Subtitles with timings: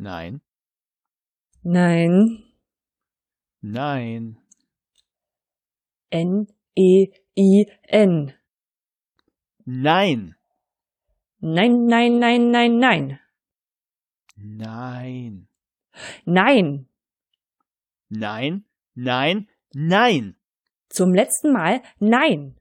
[0.00, 0.40] Nein.
[1.62, 2.42] Nein.
[3.60, 4.38] Nein.
[6.10, 7.08] N E.
[9.66, 10.34] Nein.
[11.42, 13.20] Nein, nein, nein, nein, nein.
[14.36, 15.48] Nein.
[16.24, 16.88] Nein.
[18.08, 18.64] Nein.
[18.94, 19.48] Nein.
[19.74, 20.36] Nein.
[20.88, 22.56] Zum letzten Mal nein.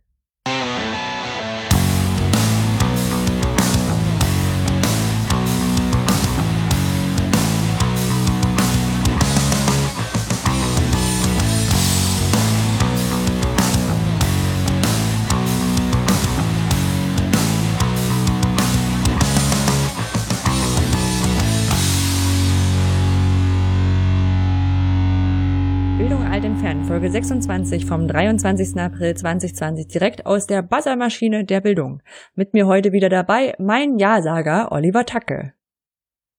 [27.00, 28.76] Folge 26 vom 23.
[28.76, 32.02] April 2020, direkt aus der Buzzermaschine der Bildung.
[32.36, 35.54] Mit mir heute wieder dabei mein Ja-Sager Oliver Tacke.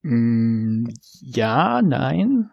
[0.02, 0.84] Mm,
[1.22, 2.50] ja, nein.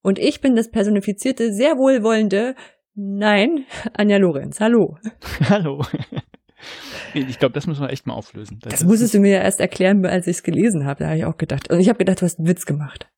[0.00, 2.54] Und ich bin das personifizierte, sehr wohlwollende
[2.94, 4.58] Nein, Anja Lorenz.
[4.58, 4.96] Hallo.
[5.50, 5.84] Hallo.
[7.12, 8.60] Ich glaube, das müssen wir echt mal auflösen.
[8.62, 11.00] Das, musstest du mir ja erst erklären, als ich es gelesen habe.
[11.00, 11.70] Da habe ich auch gedacht.
[11.70, 13.10] Und ich habe gedacht, du hast einen Witz gemacht.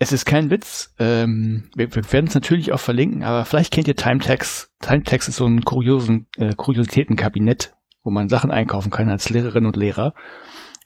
[0.00, 0.94] Es ist kein Witz.
[0.98, 4.72] Ähm, wir, wir werden es natürlich auch verlinken, aber vielleicht kennt ihr Timetax.
[4.80, 7.74] Timetax ist so ein kuriosen, äh, Kuriositätenkabinett,
[8.04, 10.14] wo man Sachen einkaufen kann als Lehrerin und Lehrer.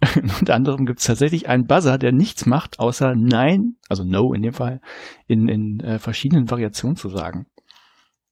[0.41, 4.43] Unter anderem gibt es tatsächlich einen Buzzer, der nichts macht, außer Nein, also No in
[4.43, 4.81] dem Fall,
[5.27, 7.47] in, in äh, verschiedenen Variationen zu sagen.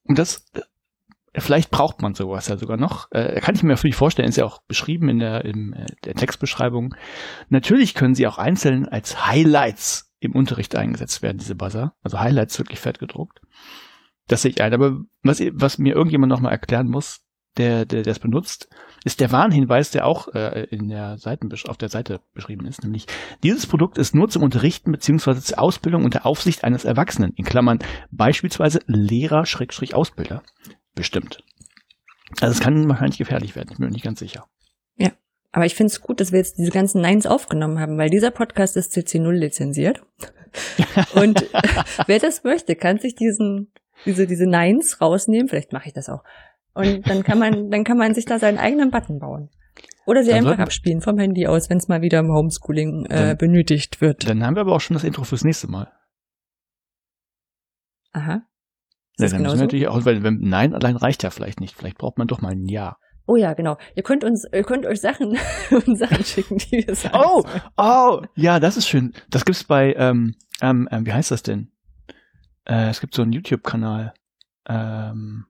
[0.03, 0.61] Und das, äh,
[1.39, 3.07] vielleicht braucht man sowas ja sogar noch.
[3.11, 6.15] Äh, kann ich mir natürlich vorstellen, ist ja auch beschrieben in der, in äh, der
[6.15, 6.95] Textbeschreibung.
[7.49, 11.95] Natürlich können sie auch einzeln als Highlights im Unterricht eingesetzt werden, diese Buzzer.
[12.03, 13.41] Also Highlights wirklich fett gedruckt.
[14.27, 14.73] Das sehe ich ein.
[14.73, 17.21] Aber was, was mir irgendjemand nochmal erklären muss,
[17.57, 18.69] der, der das benutzt,
[19.03, 23.07] ist der Warnhinweis, der auch äh, in der Seiten, auf der Seite beschrieben ist, nämlich
[23.43, 27.79] dieses Produkt ist nur zum Unterrichten beziehungsweise zur Ausbildung unter Aufsicht eines Erwachsenen, in Klammern
[28.11, 30.43] beispielsweise Lehrer-Ausbilder,
[30.95, 31.43] bestimmt.
[32.39, 34.45] Also es kann wahrscheinlich gefährlich werden, ich bin mir nicht ganz sicher.
[35.51, 38.31] Aber ich finde es gut, dass wir jetzt diese ganzen Neins aufgenommen haben, weil dieser
[38.31, 40.01] Podcast ist CC0 lizenziert.
[41.15, 41.45] Und
[42.07, 43.71] wer das möchte, kann sich diesen,
[44.05, 45.47] diese, diese Neins rausnehmen.
[45.49, 46.23] Vielleicht mache ich das auch.
[46.73, 49.49] Und dann kann man, dann kann man sich da seinen eigenen Button bauen.
[50.05, 53.09] Oder sie Dann einfach abspielen vom Handy aus, wenn es mal wieder im Homeschooling äh,
[53.09, 54.27] Dann- benötigt wird.
[54.27, 55.91] Dann haben wir aber auch schon das Intro fürs nächste Mal.
[58.13, 58.35] Aha.
[58.35, 61.59] Ist Ja, das dann müssen wir natürlich auch, weil wenn Nein allein reicht ja vielleicht
[61.59, 61.75] nicht.
[61.75, 62.97] Vielleicht braucht man doch mal ein Ja.
[63.31, 63.77] Oh ja, genau.
[63.95, 65.37] Ihr könnt uns, ihr könnt euch Sachen,
[65.71, 67.17] uns Sachen schicken, die wir sagen.
[67.17, 67.61] Oh, sollen.
[67.77, 69.13] oh, ja, das ist schön.
[69.29, 71.71] Das gibt's bei, ähm, ähm, ähm, wie heißt das denn?
[72.65, 74.13] Äh, es gibt so einen YouTube-Kanal.
[74.67, 75.45] Ähm,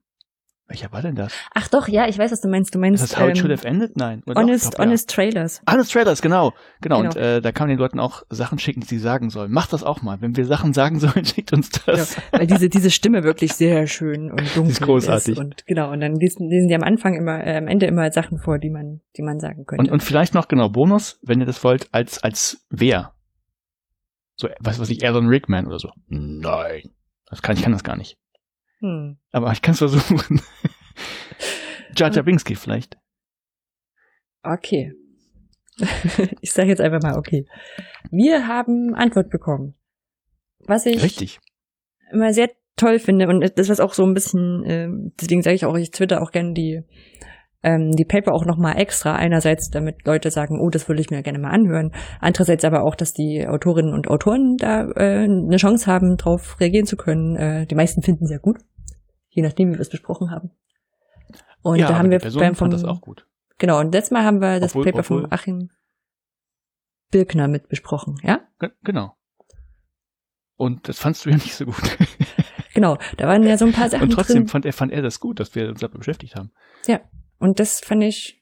[0.68, 1.34] welcher war denn das?
[1.54, 2.74] Ach doch, ja, ich weiß, was du meinst.
[2.74, 3.96] Du Ist meinst das How It ähm, Should Have Ended?
[3.96, 4.22] Nein.
[4.24, 4.42] Oder doch?
[4.42, 4.84] honest, glaub, ja.
[4.86, 5.62] honest Trailers.
[5.70, 6.52] Honest Trailers, genau.
[6.80, 7.00] Genau.
[7.00, 7.26] Und Genau.
[7.26, 9.52] äh, da kann man den Leuten auch Sachen schicken, die sie sagen sollen.
[9.52, 10.20] Macht das auch mal.
[10.22, 12.16] Wenn wir Sachen sagen sollen, schickt uns das.
[12.16, 15.36] Ja, weil diese, diese Stimme wirklich sehr schön und dunkel ist großartig.
[15.38, 18.38] Und genau, und dann lesen, lesen die am Anfang immer, äh, am Ende immer Sachen
[18.38, 19.82] vor, die man, die man sagen könnte.
[19.82, 23.12] Und, und vielleicht noch genau Bonus, wenn ihr das wollt, als, als wer.
[24.36, 25.90] So, was weiß ich, Alan Rickman oder so.
[26.06, 26.90] Nein.
[27.28, 28.16] Das kann, ich kann das gar nicht.
[28.82, 29.16] Hm.
[29.30, 30.42] Aber ich kann es versuchen.
[31.96, 32.98] Jar Binks vielleicht.
[34.42, 34.92] Okay.
[36.40, 37.46] ich sage jetzt einfach mal okay.
[38.10, 39.74] Wir haben Antwort bekommen.
[40.66, 41.38] Was ich Richtig.
[42.10, 45.64] immer sehr toll finde und das was auch so ein bisschen, ähm, deswegen sage ich
[45.64, 46.82] auch, ich twitter auch gerne die
[47.62, 49.14] ähm, die Paper auch nochmal extra.
[49.14, 51.92] Einerseits, damit Leute sagen, oh, das würde ich mir gerne mal anhören.
[52.20, 56.86] Andererseits aber auch, dass die Autorinnen und Autoren da äh, eine Chance haben, darauf reagieren
[56.86, 57.36] zu können.
[57.36, 58.58] Äh, die meisten finden es ja gut,
[59.32, 60.50] je nachdem, wie wir es besprochen haben.
[61.62, 63.26] Und ja, da haben wir beim fand vom, das auch gut.
[63.58, 65.70] genau, und letztes Mal haben wir das Obwohl- Paper obwohl- von Achim
[67.10, 68.40] Birkner mit besprochen, ja?
[68.58, 69.16] Ge- Genau.
[70.56, 71.76] Und das fandst du ja nicht so gut.
[72.74, 74.48] Genau, da waren ja so ein paar Sachen Und trotzdem drin.
[74.48, 76.52] fand er, fand er das gut, dass wir uns damit beschäftigt haben.
[77.38, 78.41] Und das fand ich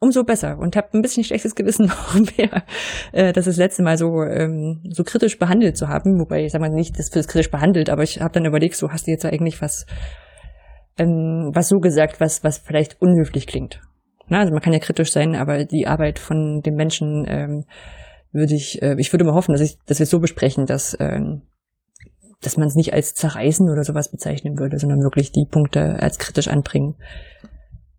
[0.00, 2.64] umso besser und habe ein bisschen schlechtes Gewissen noch mehr,
[3.12, 6.18] äh, das das letzte Mal so ähm, so kritisch behandelt zu haben.
[6.18, 8.90] Wobei ich sag mal nicht das fürs kritisch behandelt, aber ich habe dann überlegt, so
[8.90, 9.86] hast du jetzt eigentlich was
[10.98, 13.80] ähm, was so gesagt, was was vielleicht unhöflich klingt.
[14.28, 17.64] Na, also man kann ja kritisch sein, aber die Arbeit von dem Menschen ähm,
[18.32, 20.96] würde ich, äh, ich würde mal hoffen, dass ich, dass wir es so besprechen, dass
[20.98, 21.42] ähm,
[22.40, 26.18] dass man es nicht als zerreißen oder sowas bezeichnen würde, sondern wirklich die Punkte als
[26.18, 26.94] kritisch anbringen,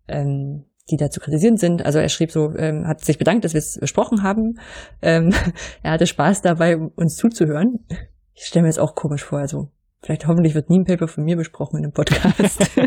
[0.08, 1.84] ähm, die da zu kritisieren sind.
[1.84, 4.58] Also er schrieb so, ähm, hat sich bedankt, dass wir es besprochen haben.
[5.00, 5.32] Ähm,
[5.82, 7.86] er hatte Spaß dabei, uns zuzuhören.
[8.34, 9.70] Ich stelle mir jetzt auch komisch vor, also
[10.02, 12.70] vielleicht hoffentlich wird nie ein Paper von mir besprochen in einem Podcast.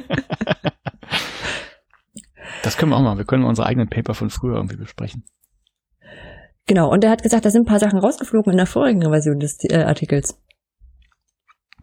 [2.65, 3.17] Das können wir auch mal.
[3.17, 5.23] Wir können unsere eigenen Paper von früher irgendwie besprechen.
[6.65, 9.39] Genau, und er hat gesagt, da sind ein paar Sachen rausgeflogen in der vorigen Version
[9.39, 10.41] des äh, Artikels.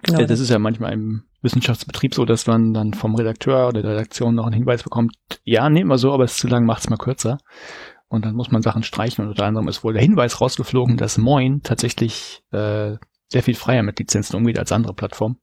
[0.03, 0.25] Genau.
[0.25, 4.35] Das ist ja manchmal im Wissenschaftsbetrieb so, dass man dann vom Redakteur oder der Redaktion
[4.35, 5.15] noch einen Hinweis bekommt,
[5.45, 7.39] ja, nehmt mal so, aber es ist zu lang, macht's mal kürzer.
[8.09, 11.19] Und dann muss man Sachen streichen und unter anderem ist wohl der Hinweis rausgeflogen, dass
[11.19, 12.97] Moin tatsächlich äh,
[13.29, 15.39] sehr viel freier mit Lizenzen umgeht als andere Plattformen.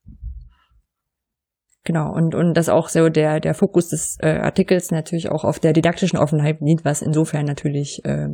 [1.84, 5.60] Genau, und, und das auch so der, der Fokus des äh, Artikels natürlich auch auf
[5.60, 8.28] der didaktischen Offenheit liegt, was insofern natürlich, äh,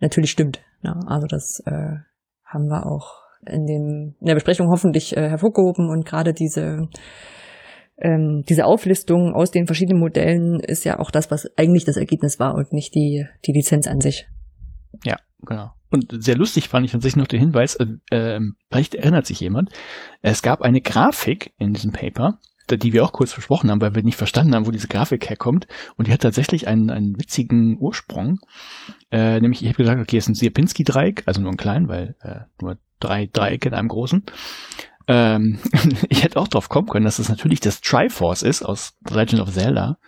[0.00, 0.60] natürlich stimmt.
[0.82, 1.96] Ja, also das äh,
[2.44, 6.88] haben wir auch in, dem, in der Besprechung hoffentlich äh, hervorgehoben und gerade diese
[8.00, 12.38] ähm, diese Auflistung aus den verschiedenen Modellen ist ja auch das, was eigentlich das Ergebnis
[12.38, 14.28] war und nicht die, die Lizenz an sich.
[15.04, 15.72] Ja, genau.
[15.90, 18.40] Und sehr lustig fand ich sich noch den Hinweis, äh, äh,
[18.70, 19.70] vielleicht erinnert sich jemand,
[20.22, 22.38] es gab eine Grafik in diesem Paper,
[22.70, 25.66] die wir auch kurz besprochen haben, weil wir nicht verstanden haben, wo diese Grafik herkommt.
[25.96, 28.40] Und die hat tatsächlich einen, einen witzigen Ursprung.
[29.10, 32.14] Äh, nämlich, ich habe gesagt, okay, es ist ein Sierpinski-Dreieck, also nur ein klein, weil
[32.20, 34.24] äh, nur drei Dreiecke in einem großen.
[35.06, 35.58] Ähm,
[36.08, 39.40] ich hätte auch drauf kommen können, dass es natürlich das Triforce ist aus The Legend
[39.40, 39.98] of Zelda.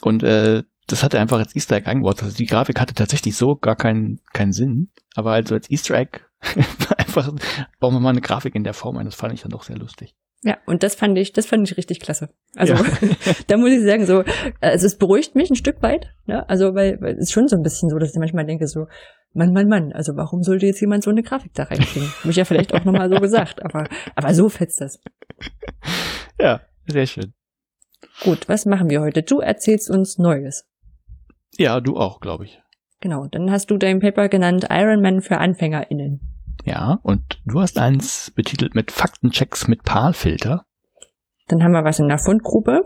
[0.00, 2.22] Und äh, das hat er einfach als Easter Egg eingebaut.
[2.22, 4.90] Also die Grafik hatte tatsächlich so gar keinen keinen Sinn.
[5.14, 6.20] Aber also als Easter Egg
[6.96, 7.32] einfach
[7.80, 9.06] bauen wir mal eine Grafik in der Form ein.
[9.06, 10.14] Das fand ich dann doch sehr lustig.
[10.42, 12.28] Ja, und das fand ich, das fand ich richtig klasse.
[12.54, 12.84] Also ja.
[13.46, 14.22] da muss ich sagen, so,
[14.60, 16.48] also es beruhigt mich ein Stück weit, ne?
[16.48, 18.86] Also weil, weil es ist schon so ein bisschen so, dass ich manchmal denke, so,
[19.32, 22.08] Mann, Mann, Mann, also warum sollte jetzt jemand so eine Grafik da reinkriegen?
[22.20, 25.00] Habe ich ja vielleicht auch nochmal so gesagt, aber, aber so fetzt das.
[26.40, 27.32] Ja, sehr schön.
[28.22, 29.22] Gut, was machen wir heute?
[29.22, 30.66] Du erzählst uns Neues.
[31.58, 32.60] Ja, du auch, glaube ich.
[33.00, 36.35] Genau, dann hast du dein Paper genannt Iron Man für AnfängerInnen.
[36.66, 40.64] Ja, und du hast eins betitelt mit Faktenchecks mit PAL-Filter.
[41.46, 42.80] Dann haben wir was in der Fundgruppe.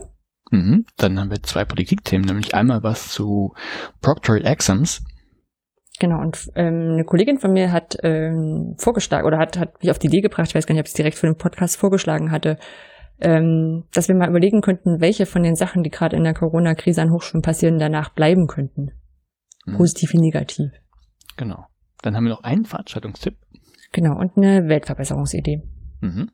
[0.50, 3.54] Mhm, dann haben wir zwei Politikthemen, nämlich einmal was zu
[4.02, 5.02] Proctored Exams.
[5.98, 9.98] Genau, und ähm, eine Kollegin von mir hat ähm, vorgeschlagen oder hat, hat mich auf
[9.98, 12.30] die Idee gebracht, ich weiß gar nicht, ob ich es direkt für den Podcast vorgeschlagen
[12.30, 12.58] hatte,
[13.18, 17.00] ähm, dass wir mal überlegen könnten, welche von den Sachen, die gerade in der Corona-Krise
[17.00, 18.90] an Hochschulen passieren, danach bleiben könnten.
[19.64, 19.76] Mhm.
[19.78, 20.70] Positiv wie negativ.
[21.38, 21.64] Genau.
[22.02, 23.36] Dann haben wir noch einen Veranstaltungstipp.
[23.92, 25.62] Genau, und eine Weltverbesserungsidee.
[26.00, 26.30] Mhm.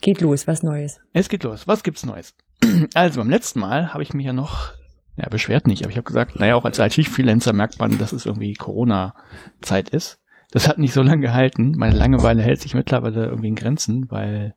[0.00, 1.00] Geht los, was Neues.
[1.12, 1.66] Es geht los.
[1.66, 2.34] Was gibt's Neues?
[2.94, 4.72] Also beim letzten Mal habe ich mich ja noch,
[5.16, 8.26] ja beschwert nicht, aber ich habe gesagt, naja, auch als IT-Freelancer merkt man, dass es
[8.26, 10.20] irgendwie Corona-Zeit ist.
[10.50, 11.72] Das hat nicht so lange gehalten.
[11.76, 14.54] Meine Langeweile hält sich mittlerweile irgendwie in Grenzen, weil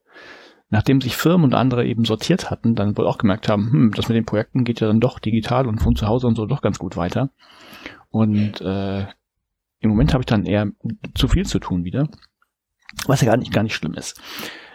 [0.69, 4.07] nachdem sich Firmen und andere eben sortiert hatten, dann wohl auch gemerkt haben, hm, das
[4.09, 6.61] mit den Projekten geht ja dann doch digital und von zu Hause und so doch
[6.61, 7.31] ganz gut weiter.
[8.09, 9.05] Und äh,
[9.79, 10.67] im Moment habe ich dann eher
[11.15, 12.07] zu viel zu tun wieder,
[13.05, 14.19] was ja gar nicht, gar nicht schlimm ist.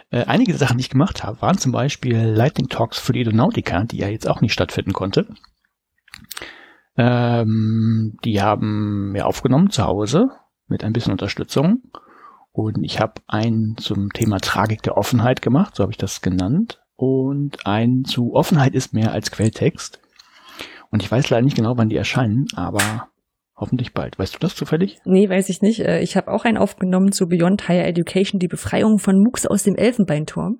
[0.09, 3.83] Äh, einige Sachen, die ich gemacht habe, waren zum Beispiel Lightning Talks für die Edonautica,
[3.83, 5.27] die ja jetzt auch nicht stattfinden konnte.
[6.95, 10.29] Ähm, die haben wir aufgenommen zu Hause
[10.67, 11.81] mit ein bisschen Unterstützung.
[12.51, 16.81] Und ich habe einen zum Thema Tragik der Offenheit gemacht, so habe ich das genannt.
[16.95, 19.99] Und ein zu Offenheit ist mehr als Quelltext.
[20.91, 23.09] Und ich weiß leider nicht genau, wann die erscheinen, aber
[23.55, 24.17] hoffentlich bald.
[24.17, 24.99] Weißt du das zufällig?
[25.05, 25.79] Nee, weiß ich nicht.
[25.81, 29.63] Äh, ich habe auch einen aufgenommen zu Beyond Higher Education, die Befreiung von MOOCs aus
[29.63, 30.59] dem Elfenbeinturm.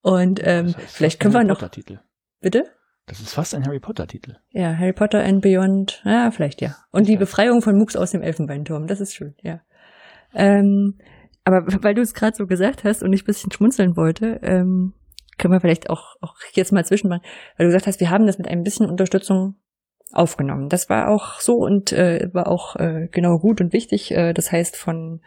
[0.00, 1.66] Und ähm, vielleicht können wir noch.
[1.70, 2.00] Titel.
[2.40, 2.64] Bitte?
[3.06, 4.36] Das ist fast ein Harry Potter-Titel.
[4.50, 6.02] Ja, Harry Potter and Beyond.
[6.04, 6.76] Ja, vielleicht ja.
[6.90, 8.86] Und die Befreiung von MOOCs aus dem Elfenbeinturm.
[8.86, 9.60] Das ist schön, ja.
[10.34, 10.98] Ähm,
[11.44, 14.92] aber weil du es gerade so gesagt hast und ich ein bisschen schmunzeln wollte, ähm,
[15.38, 17.22] können wir vielleicht auch, auch jetzt mal zwischenmachen,
[17.56, 19.56] weil du gesagt hast, wir haben das mit ein bisschen Unterstützung
[20.12, 20.68] aufgenommen.
[20.68, 24.10] Das war auch so und äh, war auch äh, genau gut und wichtig.
[24.10, 25.20] Äh, das heißt, von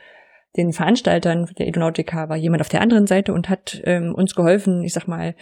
[0.57, 4.83] den Veranstaltern der Edonautica war jemand auf der anderen Seite und hat ähm, uns geholfen,
[4.83, 5.35] ich sag mal,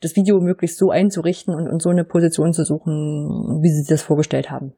[0.00, 4.02] das Video möglichst so einzurichten und, und so eine Position zu suchen, wie sie das
[4.02, 4.74] vorgestellt haben.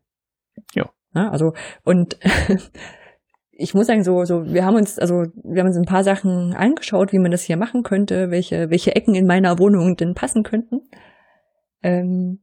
[0.74, 0.90] Ja.
[1.14, 1.52] ja also,
[1.84, 2.18] und
[3.52, 6.54] ich muss sagen, so, so, wir haben uns, also, wir haben uns ein paar Sachen
[6.54, 10.42] angeschaut, wie man das hier machen könnte, welche, welche Ecken in meiner Wohnung denn passen
[10.42, 10.82] könnten.
[11.82, 12.40] Ähm,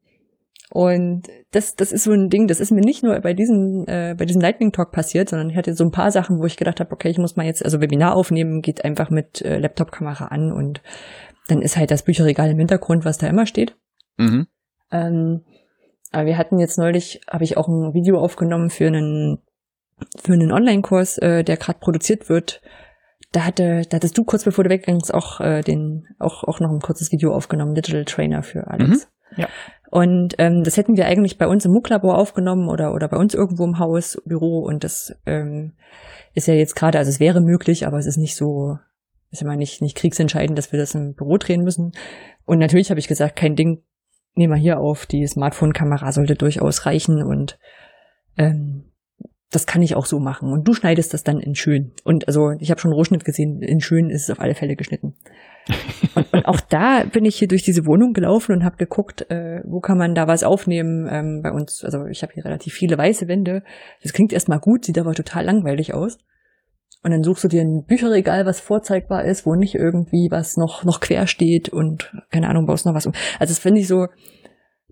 [0.73, 4.15] und das, das ist so ein Ding, das ist mir nicht nur bei diesem, äh,
[4.17, 6.79] bei diesem Lightning Talk passiert, sondern ich hatte so ein paar Sachen, wo ich gedacht
[6.79, 10.51] habe, okay, ich muss mal jetzt, also Webinar aufnehmen, geht einfach mit äh, Laptop-Kamera an
[10.51, 10.81] und
[11.47, 13.77] dann ist halt das Bücherregal im Hintergrund, was da immer steht.
[14.17, 14.47] Mhm.
[14.91, 15.41] Ähm,
[16.11, 19.43] aber wir hatten jetzt neulich, habe ich auch ein Video aufgenommen für einen
[20.17, 22.63] für einen Online-Kurs, äh, der gerade produziert wird.
[23.31, 26.71] Da hatte, da hattest du kurz bevor du weggingst auch äh, den auch auch noch
[26.71, 29.07] ein kurzes Video aufgenommen, Digital Trainer für Alex.
[29.35, 29.41] Mhm.
[29.41, 29.49] Ja.
[29.93, 33.35] Und ähm, das hätten wir eigentlich bei uns im MOOC-Labor aufgenommen oder, oder bei uns
[33.35, 34.57] irgendwo im Haus, Büro.
[34.65, 35.73] Und das ähm,
[36.33, 38.79] ist ja jetzt gerade, also es wäre möglich, aber es ist nicht so,
[39.29, 41.91] ist immer nicht, nicht kriegsentscheidend, dass wir das im Büro drehen müssen.
[42.43, 43.83] Und natürlich habe ich gesagt, kein Ding,
[44.33, 47.59] nehmen wir hier auf, die Smartphone-Kamera sollte durchaus reichen und
[48.35, 48.85] Ähm,
[49.51, 50.51] das kann ich auch so machen.
[50.51, 51.91] Und du schneidest das dann in schön.
[52.03, 55.15] Und also ich habe schon Rohschnitt gesehen, in schön ist es auf alle Fälle geschnitten.
[56.31, 59.79] Und, auch da bin ich hier durch diese Wohnung gelaufen und habe geguckt, äh, wo
[59.79, 61.83] kann man da was aufnehmen ähm, bei uns.
[61.83, 63.63] Also ich habe hier relativ viele weiße Wände.
[64.01, 66.17] Das klingt erstmal gut, sieht aber total langweilig aus.
[67.03, 70.85] Und dann suchst du dir ein Bücherregal, was vorzeigbar ist, wo nicht irgendwie was noch,
[70.85, 73.13] noch quer steht und keine Ahnung, baust noch was um.
[73.39, 74.07] Also das finde ich so,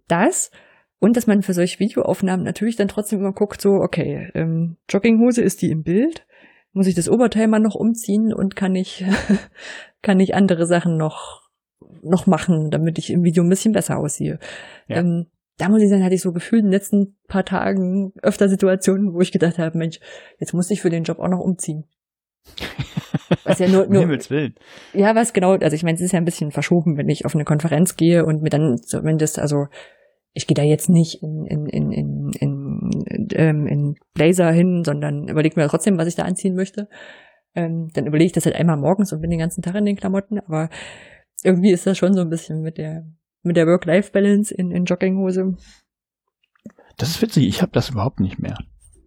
[0.08, 0.52] das
[1.00, 5.42] und dass man für solche Videoaufnahmen natürlich dann trotzdem immer guckt, so, okay, ähm, Jogginghose
[5.42, 6.28] ist die im Bild,
[6.74, 9.06] muss ich das Oberteil mal noch umziehen und kann ich,
[10.02, 11.50] kann ich andere Sachen noch,
[12.02, 14.40] noch machen, damit ich im Video ein bisschen besser aussehe.
[14.88, 14.98] Ja.
[14.98, 18.50] Ähm, da muss ich sagen, hatte ich so gefühlt in den letzten paar Tagen öfter
[18.50, 20.00] Situationen, wo ich gedacht habe, Mensch,
[20.40, 21.86] jetzt muss ich für den Job auch noch umziehen.
[23.44, 24.56] Was ja nur, nur Himmels Willen.
[24.94, 27.34] Ja, was genau, also ich meine, es ist ja ein bisschen verschoben, wenn ich auf
[27.34, 29.68] eine Konferenz gehe und mir dann zumindest, also
[30.34, 32.61] ich gehe da jetzt nicht in, in, in, in, in,
[33.34, 36.88] ähm, in Blazer hin, sondern überlege mir trotzdem, was ich da anziehen möchte.
[37.54, 39.98] Ähm, dann überlege ich das halt einmal morgens und bin den ganzen Tag in den
[39.98, 40.70] Klamotten, aber
[41.44, 43.06] irgendwie ist das schon so ein bisschen mit der
[43.44, 45.58] mit der Work-Life-Balance in, in Jogginghose.
[46.98, 48.58] Das ist witzig, ich habe das überhaupt nicht mehr.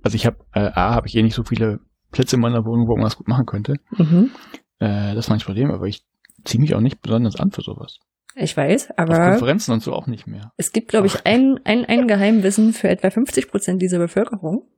[0.02, 2.88] Also ich habe, äh, A, habe ich eh nicht so viele Plätze in meiner Wohnung,
[2.88, 3.74] wo man das gut machen könnte.
[3.96, 4.30] Mhm.
[4.78, 6.04] Äh, das war nicht Problem, aber ich
[6.44, 8.00] ziehe mich auch nicht besonders an für sowas.
[8.36, 9.12] Ich weiß, aber.
[9.12, 10.52] Auf Konferenzen und so auch nicht mehr.
[10.56, 14.68] Es gibt, glaube ich, ein, ein, ein Geheimwissen für etwa 50 Prozent dieser Bevölkerung,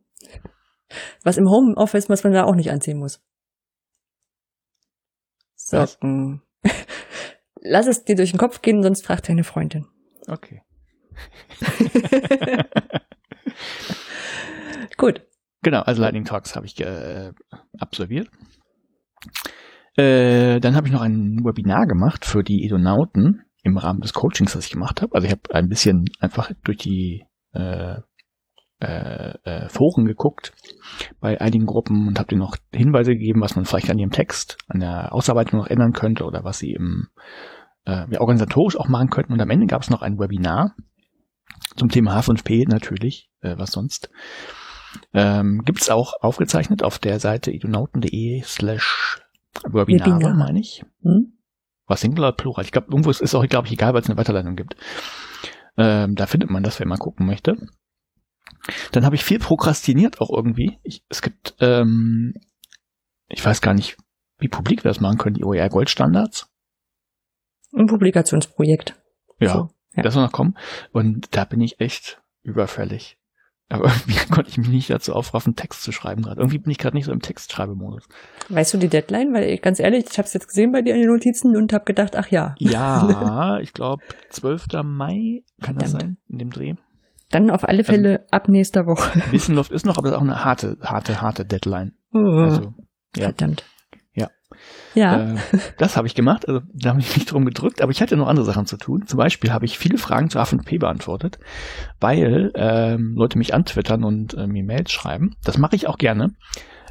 [1.23, 3.23] was im Homeoffice, was man da auch nicht anziehen muss.
[5.55, 6.43] Socken.
[7.63, 9.87] Lass es dir durch den Kopf gehen, sonst fragt deine Freundin.
[10.29, 10.63] Okay.
[14.97, 15.23] Gut.
[15.63, 17.33] Genau, also Lightning Talks habe ich äh,
[17.79, 18.31] absolviert.
[19.97, 24.53] Äh, dann habe ich noch ein Webinar gemacht für die Edonauten im Rahmen des Coachings,
[24.53, 25.15] das ich gemacht habe.
[25.15, 27.97] Also ich habe ein bisschen einfach durch die äh,
[28.79, 30.53] äh, äh, Foren geguckt
[31.21, 34.57] bei einigen Gruppen und habe denen noch Hinweise gegeben, was man vielleicht an ihrem Text,
[34.69, 37.09] an der Ausarbeitung noch ändern könnte oder was sie im
[37.87, 39.33] äh, ja, organisatorisch auch machen könnten.
[39.33, 40.77] Und am Ende gab es noch ein Webinar
[41.77, 44.11] zum Thema H5P natürlich, äh, was sonst.
[45.13, 49.21] Ähm, Gibt auch aufgezeichnet auf der Seite idonauten.de slash
[49.65, 50.35] Webinare, Webinar.
[50.35, 50.85] meine ich.
[51.03, 51.36] Hm?
[51.87, 52.65] Was Singular, Plural.
[52.65, 54.77] Ich glaube, irgendwo ist, ist auch, glaube ich, egal, weil es eine Weiterleitung gibt.
[55.77, 57.57] Ähm, da findet man das, wenn man gucken möchte.
[58.93, 60.79] Dann habe ich viel prokrastiniert auch irgendwie.
[60.83, 62.35] Ich, es gibt, ähm,
[63.29, 63.97] ich weiß gar nicht,
[64.39, 66.49] wie publik wir das machen können, die OER Goldstandards.
[67.73, 68.95] Ein Publikationsprojekt.
[69.39, 70.03] Ja, so, ja.
[70.03, 70.57] das soll noch kommen.
[70.93, 73.19] Und da bin ich echt überfällig.
[73.69, 76.41] Aber irgendwie konnte ich mich nicht dazu aufraffen, Text zu schreiben gerade.
[76.41, 78.05] Irgendwie bin ich gerade nicht so im Textschreibemodus.
[78.49, 79.33] Weißt du die Deadline?
[79.33, 81.85] Weil ganz ehrlich, ich habe es jetzt gesehen bei dir in den Notizen und habe
[81.85, 82.55] gedacht, ach ja.
[82.59, 84.67] Ja, ich glaube 12.
[84.85, 85.83] Mai kann Verdammt.
[85.83, 86.75] das sein, in dem Dreh.
[87.31, 89.21] Dann auf alle Fälle also, ab nächster Woche.
[89.33, 91.93] Wissenluft ist noch, aber das ist auch eine harte, harte, harte Deadline.
[92.13, 92.75] Oh, also,
[93.17, 93.25] ja.
[93.25, 93.65] Verdammt.
[94.95, 95.35] Ja.
[95.35, 95.37] Äh,
[95.79, 98.29] das habe ich gemacht, also da habe ich nicht drum gedrückt, aber ich hatte noch
[98.29, 99.07] andere Sachen zu tun.
[99.07, 101.39] Zum Beispiel habe ich viele Fragen zu A5P beantwortet,
[102.01, 105.37] weil ähm, Leute mich antwittern und äh, mir Mails schreiben.
[105.45, 106.35] Das mache ich auch gerne.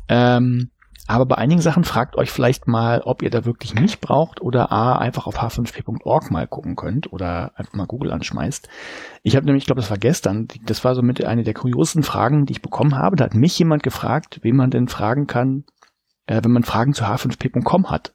[0.07, 0.69] Ähm,
[1.07, 4.71] aber bei einigen Sachen fragt euch vielleicht mal, ob ihr da wirklich nicht braucht oder
[4.71, 8.67] A, einfach auf h5p.org mal gucken könnt oder einfach mal Google anschmeißt.
[9.21, 12.01] Ich habe nämlich, ich glaube, das war gestern, das war so mit eine der kuriosen
[12.01, 13.15] Fragen, die ich bekommen habe.
[13.15, 15.65] Da hat mich jemand gefragt, wen man denn fragen kann,
[16.27, 18.13] äh, wenn man Fragen zu h5p.com hat.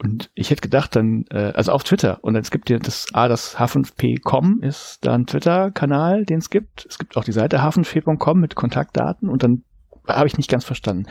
[0.00, 3.26] Und ich hätte gedacht, dann, äh, also auf Twitter, und es gibt ja das, ah,
[3.26, 6.86] das h5p.com ist da ein Twitter-Kanal, den es gibt.
[6.88, 9.64] Es gibt auch die Seite h5p.com mit Kontaktdaten und dann
[10.06, 11.06] habe ich nicht ganz verstanden.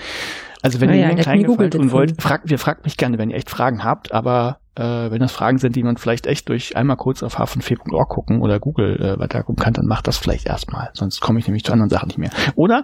[0.62, 2.98] Also wenn oh ihr ja, mir einen kleinen Gefallen tun wollt, fragt, wir fragt mich
[2.98, 6.25] gerne, wenn ihr echt Fragen habt, aber äh, wenn das Fragen sind, die man vielleicht
[6.25, 10.18] echt durch einmal kurz auf h5p.org gucken oder Google äh, weitergucken kann, dann macht das
[10.18, 10.89] vielleicht erstmal.
[10.94, 12.32] Sonst komme ich nämlich zu anderen Sachen nicht mehr.
[12.56, 12.84] Oder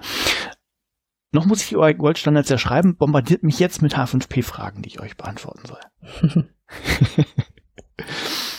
[1.33, 5.17] noch muss ich eure Goldstandards ja schreiben, bombardiert mich jetzt mit H5P-Fragen, die ich euch
[5.17, 5.79] beantworten soll.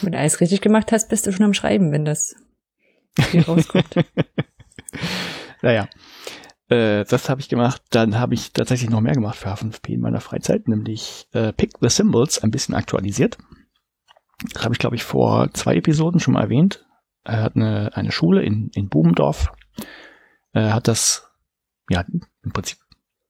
[0.02, 2.35] wenn du alles richtig gemacht hast, bist du schon am Schreiben, wenn das
[3.31, 3.95] hier rauskommt.
[5.62, 5.88] naja.
[6.69, 7.83] Äh, das habe ich gemacht.
[7.90, 11.73] Dann habe ich tatsächlich noch mehr gemacht für H5P in meiner Freizeit, nämlich äh, Pick
[11.81, 13.38] the Symbols ein bisschen aktualisiert.
[14.52, 16.85] Das habe ich, glaube ich, vor zwei Episoden schon mal erwähnt.
[17.23, 19.52] Er hat eine, eine Schule in, in Bubendorf,
[20.52, 21.31] äh, hat das
[21.88, 22.05] ja,
[22.43, 22.79] im Prinzip,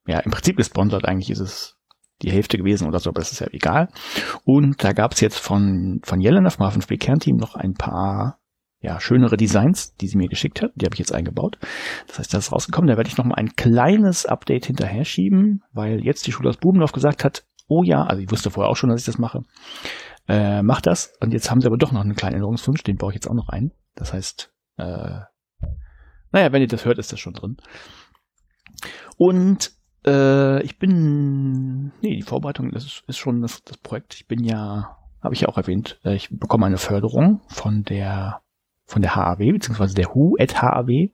[0.07, 1.77] ja, im Prinzip gesponsert, eigentlich ist es
[2.21, 3.89] die Hälfte gewesen oder so, aber das ist ja egal.
[4.43, 8.39] Und da gab es jetzt von, von Jelena vom H5P Kernteam noch ein paar
[8.79, 10.71] ja, schönere Designs, die sie mir geschickt hat.
[10.75, 11.57] Die habe ich jetzt eingebaut.
[12.07, 12.87] Das heißt, das ist rausgekommen.
[12.87, 16.57] Da werde ich noch mal ein kleines Update hinterher schieben, weil jetzt die Schule aus
[16.57, 19.41] Bubendorf gesagt hat, oh ja, also ich wusste vorher auch schon, dass ich das mache.
[20.27, 21.13] Äh, mach das.
[21.19, 23.33] Und jetzt haben sie aber doch noch einen kleinen Änderungswunsch, den baue ich jetzt auch
[23.33, 23.71] noch ein.
[23.95, 25.19] Das heißt, äh,
[26.31, 27.57] Naja, wenn ihr das hört, ist das schon drin.
[29.17, 29.71] Und
[30.05, 34.15] äh, ich bin, nee, die Vorbereitung, das ist, ist schon das, das Projekt.
[34.15, 38.41] Ich bin ja, habe ich ja auch erwähnt, äh, ich bekomme eine Förderung von der
[38.87, 41.09] von der HAW, beziehungsweise der HU at HAW.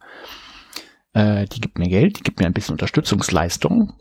[1.14, 3.94] Äh, die gibt mir Geld, die gibt mir ein bisschen Unterstützungsleistung.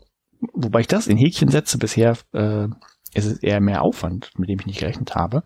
[0.53, 2.67] Wobei ich das in Häkchen setze, bisher äh,
[3.13, 5.43] ist es eher mehr Aufwand, mit dem ich nicht gerechnet habe.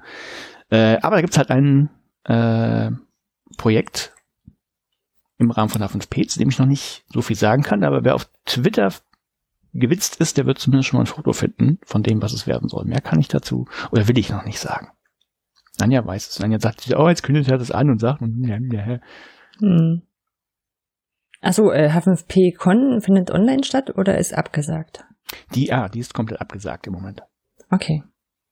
[0.70, 1.90] Äh, aber da gibt's halt ein
[2.24, 2.92] äh,
[3.58, 4.15] Projekt
[5.38, 8.16] im Rahmen von H5P, zu dem ich noch nicht so viel sagen kann, aber wer
[8.16, 8.94] auf Twitter
[9.74, 12.70] gewitzt ist, der wird zumindest schon mal ein Foto finden von dem, was es werden
[12.70, 12.86] soll.
[12.86, 14.90] Mehr kann ich dazu oder will ich noch nicht sagen.
[15.82, 16.42] Anja weiß es.
[16.42, 19.00] Anja sagt sich, oh, jetzt kündigt er das an und sagt, ja, ja.
[19.60, 20.02] Hm.
[21.42, 25.04] Achso, äh, H5P-Con findet online statt oder ist abgesagt?
[25.54, 27.22] Die, ah, die ist komplett abgesagt im Moment.
[27.70, 28.04] Okay.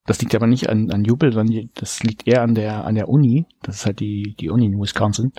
[0.05, 3.07] Das liegt aber nicht an, an Jubel, sondern das liegt eher an der, an der
[3.07, 3.45] Uni.
[3.61, 5.31] Das ist halt die, die Uni in Wisconsin,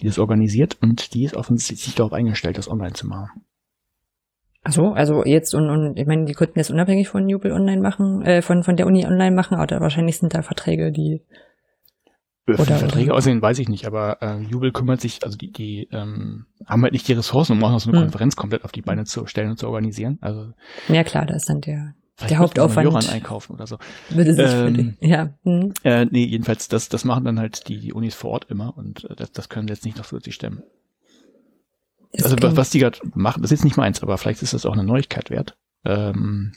[0.00, 3.42] die das organisiert und die ist offensichtlich darauf eingestellt, das online zu machen.
[4.62, 8.22] Achso, also jetzt und, und ich meine, die könnten das unabhängig von Jubel online machen,
[8.22, 11.22] äh, von, von der Uni online machen, aber wahrscheinlich sind da Verträge, die
[12.46, 13.16] oder, oder Verträge oder?
[13.16, 16.92] aussehen, weiß ich nicht, aber äh, Jubel kümmert sich, also die, die ähm, haben halt
[16.92, 18.04] nicht die Ressourcen, um auch noch so eine hm.
[18.06, 20.18] Konferenz komplett auf die Beine zu stellen und zu organisieren.
[20.20, 20.52] Also
[20.88, 22.84] ja klar, da ist dann der der Hauptaufwand.
[22.84, 23.78] Joran einkaufen oder so.
[24.10, 25.34] Würde sich ähm, ja.
[25.42, 25.72] Hm.
[25.82, 29.04] Äh, nee, jedenfalls, das, das machen dann halt die, die Unis vor Ort immer und
[29.10, 30.62] äh, das, das können sie jetzt nicht noch zusätzlich stemmen.
[32.12, 34.66] Das also was die gerade machen, das ist jetzt nicht meins, aber vielleicht ist das
[34.66, 35.56] auch eine Neuigkeit wert.
[35.84, 36.52] Ähm,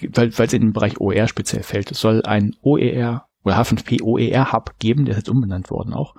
[0.00, 1.90] weil weil es in den Bereich OER speziell fällt.
[1.90, 6.14] Es soll ein OER oder H5P OER Hub geben, der ist jetzt umbenannt worden auch.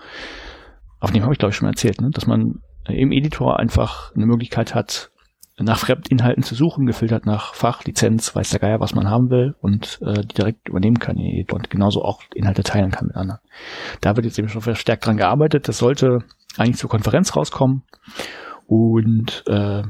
[1.00, 2.10] Auf dem habe ich glaube ich schon mal erzählt, ne?
[2.12, 5.12] dass man im Editor einfach eine Möglichkeit hat,
[5.58, 9.56] nach Fremdinhalten zu suchen, gefiltert nach Fach, Lizenz, weiß der Geier, was man haben will
[9.62, 13.40] und äh, die direkt übernehmen kann und genauso auch Inhalte teilen kann mit anderen.
[14.02, 15.68] Da wird jetzt eben schon verstärkt dran gearbeitet.
[15.68, 16.20] Das sollte
[16.58, 17.84] eigentlich zur Konferenz rauskommen
[18.68, 19.84] und äh,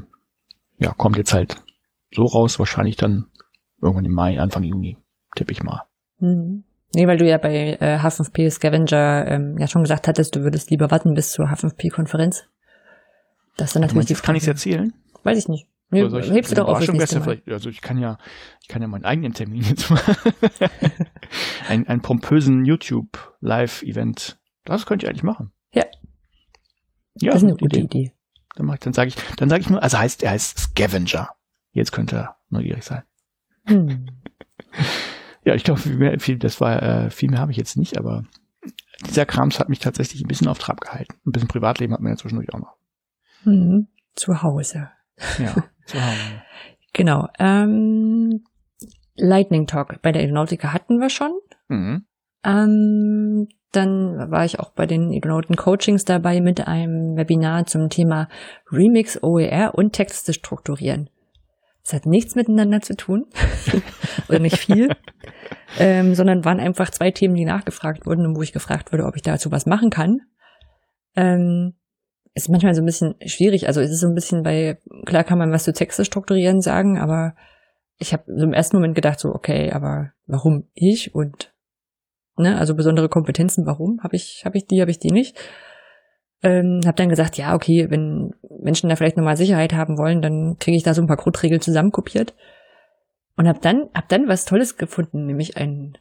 [0.78, 1.56] ja, kommt jetzt halt
[2.14, 3.26] so raus, wahrscheinlich dann
[3.82, 4.98] irgendwann im Mai, Anfang Juni,
[5.34, 5.82] tippe ich mal.
[6.20, 6.64] Mhm.
[6.94, 10.70] Nee, weil du ja bei äh, H5P Scavenger ähm, ja schon gesagt hattest, du würdest
[10.70, 12.44] lieber warten bis zur H5P-Konferenz.
[13.56, 14.26] Das ist dann natürlich meinst, die Frage.
[14.26, 14.92] Kann ich erzählen?
[15.26, 15.68] Weiß ich nicht.
[15.90, 16.88] Nee, Oder ich, du doch auf
[17.46, 18.18] Also ich kann ja,
[18.60, 20.00] ich kann ja meinen eigenen Termin jetzt mal.
[21.68, 24.38] ein, einen pompösen YouTube Live-Event.
[24.64, 25.52] Das könnte ich eigentlich machen.
[25.72, 25.84] Ja.
[27.14, 27.98] Ja, das ist eine gute Idee.
[27.98, 28.12] Idee.
[28.56, 31.30] Dann, mach ich, dann sage ich, dann sage ich nur, also heißt, er heißt Scavenger.
[31.72, 33.02] Jetzt könnte er neugierig sein.
[33.66, 34.06] Hm.
[35.44, 38.24] ja, ich glaube, viel, viel, das war, äh, viel mehr habe ich jetzt nicht, aber
[39.06, 41.14] dieser Krams hat mich tatsächlich ein bisschen auf Trab gehalten.
[41.26, 42.76] Ein bisschen Privatleben hat man ja zwischendurch auch noch.
[43.42, 43.88] Hm.
[44.14, 44.88] Zu Hause.
[45.38, 45.54] Ja,
[45.86, 46.42] zu Hause.
[46.92, 47.28] genau.
[47.38, 48.44] Ähm,
[49.16, 51.32] Lightning Talk bei der Aeronautica hatten wir schon.
[51.68, 52.06] Mhm.
[52.44, 58.28] Ähm, dann war ich auch bei den Aeronauten Coachings dabei mit einem Webinar zum Thema
[58.70, 61.10] Remix OER und Texte strukturieren.
[61.82, 63.26] Das hat nichts miteinander zu tun
[64.28, 64.88] oder nicht viel,
[65.78, 69.14] ähm, sondern waren einfach zwei Themen, die nachgefragt wurden und wo ich gefragt wurde, ob
[69.14, 70.20] ich dazu was machen kann.
[71.14, 71.74] Ähm,
[72.36, 73.66] ist manchmal so ein bisschen schwierig.
[73.66, 76.98] Also es ist so ein bisschen bei, klar kann man was zu Texte strukturieren sagen,
[76.98, 77.34] aber
[77.96, 81.54] ich habe so im ersten Moment gedacht so, okay, aber warum ich und
[82.36, 85.38] ne, also besondere Kompetenzen, warum habe ich, habe ich die, habe ich die nicht?
[86.42, 90.58] Ähm, habe dann gesagt, ja, okay, wenn Menschen da vielleicht nochmal Sicherheit haben wollen, dann
[90.58, 92.34] kriege ich da so ein paar Grundregeln zusammenkopiert
[93.38, 95.96] und habe dann, hab dann was Tolles gefunden, nämlich ein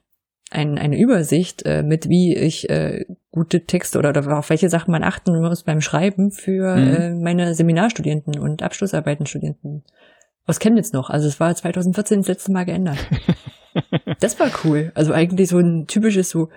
[0.52, 4.92] ein, eine Übersicht äh, mit, wie ich äh, gute Texte oder, oder auf welche Sachen
[4.92, 6.96] man achten muss beim Schreiben für mhm.
[6.96, 9.84] äh, meine Seminarstudenten und Abschlussarbeitenstudenten
[10.46, 11.10] aus Chemnitz noch.
[11.10, 12.98] Also es war 2014 das letzte Mal geändert.
[14.20, 14.92] das war cool.
[14.96, 16.50] Also eigentlich so ein typisches so,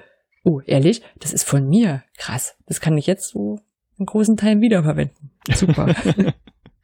[0.44, 2.02] oh, ehrlich, das ist von mir.
[2.16, 2.56] Krass.
[2.66, 3.60] Das kann ich jetzt so
[3.98, 5.30] in großen Teilen wiederverwenden.
[5.50, 5.94] Super.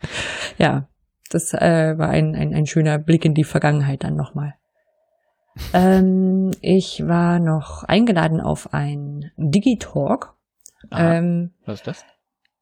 [0.58, 0.88] ja,
[1.30, 4.54] das äh, war ein, ein, ein schöner Blick in die Vergangenheit dann nochmal.
[5.72, 10.34] Ähm, ich war noch eingeladen auf ein Digitalk.
[10.92, 12.04] Ähm, Was ist das?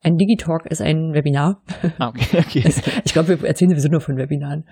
[0.03, 1.63] Ein Digitalk ist ein Webinar.
[1.99, 2.65] Ah, okay, okay.
[3.05, 4.69] ich glaube, wir erzählen sowieso nur von Webinaren,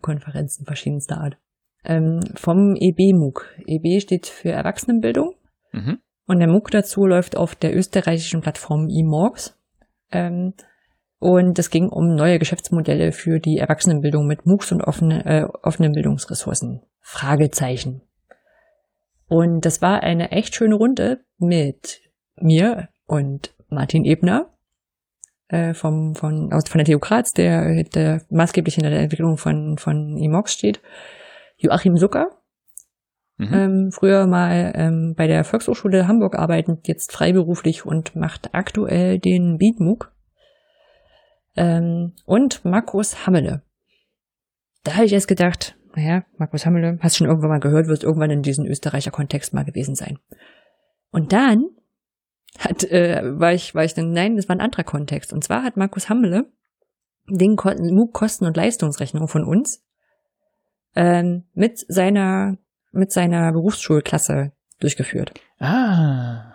[0.00, 1.38] Konferenzen verschiedenster Art.
[1.84, 3.58] Ähm, vom EB-MOOC.
[3.66, 5.34] EB steht für Erwachsenenbildung.
[5.72, 5.98] Mhm.
[6.26, 9.58] Und der MOOC dazu läuft auf der österreichischen Plattform eMorgs.
[10.10, 10.54] Ähm,
[11.22, 15.92] und es ging um neue Geschäftsmodelle für die Erwachsenenbildung mit MOOCs und offene, äh, offenen
[15.92, 16.82] Bildungsressourcen.
[16.98, 18.02] Fragezeichen.
[19.28, 22.00] Und das war eine echt schöne Runde mit
[22.34, 24.50] mir und Martin Ebner
[25.46, 29.78] äh, vom, von, aus, von der TU Graz, der, der maßgeblich in der Entwicklung von,
[29.78, 30.80] von Emox steht.
[31.56, 32.30] Joachim Zucker,
[33.36, 33.54] mhm.
[33.54, 39.58] ähm, früher mal ähm, bei der Volkshochschule Hamburg arbeitend, jetzt freiberuflich und macht aktuell den
[39.58, 40.12] Beatmook.
[41.56, 43.62] Ähm, und Markus Hammele.
[44.84, 48.30] Da habe ich erst gedacht, naja, Markus Hammele, hast schon irgendwann mal gehört, wirst irgendwann
[48.30, 50.18] in diesem Österreicher Kontext mal gewesen sein.
[51.10, 51.68] Und dann
[52.58, 55.32] hat, äh, war ich, war ich dann, nein, das war ein anderer Kontext.
[55.32, 56.50] Und zwar hat Markus Hammele
[57.28, 59.84] den MOOC Kosten- und Leistungsrechnung von uns
[60.94, 62.58] ähm, mit seiner
[62.92, 65.32] mit seiner Berufsschulklasse durchgeführt.
[65.58, 66.51] Ah.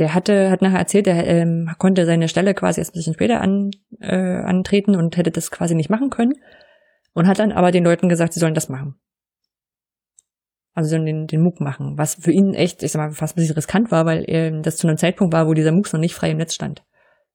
[0.00, 3.42] Der hatte, hat nachher erzählt, er ähm, konnte seine Stelle quasi erst ein bisschen später
[3.42, 6.32] an, äh, antreten und hätte das quasi nicht machen können.
[7.12, 8.94] Und hat dann aber den Leuten gesagt, sie sollen das machen.
[10.72, 11.98] Also sollen den, den MOOC machen.
[11.98, 14.78] Was für ihn echt, ich sag mal, fast ein bisschen riskant war, weil er, das
[14.78, 16.82] zu einem Zeitpunkt war, wo dieser MOOC noch nicht frei im Netz stand.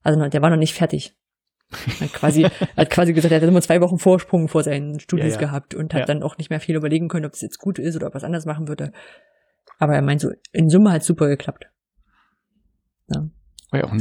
[0.01, 1.15] Also der war noch nicht fertig.
[1.99, 2.47] Hat quasi,
[2.77, 5.47] hat quasi gesagt, er hat immer zwei Wochen Vorsprung vor seinen Studios ja, ja.
[5.47, 6.05] gehabt und hat ja.
[6.07, 8.15] dann auch nicht mehr viel überlegen können, ob es jetzt gut ist oder ob er
[8.15, 8.91] was anderes machen würde.
[9.77, 11.69] Aber er meint so, in Summe hat es super geklappt.
[13.07, 13.29] Ja.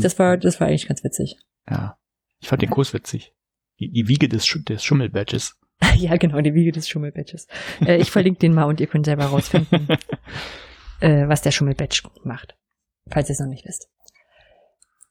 [0.00, 1.36] das war, das war eigentlich ganz witzig.
[1.68, 1.98] Ja.
[2.40, 3.34] Ich fand den Kurs witzig.
[3.80, 5.58] Die, die Wiege des, Sch des Schummelbadges.
[5.96, 7.48] ja, genau, die Wiege des Schummelbadges.
[7.84, 9.88] äh, ich verlinke den mal und ihr könnt selber rausfinden,
[11.00, 12.56] äh, was der Schummelbadge macht.
[13.10, 13.88] Falls ihr es noch nicht wisst.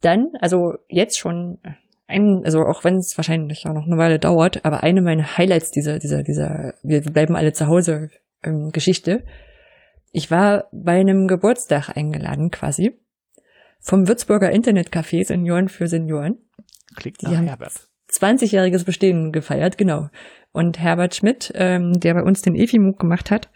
[0.02, 1.60] Dann, also jetzt schon
[2.08, 5.72] ein, also auch wenn es wahrscheinlich auch noch eine Weile dauert, aber eine meiner Highlights
[5.72, 8.10] dieser, dieser, dieser, wir bleiben alle zu Hause
[8.44, 9.24] ähm, Geschichte.
[10.12, 13.00] Ich war bei einem Geburtstag eingeladen quasi
[13.84, 16.38] vom Würzburger Internetcafé Senioren für Senioren.
[16.96, 17.90] Klingt nach Herbert.
[18.10, 20.10] 20-jähriges Bestehen gefeiert, genau.
[20.52, 23.50] Und Herbert Schmidt, ähm, der bei uns den EFIMUG gemacht hat,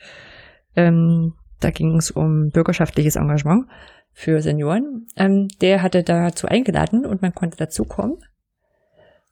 [0.75, 3.67] ähm, da ging es um bürgerschaftliches Engagement
[4.11, 8.17] für Senioren, ähm, der hatte dazu eingeladen und man konnte dazukommen.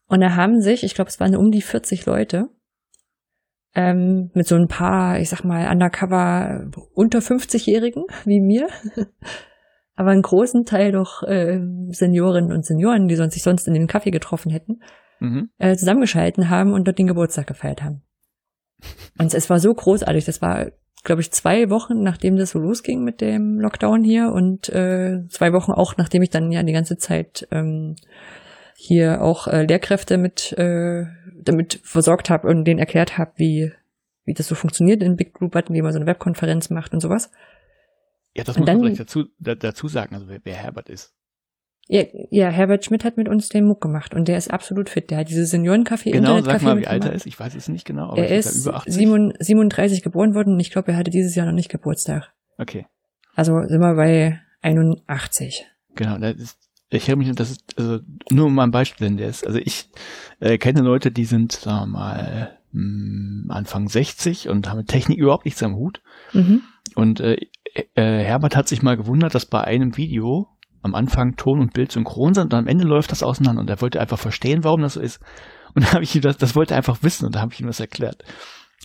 [0.07, 2.49] Und da haben sich, ich glaube, es waren um die 40 Leute,
[3.73, 8.69] ähm, mit so ein paar, ich sag mal, undercover unter 50-Jährigen wie mir,
[9.95, 13.87] aber einen großen Teil doch äh, Seniorinnen und Senioren, die sonst sich sonst in den
[13.87, 14.81] Kaffee getroffen hätten,
[15.19, 15.49] mhm.
[15.57, 18.01] äh, zusammengeschalten haben und dort den Geburtstag gefeiert haben.
[19.17, 20.25] Und es war so großartig.
[20.25, 20.67] Das war,
[21.05, 25.53] glaube ich, zwei Wochen, nachdem das so losging mit dem Lockdown hier und äh, zwei
[25.53, 27.95] Wochen auch, nachdem ich dann ja die ganze Zeit ähm,
[28.75, 31.05] hier auch äh, Lehrkräfte mit äh,
[31.41, 33.71] damit versorgt habe und denen erklärt habe, wie
[34.25, 36.99] wie das so funktioniert in Big Blue Button, wie man so eine Webkonferenz macht und
[36.99, 37.31] sowas.
[38.35, 40.89] Ja, das und muss dann, man vielleicht dazu, da, dazu sagen, also wer, wer Herbert
[40.89, 41.13] ist.
[41.87, 45.11] Ja, ja, Herbert Schmidt hat mit uns den Muck gemacht und der ist absolut fit.
[45.11, 47.27] Der hat diese Seniorencafé Genau, sag mal, wie alt er ist.
[47.27, 49.35] Ich weiß es nicht genau, aber er ist über 80.
[49.39, 52.33] 37 geboren worden und ich glaube, er hatte dieses Jahr noch nicht Geburtstag.
[52.57, 52.87] Okay.
[53.35, 55.67] Also sind wir bei 81.
[55.93, 59.17] Genau, das ist ich habe mich, das ist, also nur um mal ein Beispiel nennen,
[59.17, 59.89] der ist, also ich
[60.39, 64.87] äh, kenne Leute, die sind, sagen wir mal, mh, hm, Anfang 60 und haben mit
[64.87, 66.01] Technik überhaupt nichts am Hut.
[66.33, 66.61] Mhm.
[66.93, 67.37] Und äh,
[67.73, 70.47] äh, Herbert hat sich mal gewundert, dass bei einem Video
[70.81, 73.81] am Anfang Ton und Bild synchron sind und am Ende läuft das auseinander und er
[73.81, 75.19] wollte einfach verstehen, warum das so ist.
[75.73, 77.59] Und da habe ich ihm das, das wollte er einfach wissen und da habe ich
[77.59, 78.23] ihm das erklärt.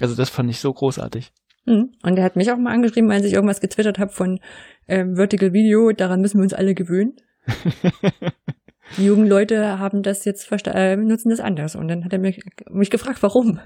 [0.01, 1.31] Also das fand ich so großartig.
[1.67, 1.93] Mhm.
[2.03, 4.41] Und er hat mich auch mal angeschrieben, als ich irgendwas getwittert habe von
[4.87, 7.17] äh, Vertical Video, daran müssen wir uns alle gewöhnen.
[8.97, 11.77] Die jungen Leute haben das jetzt äh, nutzen das anders.
[11.77, 13.61] Und dann hat er mich, mich gefragt, warum.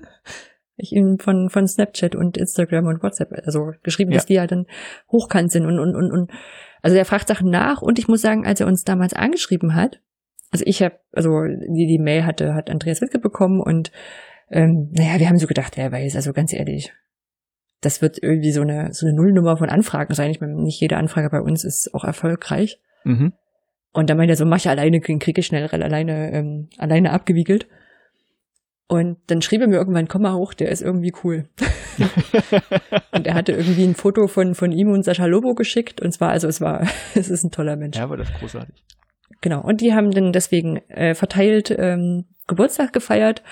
[0.76, 4.16] Ich ihm von, von Snapchat und Instagram und WhatsApp, also geschrieben, ja.
[4.16, 4.66] dass die ja halt dann
[5.10, 6.30] hochkant sind und, und, und, und.
[6.82, 10.00] Also er fragt Sachen nach und ich muss sagen, als er uns damals angeschrieben hat,
[10.50, 13.90] also ich habe, also die, die Mail hatte, hat Andreas Wittke bekommen und
[14.50, 16.92] ähm, naja, wir haben so gedacht, wer weiß, also ganz ehrlich,
[17.80, 20.30] das wird irgendwie so eine, so eine Nullnummer von Anfragen sein.
[20.30, 22.80] Ich meine, nicht jede Anfrage bei uns ist auch erfolgreich.
[23.04, 23.32] Mhm.
[23.92, 27.68] Und dann meinte er so, mach ich alleine, kriege ich schnell alleine, ähm, alleine abgewiegelt.
[28.94, 31.48] Und dann schrieb er mir irgendwann, komm mal hoch, der ist irgendwie cool.
[33.12, 36.00] und er hatte irgendwie ein Foto von, von ihm und Sascha Lobo geschickt.
[36.00, 37.96] Und zwar, also es war, es ist ein toller Mensch.
[37.96, 38.84] Ja, aber das ist großartig.
[39.40, 39.62] Genau.
[39.62, 43.42] Und die haben dann deswegen äh, verteilt ähm, Geburtstag gefeiert.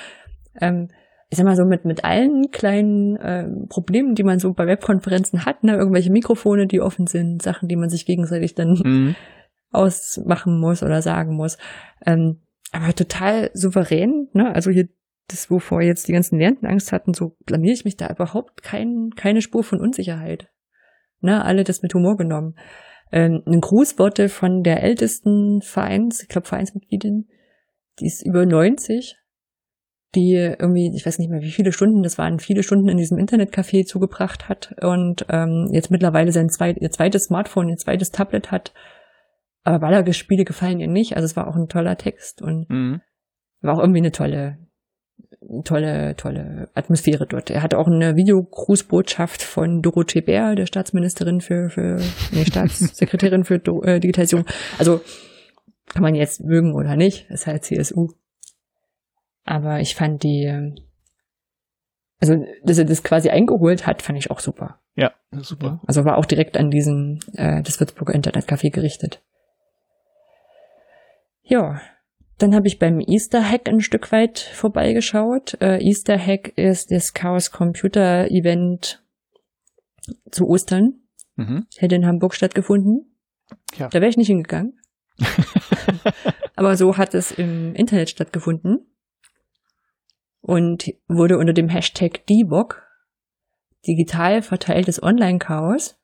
[0.61, 0.89] Ähm,
[1.29, 5.47] ich sag mal so mit, mit allen kleinen ähm, Problemen, die man so bei Webkonferenzen
[5.47, 9.17] hat, ne, irgendwelche Mikrofone, die offen sind, Sachen, die man sich gegenseitig dann mhm
[9.73, 11.59] ausmachen muss oder sagen muss.
[12.07, 14.55] Ähm, aber total souverän, ne?
[14.55, 14.89] Also hier
[15.29, 19.11] das, wovor jetzt die ganzen Lernenden Angst hatten, so blamier ich mich da überhaupt kein,
[19.17, 20.51] keine Spur von Unsicherheit.
[21.21, 21.45] Ne?
[21.45, 22.57] Alle das mit Humor genommen.
[23.13, 27.29] Ähm, ein Grußworte von der ältesten Vereins, ich glaube Vereinsmitgliedin,
[27.99, 29.17] die ist über 90,
[30.15, 33.19] die irgendwie, ich weiß nicht mehr wie viele Stunden, das waren viele Stunden in diesem
[33.19, 38.51] Internetcafé zugebracht hat und ähm, jetzt mittlerweile sein zweit, ihr zweites Smartphone, ihr zweites Tablet
[38.51, 38.73] hat
[39.65, 41.17] aber Ballerspiele gefallen ihr nicht.
[41.17, 43.01] Also es war auch ein toller Text und mhm.
[43.61, 44.59] war auch irgendwie eine tolle,
[45.65, 47.51] tolle, tolle Atmosphäre dort.
[47.51, 52.01] Er hatte auch eine Videogrußbotschaft von Dorothee Bär, der Staatsministerin für, für
[52.33, 54.47] nee, Staatssekretärin für äh, Digitalisierung.
[54.79, 55.01] Also
[55.89, 58.09] kann man jetzt mögen oder nicht, ist halt CSU.
[59.45, 60.77] Aber ich fand die, ähm,
[62.21, 64.79] also dass er das quasi eingeholt hat, fand ich auch super.
[64.95, 65.81] Ja, super.
[65.87, 69.23] Also war auch direkt an diesen, äh, das Würzburger Internetcafé gerichtet.
[71.43, 71.81] Ja,
[72.43, 75.57] dann habe ich beim Easter Hack ein Stück weit vorbeigeschaut.
[75.61, 79.03] Äh, Easter Hack ist das Chaos Computer Event
[80.31, 81.03] zu Ostern.
[81.37, 81.67] Mhm.
[81.77, 83.17] Hätte in Hamburg stattgefunden.
[83.77, 83.89] Ja.
[83.89, 84.81] Da wäre ich nicht hingegangen.
[86.57, 88.93] Aber so hat es im Internet stattgefunden
[90.41, 92.83] und wurde unter dem Hashtag DBOC
[93.87, 95.97] digital verteiltes Online-Chaos.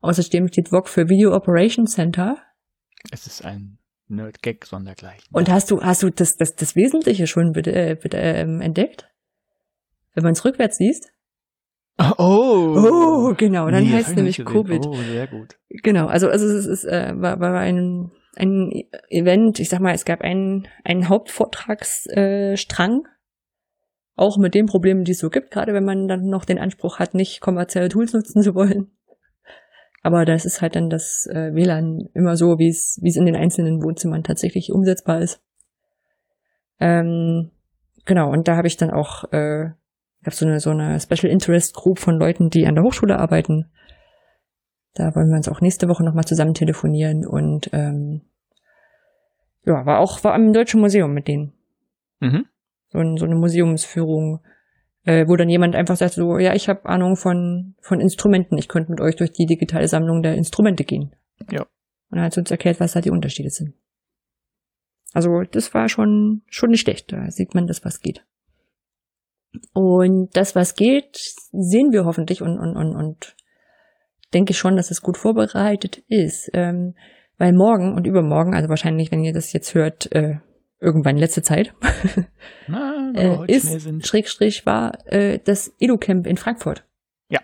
[0.00, 2.38] Außerdem steht VOC für Video Operations Center.
[3.10, 3.79] Es ist ein
[4.10, 5.24] Nerd-Gag sondergleichen.
[5.32, 9.08] Und hast du, hast du das, das, das Wesentliche schon bitte, äh, bitte, ähm, entdeckt?
[10.14, 11.12] Wenn man es rückwärts liest?
[12.18, 14.44] Oh, Oh, genau, dann Nee, heißt es nämlich.
[14.44, 14.86] Covid.
[14.86, 15.58] Oh, sehr gut.
[15.68, 18.70] Genau, also, also es ist, äh, war, war ein, ein
[19.08, 23.08] Event, ich sag mal, es gab einen, einen Hauptvortragsstrang, äh,
[24.16, 26.98] auch mit den Problemen, die es so gibt, gerade wenn man dann noch den Anspruch
[26.98, 28.90] hat, nicht kommerzielle Tools nutzen zu wollen.
[30.02, 33.26] Aber das ist halt dann das äh, WLAN immer so, wie es wie es in
[33.26, 35.42] den einzelnen Wohnzimmern tatsächlich umsetzbar ist.
[36.78, 37.50] Ähm,
[38.06, 39.70] genau, und da habe ich dann auch, äh,
[40.22, 43.70] gab so eine so eine Special Interest Group von Leuten, die an der Hochschule arbeiten.
[44.94, 48.22] Da wollen wir uns auch nächste Woche nochmal zusammen telefonieren und ähm,
[49.66, 51.52] ja, war auch war im Deutschen Museum mit denen.
[52.20, 52.46] Mhm.
[52.88, 54.40] So, ein, so eine Museumsführung,
[55.04, 58.68] äh, wo dann jemand einfach sagt, so, ja, ich habe Ahnung von, von Instrumenten, ich
[58.68, 61.14] könnte mit euch durch die digitale Sammlung der Instrumente gehen.
[61.50, 61.66] Ja.
[62.10, 63.74] Und er hat uns erklärt, was da die Unterschiede sind.
[65.12, 68.24] Also das war schon, schon nicht schlecht, da sieht man das, was geht.
[69.72, 71.16] Und das, was geht,
[71.52, 73.36] sehen wir hoffentlich und, und, und, und
[74.32, 76.50] denke schon, dass es gut vorbereitet ist.
[76.52, 76.94] Ähm,
[77.38, 80.36] weil morgen und übermorgen, also wahrscheinlich, wenn ihr das jetzt hört, äh,
[80.80, 81.74] irgendwann letzte Zeit,
[82.66, 84.06] Na, äh, ist.
[84.06, 86.84] Schrägstrich, war äh, das EduCamp in Frankfurt.
[87.28, 87.40] Ja.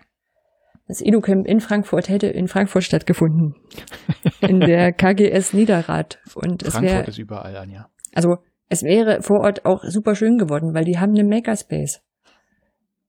[0.89, 3.55] Das EduCamp in Frankfurt hätte in Frankfurt stattgefunden.
[4.41, 6.19] in der KGS Niederrad.
[6.35, 7.91] Und es Frankfurt wäre, ist überall, Anja.
[8.15, 12.03] also es wäre vor Ort auch super schön geworden, weil die haben einen Makerspace.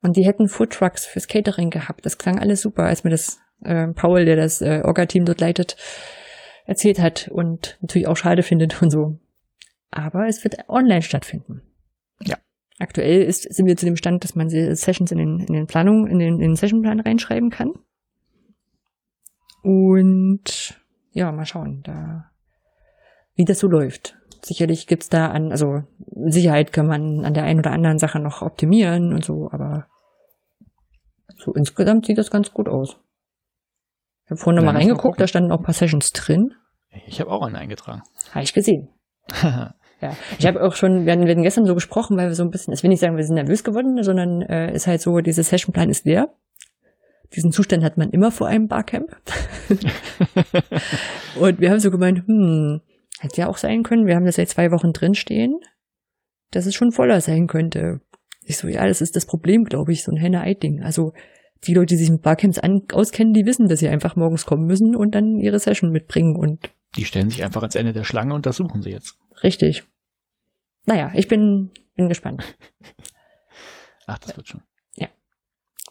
[0.04, 2.06] Und die hätten Foodtrucks fürs Catering gehabt.
[2.06, 5.76] Das klang alles super, als mir das äh, Paul, der das äh, Orga-Team dort leitet,
[6.66, 9.20] erzählt hat und natürlich auch schade findet und so.
[9.92, 11.62] Aber es wird online stattfinden.
[12.22, 12.38] Ja.
[12.80, 16.08] Aktuell ist, sind wir zu dem Stand, dass man Sessions in den, in den Planungen,
[16.08, 17.74] in den, in den Sessionplan reinschreiben kann.
[19.64, 20.80] Und
[21.12, 22.32] ja, mal schauen, da,
[23.36, 24.18] wie das so läuft.
[24.44, 25.84] Sicherlich gibt's da an, also
[26.28, 29.88] Sicherheit kann man an der einen oder anderen Sache noch optimieren und so, aber
[31.38, 33.00] so insgesamt sieht das ganz gut aus.
[34.26, 36.12] Ich habe vorhin noch Ja, mal muss man reingeguckt, da standen auch ein paar Sessions
[36.12, 36.54] drin.
[37.08, 38.04] Ich habe auch einen eingetragen.
[38.32, 38.90] Habe ich gesehen.
[40.00, 42.44] Ja, ich habe auch schon, wir hatten, wir hatten gestern so gesprochen, weil wir so
[42.44, 45.20] ein bisschen, ich will nicht sagen, wir sind nervös geworden, sondern äh, ist halt so,
[45.22, 46.32] dieser Sessionplan ist leer.
[47.36, 49.18] Diesen Zustand hat man immer vor einem Barcamp.
[51.40, 52.82] Und wir haben so gemeint, hm,
[53.20, 55.60] hätte ja auch sein können, wir haben das seit zwei Wochen drin stehen,
[56.52, 58.02] dass es schon voller sein könnte.
[58.44, 60.84] Ich so, ja, das ist das Problem, glaube ich, so ein Henne-Ei-Ding.
[60.84, 61.14] Also
[61.64, 64.66] die Leute, die sich mit Barcamps an, auskennen, die wissen, dass sie einfach morgens kommen
[64.66, 68.34] müssen und dann ihre Session mitbringen und Die stellen sich einfach ans Ende der Schlange
[68.34, 69.18] und das suchen sie jetzt.
[69.44, 69.84] Richtig.
[70.86, 72.44] Naja, ich bin, bin gespannt.
[74.08, 74.62] Ach, das wird schon.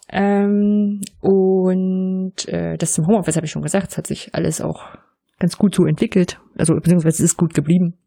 [0.09, 4.85] Ähm, und äh, das zum Homeoffice habe ich schon gesagt, es hat sich alles auch
[5.39, 6.39] ganz gut so entwickelt.
[6.57, 7.99] Also beziehungsweise es ist gut geblieben.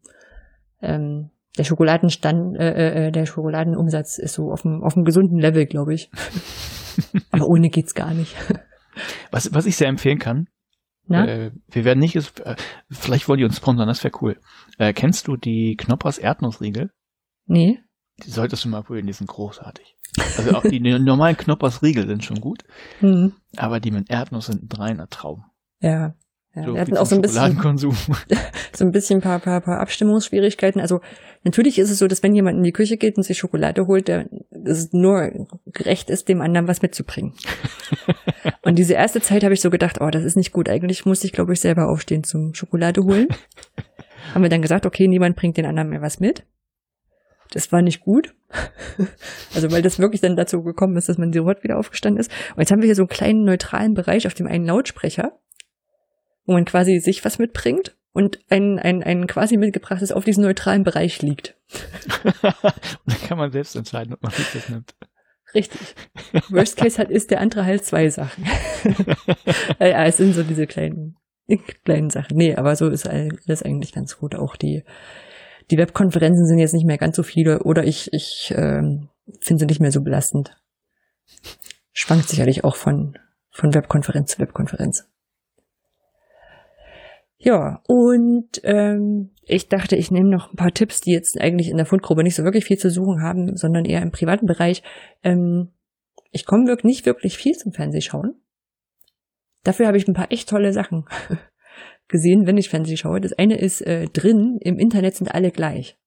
[0.80, 5.66] Ähm, der Schokoladenstand, äh, äh, der Schokoladenumsatz ist so auf dem, auf einem gesunden Level,
[5.66, 6.10] glaube ich.
[7.30, 8.34] Aber ohne geht's gar nicht.
[9.30, 10.48] Was, was ich sehr empfehlen kann,
[11.26, 12.56] äh, wir werden nicht, äh,
[12.90, 14.38] vielleicht wollen die uns sponsern, das wäre cool.
[14.78, 16.90] Äh, kennst du die Knoppers Erdnussriegel?
[17.46, 17.78] Nee?
[18.24, 19.96] Die solltest du mal probieren, die sind großartig.
[20.36, 22.62] Also auch die normalen Knoppers Riegel sind schon gut,
[22.98, 23.32] Hm.
[23.56, 25.44] aber die mit Erdnuss sind ein reiner Traum.
[25.80, 26.14] Ja.
[26.54, 26.64] Ja.
[26.64, 27.58] So wir hatten auch so ein bisschen,
[28.72, 30.80] so ein bisschen paar, paar, paar Abstimmungsschwierigkeiten.
[30.80, 31.00] Also
[31.44, 34.08] natürlich ist es so, dass wenn jemand in die Küche geht und sich Schokolade holt,
[34.08, 37.34] der, dass es nur gerecht ist, dem anderen was mitzubringen.
[38.62, 40.68] und diese erste Zeit habe ich so gedacht, oh, das ist nicht gut.
[40.68, 43.28] Eigentlich muss ich, glaube ich, selber aufstehen zum Schokolade holen.
[44.34, 46.44] Haben wir dann gesagt, okay, niemand bringt den anderen mehr was mit.
[47.52, 48.34] Das war nicht gut.
[49.54, 52.30] also weil das wirklich dann dazu gekommen ist, dass man sofort wieder aufgestanden ist.
[52.54, 55.38] Und jetzt haben wir hier so einen kleinen neutralen Bereich auf dem einen Lautsprecher,
[56.50, 60.82] wo man quasi sich was mitbringt und ein, ein, ein quasi mitgebrachtes auf diesem neutralen
[60.82, 61.54] Bereich liegt.
[62.42, 64.96] dann kann man selbst entscheiden, ob man sich das nimmt.
[65.54, 65.94] Richtig.
[66.48, 68.46] Worst Case hat ist der andere halt zwei Sachen.
[69.78, 71.16] ja, es sind so diese kleinen,
[71.84, 72.36] kleinen Sachen.
[72.36, 74.34] Nee, aber so ist alles eigentlich ganz gut.
[74.34, 74.82] Auch die,
[75.70, 79.08] die Webkonferenzen sind jetzt nicht mehr ganz so viele oder ich, ich ähm,
[79.38, 80.60] finde sie nicht mehr so belastend.
[81.92, 83.16] Schwankt sicherlich auch von,
[83.52, 85.06] von Webkonferenz zu Webkonferenz.
[87.42, 91.78] Ja, und ähm, ich dachte, ich nehme noch ein paar Tipps, die jetzt eigentlich in
[91.78, 94.82] der Fundgruppe nicht so wirklich viel zu suchen haben, sondern eher im privaten Bereich.
[95.22, 95.72] Ähm,
[96.32, 98.34] ich komme wirklich nicht wirklich viel zum Fernsehschauen.
[99.64, 101.06] Dafür habe ich ein paar echt tolle Sachen
[102.08, 103.22] gesehen, wenn ich Fernseh schaue.
[103.22, 105.98] Das eine ist äh, drin, im Internet sind alle gleich.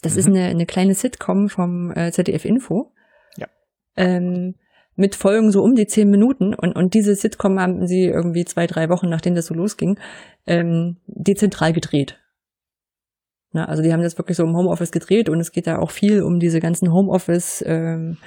[0.00, 0.18] Das mhm.
[0.18, 2.94] ist eine, eine kleine Sitcom vom äh, ZDF Info.
[3.36, 3.46] Ja.
[3.94, 4.54] Ähm,
[4.98, 8.66] mit Folgen so um die zehn Minuten und, und diese Sitcom haben sie irgendwie zwei,
[8.66, 9.98] drei Wochen, nachdem das so losging,
[10.44, 12.18] ähm, dezentral gedreht.
[13.52, 15.92] Na, also die haben das wirklich so im Homeoffice gedreht und es geht da auch
[15.92, 18.18] viel um diese ganzen Homeoffice ähm,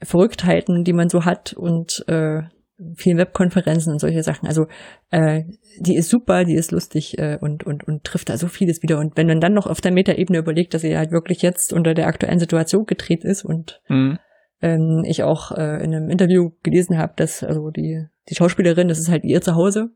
[0.00, 2.42] Verrücktheiten, die man so hat und äh,
[2.94, 4.46] vielen Webkonferenzen und solche Sachen.
[4.46, 4.68] Also
[5.10, 5.42] äh,
[5.80, 9.00] die ist super, die ist lustig äh, und, und, und trifft da so vieles wieder.
[9.00, 11.92] Und wenn man dann noch auf der Metaebene überlegt, dass sie halt wirklich jetzt unter
[11.92, 14.20] der aktuellen Situation gedreht ist und mhm
[14.62, 18.98] ähm, ich auch äh, in einem Interview gelesen habe, dass also die, die Schauspielerin, das
[18.98, 19.90] ist halt ihr Zuhause,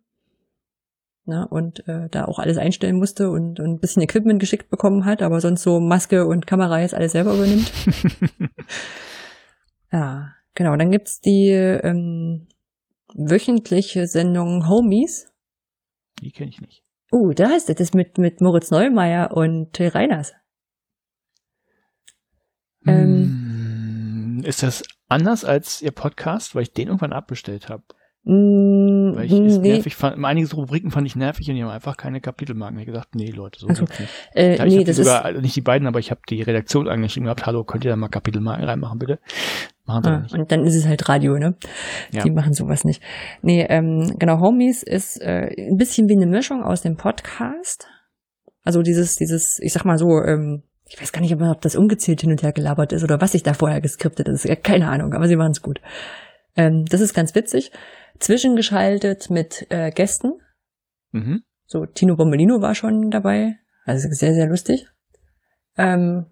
[1.26, 5.04] ne, und äh, da auch alles einstellen musste und, und ein bisschen Equipment geschickt bekommen
[5.04, 7.70] hat, aber sonst so Maske und Kamera jetzt alles selber übernimmt.
[9.92, 10.76] ja, genau.
[10.76, 12.48] Dann gibt's die ähm,
[13.14, 15.32] wöchentliche Sendung Homies.
[16.20, 16.82] Die kenne ich nicht.
[17.12, 20.32] Uh, da ist das mit, mit Moritz Neumeier und Till Reiners.
[22.86, 23.63] Ähm, hm.
[24.44, 27.82] Ist das anders als Ihr Podcast, weil ich den irgendwann abbestellt habe?
[28.24, 29.58] Mm, weil ich nee.
[29.58, 30.24] nervig fand.
[30.24, 32.78] Einige Rubriken fand ich nervig und die haben einfach keine Kapitelmarken.
[32.78, 34.08] Ich habe gesagt, nee, Leute, so also, nicht.
[34.34, 36.88] Äh, ich nee, das sogar, ist also nicht die beiden, aber ich habe die Redaktion
[36.88, 39.18] angeschrieben gehabt, hallo, könnt ihr da mal Kapitelmarken reinmachen, bitte?
[39.84, 40.34] Machen sie ah, nicht.
[40.34, 41.56] Und dann ist es halt Radio, ne?
[42.12, 42.22] Ja.
[42.22, 43.02] Die machen sowas nicht.
[43.42, 47.88] Nee, ähm, genau, Homies ist äh, ein bisschen wie eine Mischung aus dem Podcast.
[48.62, 52.20] Also dieses, dieses, ich sag mal so, ähm, ich weiß gar nicht, ob das umgezählt
[52.20, 54.44] hin und her gelabert ist oder was sich da vorher geskriptet ist.
[54.44, 55.80] Ja, keine Ahnung, aber sie waren es gut.
[56.56, 57.72] Ähm, das ist ganz witzig.
[58.18, 60.34] Zwischengeschaltet mit äh, Gästen.
[61.12, 61.42] Mhm.
[61.66, 63.56] So, Tino Bommelino war schon dabei.
[63.84, 64.86] Also sehr, sehr lustig.
[65.76, 66.26] Ähm,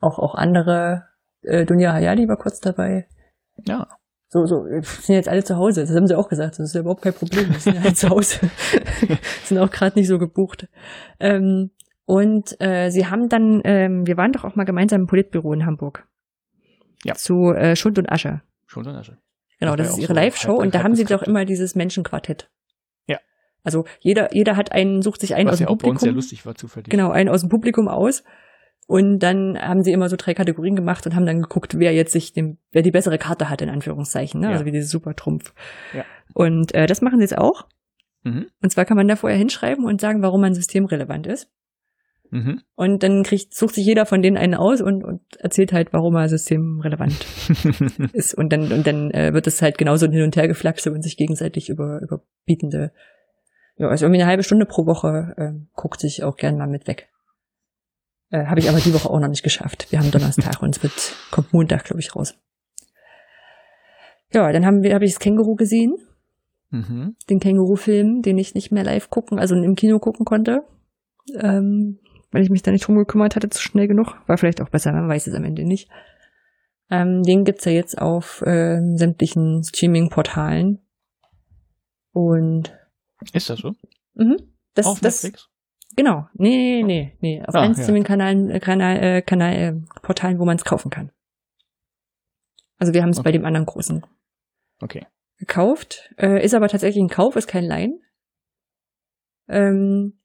[0.00, 1.04] auch, auch andere,
[1.42, 3.08] äh, Dunja Hayali war kurz dabei.
[3.66, 3.88] Ja.
[4.28, 5.80] So, so, sind jetzt alle zu Hause.
[5.80, 6.58] Das haben sie auch gesagt.
[6.58, 7.50] Das ist ja überhaupt kein Problem.
[7.50, 8.50] Wir sind ja alle zu Hause.
[9.44, 10.68] sind auch gerade nicht so gebucht.
[11.18, 11.70] Ähm,
[12.08, 15.66] und äh, sie haben dann, ähm, wir waren doch auch mal gemeinsam im Politbüro in
[15.66, 16.08] Hamburg.
[17.04, 17.12] Ja.
[17.12, 18.40] Zu äh, Schund und Asche.
[18.64, 19.18] Schund und Asche.
[19.60, 22.50] Genau, das, das ist ihre so Live-Show und da haben sie doch immer dieses Menschenquartett.
[23.06, 23.18] Ja.
[23.62, 25.96] Also jeder, jeder hat einen, sucht sich einen Was aus dem Publikum.
[25.96, 26.88] Was ja auch bei uns sehr lustig war, zufällig.
[26.88, 28.24] Genau, einen aus dem Publikum aus.
[28.86, 32.12] Und dann haben sie immer so drei Kategorien gemacht und haben dann geguckt, wer jetzt
[32.12, 34.46] sich dem, wer die bessere Karte hat, in Anführungszeichen, ne?
[34.46, 34.52] Ja.
[34.54, 35.52] Also wie dieses Supertrumpf.
[35.92, 36.06] Ja.
[36.32, 37.66] Und äh, das machen sie jetzt auch.
[38.24, 38.46] Mhm.
[38.62, 41.50] Und zwar kann man da vorher hinschreiben und sagen, warum man systemrelevant ist.
[42.30, 42.62] Mhm.
[42.74, 46.14] Und dann kriegt, sucht sich jeder von denen einen aus und, und erzählt halt, warum
[46.16, 47.26] er systemrelevant
[48.12, 48.34] ist.
[48.34, 51.16] Und dann, und dann äh, wird es halt genauso hin und her geflaxe und sich
[51.16, 52.92] gegenseitig über, überbietende,
[53.76, 56.86] ja, also irgendwie eine halbe Stunde pro Woche äh, guckt sich auch gern mal mit
[56.86, 57.08] weg.
[58.30, 59.86] Äh, Habe ich aber die Woche auch noch nicht geschafft.
[59.90, 62.34] Wir haben Donnerstag und es wird, kommt Montag, glaube ich, raus.
[64.32, 65.96] Ja, dann haben wir, habe ich das Känguru gesehen.
[66.70, 67.16] Mhm.
[67.30, 70.64] Den Känguru-Film, den ich nicht mehr live gucken, also im Kino gucken konnte.
[71.34, 71.98] Ähm,
[72.30, 74.16] weil ich mich da nicht drum gekümmert hatte, zu schnell genug.
[74.26, 75.90] War vielleicht auch besser, man weiß es am Ende nicht.
[76.90, 80.80] Ähm, den gibt's ja jetzt auf äh, sämtlichen Streaming-Portalen.
[82.12, 82.74] Und
[83.32, 83.74] ist das so?
[84.14, 84.36] Mhm.
[84.74, 85.48] Das, auf das, Netflix?
[85.96, 86.28] Genau.
[86.34, 87.42] Nee, nee, nee.
[87.46, 87.82] Auf ah, allen ja.
[87.82, 91.10] Streaming-Kanalen, äh, Kanal, äh, Kanal, äh, Portalen, wo man es kaufen kann.
[92.78, 93.28] Also wir haben es okay.
[93.28, 94.06] bei dem anderen großen
[94.80, 95.06] okay.
[95.38, 96.14] gekauft.
[96.16, 98.00] Äh, ist aber tatsächlich ein Kauf, ist kein Leihen.
[99.48, 100.20] Ähm,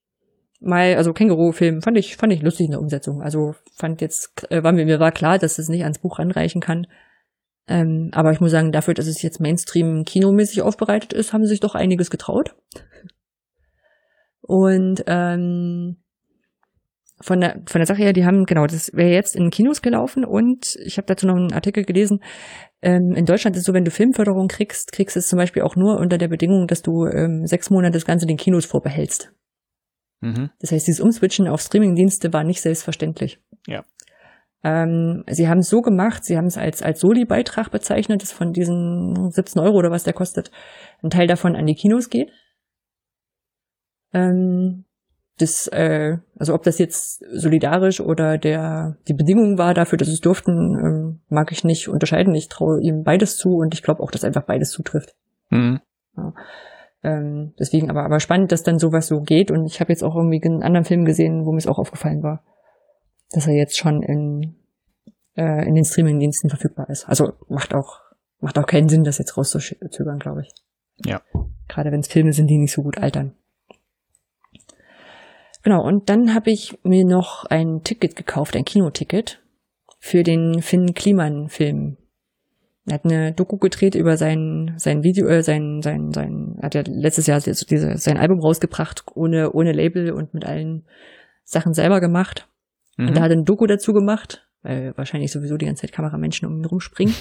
[0.63, 3.21] mal, also Känguru-Film fand ich, fand ich lustig in der Umsetzung.
[3.21, 6.61] Also fand jetzt, äh, war mir, mir war klar, dass es nicht ans Buch ranreichen
[6.61, 6.87] kann.
[7.67, 11.49] Ähm, aber ich muss sagen, dafür, dass es jetzt Mainstream kinomäßig aufbereitet ist, haben sie
[11.49, 12.55] sich doch einiges getraut.
[14.41, 15.97] Und ähm,
[17.21, 20.25] von der von der Sache her, die haben genau, das wäre jetzt in Kinos gelaufen
[20.25, 22.19] und ich habe dazu noch einen Artikel gelesen.
[22.81, 25.61] Ähm, in Deutschland ist es so, wenn du Filmförderung kriegst, kriegst du es zum Beispiel
[25.61, 29.31] auch nur unter der Bedingung, dass du ähm, sechs Monate das Ganze den Kinos vorbehältst.
[30.23, 30.49] Mhm.
[30.59, 33.39] Das heißt, dieses Umswitchen auf Streamingdienste war nicht selbstverständlich.
[33.67, 33.83] Ja.
[34.63, 38.53] Ähm, sie haben es so gemacht, sie haben es als, als Soli-Beitrag bezeichnet, dass von
[38.53, 40.51] diesen 17 Euro oder was der kostet,
[41.01, 42.31] ein Teil davon an die Kinos geht.
[44.13, 44.85] Ähm,
[45.37, 50.21] das, äh, also ob das jetzt solidarisch oder der die Bedingung war dafür, dass es
[50.21, 52.35] durften, ähm, mag ich nicht unterscheiden.
[52.35, 55.15] Ich traue ihm beides zu und ich glaube auch, dass einfach beides zutrifft.
[55.49, 55.81] Mhm.
[56.15, 56.33] Ja.
[57.03, 59.51] Ähm, deswegen aber, aber spannend, dass dann sowas so geht.
[59.51, 62.23] Und ich habe jetzt auch irgendwie einen anderen Film gesehen, wo mir es auch aufgefallen
[62.23, 62.43] war,
[63.31, 64.55] dass er jetzt schon in,
[65.35, 67.07] äh, in den Streaming-Diensten verfügbar ist.
[67.09, 67.99] Also macht auch,
[68.39, 70.53] macht auch keinen Sinn, das jetzt rauszuzögern, glaube ich.
[71.05, 71.21] Ja.
[71.67, 73.35] Gerade wenn es Filme sind, die nicht so gut altern.
[75.63, 79.41] Genau, und dann habe ich mir noch ein Ticket gekauft, ein Kinoticket
[79.99, 81.97] für den Finn Kliman-Film.
[82.85, 86.83] Er hat eine Doku gedreht über sein, sein Video, äh, sein, sein, sein, hat ja
[86.85, 90.85] letztes Jahr diese, sein Album rausgebracht, ohne, ohne Label und mit allen
[91.45, 92.47] Sachen selber gemacht.
[92.97, 93.07] Mhm.
[93.07, 96.47] Und da hat er eine Doku dazu gemacht, weil wahrscheinlich sowieso die ganze Zeit Kameramenschen
[96.47, 97.15] um ihn rumspringen.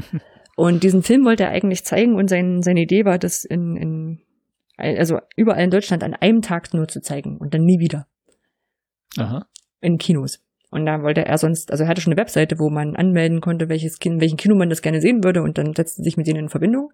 [0.56, 4.20] und diesen Film wollte er eigentlich zeigen und sein, seine Idee war, das in, in
[4.76, 8.06] also überall in Deutschland an einem Tag nur zu zeigen und dann nie wieder.
[9.18, 9.46] Aha.
[9.80, 10.40] In Kinos.
[10.70, 13.68] Und da wollte er sonst, also er hatte schon eine Webseite, wo man anmelden konnte,
[13.68, 16.44] welches Kind, welchen Kino man das gerne sehen würde und dann setzte sich mit denen
[16.44, 16.92] in Verbindung.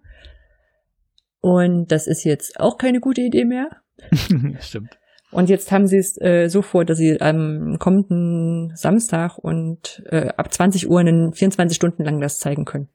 [1.41, 3.69] Und das ist jetzt auch keine gute Idee mehr.
[4.59, 4.97] Stimmt.
[5.31, 10.29] Und jetzt haben sie es äh, so vor, dass sie am kommenden Samstag und äh,
[10.29, 12.89] ab 20 Uhr einen 24 Stunden lang das zeigen können.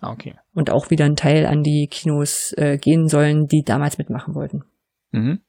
[0.00, 0.34] Ah, okay.
[0.54, 4.62] Und auch wieder ein Teil an die Kinos äh, gehen sollen, die damals mitmachen wollten.
[5.10, 5.40] Mhm.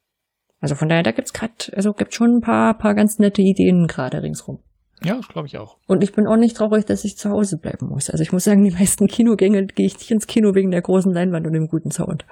[0.59, 3.87] Also von daher, da gibt's gerade, also gibt schon ein paar, paar ganz nette Ideen
[3.87, 4.59] gerade ringsrum.
[5.03, 5.77] Ja, das glaube ich auch.
[5.87, 8.09] Und ich bin auch nicht traurig, dass ich zu Hause bleiben muss.
[8.09, 11.13] Also ich muss sagen, die meisten Kinogänge gehe ich nicht ins Kino wegen der großen
[11.13, 12.25] Leinwand und dem guten Sound.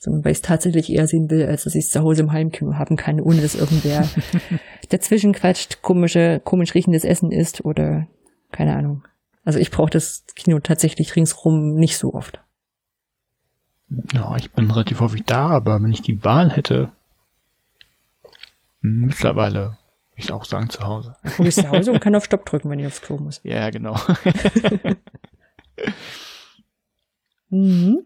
[0.00, 2.32] Sondern weil ich es tatsächlich eher sehen will, als dass ich es zu Hause im
[2.32, 4.08] Heimkino haben kann, ohne dass irgendwer
[4.88, 8.06] dazwischen quatscht, komische, komisch riechendes Essen isst oder
[8.52, 9.02] keine Ahnung.
[9.44, 12.40] Also ich brauche das Kino tatsächlich ringsrum nicht so oft.
[14.12, 16.92] Ja, ich bin relativ häufig da, aber wenn ich die Wahl hätte,
[18.80, 19.76] mittlerweile würde
[20.16, 21.16] ich auch sagen zu Hause.
[21.36, 23.40] Du bist zu Hause und kann auf Stopp drücken, wenn ich aufs Klo muss.
[23.44, 23.96] Ja, genau.
[27.50, 28.00] mhm.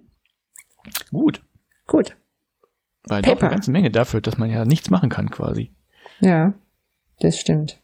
[1.11, 1.43] Gut.
[1.87, 2.17] Gut.
[3.05, 5.73] Weil doch eine ganze Menge dafür, dass man ja nichts machen kann quasi.
[6.21, 6.55] Ja,
[7.21, 7.81] das stimmt.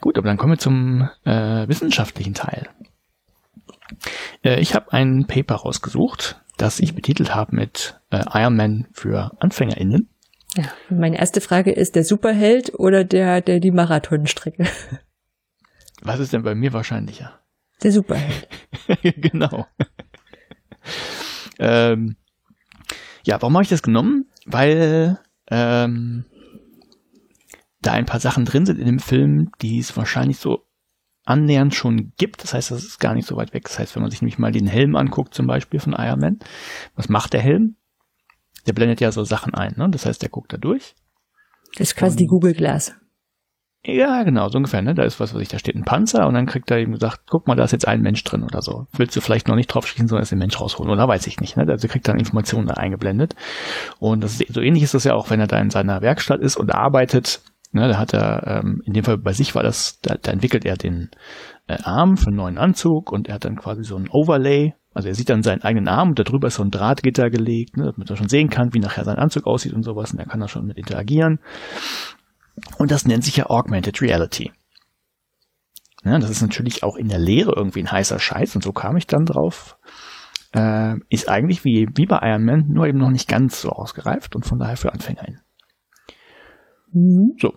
[0.00, 2.68] Gut, aber dann kommen wir zum äh, wissenschaftlichen Teil.
[4.44, 10.08] Äh, ich habe ein Paper rausgesucht, das ich betitelt habe mit äh, Ironman für AnfängerInnen.
[10.58, 14.66] Ja, meine erste Frage ist der Superheld oder der, der die Marathonstrecke?
[16.02, 17.38] Was ist denn bei mir wahrscheinlicher?
[17.80, 18.48] Der Superheld.
[19.02, 19.68] genau.
[21.60, 22.16] ähm,
[23.24, 24.26] ja, warum habe ich das genommen?
[24.46, 26.24] Weil ähm,
[27.80, 30.66] da ein paar Sachen drin sind in dem Film, die es wahrscheinlich so
[31.24, 32.42] annähernd schon gibt.
[32.42, 33.62] Das heißt, das ist gar nicht so weit weg.
[33.62, 36.40] Das heißt, wenn man sich nämlich mal den Helm anguckt, zum Beispiel von Iron Man,
[36.96, 37.76] was macht der Helm?
[38.66, 39.88] Der blendet ja so Sachen ein, ne?
[39.90, 40.94] Das heißt, der guckt da durch.
[41.76, 42.94] Das ist quasi und, die Google Glass.
[43.84, 44.94] Ja, genau, so ungefähr, ne?
[44.94, 47.22] Da ist was, was ich, da steht ein Panzer und dann kriegt er eben gesagt,
[47.30, 48.86] guck mal, da ist jetzt ein Mensch drin oder so.
[48.92, 51.56] Willst du vielleicht noch nicht drauf schießen, sondern den Mensch rausholen oder weiß ich nicht,
[51.56, 51.66] ne?
[51.68, 53.34] Also kriegt dann Informationen da eingeblendet.
[53.98, 56.40] Und das ist, so ähnlich ist das ja auch, wenn er da in seiner Werkstatt
[56.40, 57.40] ist und arbeitet,
[57.70, 60.64] Ne, da hat er, ähm, in dem Fall bei sich war das, da, da entwickelt
[60.64, 61.10] er den
[61.66, 64.74] äh, Arm für einen neuen Anzug und er hat dann quasi so ein Overlay.
[64.94, 67.92] Also er sieht dann seinen eigenen Arm und darüber ist so ein Drahtgitter gelegt, ne,
[67.92, 70.12] damit er schon sehen kann, wie nachher sein Anzug aussieht und sowas.
[70.12, 71.38] Und er kann da schon mit interagieren.
[72.78, 74.52] Und das nennt sich ja Augmented Reality.
[76.04, 78.96] Ja, das ist natürlich auch in der Lehre irgendwie ein heißer Scheiß und so kam
[78.96, 79.78] ich dann drauf.
[80.52, 84.34] Äh, ist eigentlich wie, wie bei Iron Man, nur eben noch nicht ganz so ausgereift
[84.34, 85.40] und von daher für AnfängerInnen.
[86.92, 87.36] Mhm.
[87.38, 87.54] So.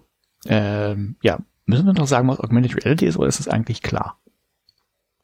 [0.47, 4.19] Ähm, ja, müssen wir noch sagen, was Augmented Reality ist, oder ist es eigentlich klar?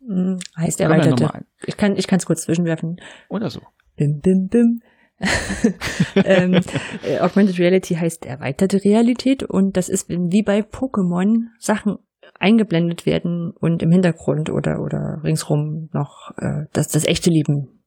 [0.07, 0.39] Mhm.
[0.55, 1.45] Heißt erweiterte.
[1.65, 2.97] Ich kann ich kann es kurz zwischenwerfen.
[3.29, 3.61] Oder so.
[3.95, 4.81] Bim, bim, bim.
[6.15, 6.61] ähm,
[7.03, 11.97] äh, Augmented Reality heißt erweiterte Realität und das ist wie bei Pokémon Sachen
[12.39, 17.83] eingeblendet werden und im Hintergrund oder oder ringsrum noch äh, dass das echte Leben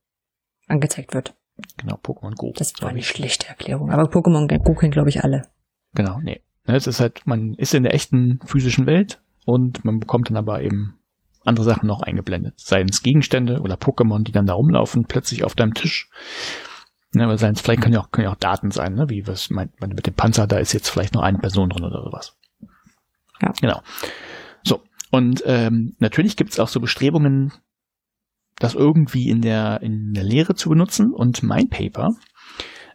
[0.66, 1.36] angezeigt wird.
[1.76, 2.52] Genau, Pokémon Go.
[2.56, 5.42] Das war eine schlechte Erklärung, aber Pokémon Go kennen glaube ich alle.
[5.94, 6.42] Genau, nee.
[6.66, 10.36] Ne, es ist halt, man ist in der echten physischen Welt und man bekommt dann
[10.36, 10.99] aber eben
[11.44, 12.54] andere Sachen noch eingeblendet.
[12.58, 16.10] Seien es Gegenstände oder Pokémon, die dann da rumlaufen, plötzlich auf deinem Tisch.
[17.12, 19.08] Ne, aber seien es, vielleicht können ja auch, können ja auch Daten sein, ne?
[19.08, 21.84] Wie was meint man mit dem Panzer, da ist jetzt vielleicht noch eine Person drin
[21.84, 22.36] oder sowas.
[23.42, 23.52] Ja.
[23.60, 23.82] Genau.
[24.62, 24.82] So.
[25.10, 27.52] Und ähm, natürlich gibt es auch so Bestrebungen,
[28.56, 31.12] das irgendwie in der, in der Lehre zu benutzen.
[31.12, 32.10] Und mein Paper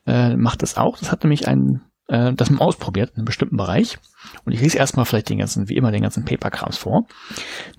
[0.05, 0.97] äh, macht das auch.
[0.97, 3.97] Das hat nämlich einen äh, das mal ausprobiert in einem bestimmten Bereich.
[4.43, 7.07] Und ich lese erstmal vielleicht den ganzen, wie immer, den ganzen Paperkrams vor.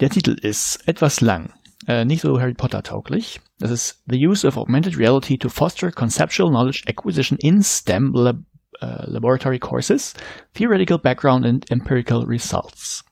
[0.01, 1.53] Der Titel ist etwas lang,
[1.87, 3.41] äh, nicht so Harry Potter tauglich.
[3.59, 8.37] Das ist The Use of Augmented Reality to Foster Conceptual Knowledge Acquisition in STEM Lab
[8.83, 10.15] uh, Laboratory Courses,
[10.55, 13.05] Theoretical Background and Empirical Results.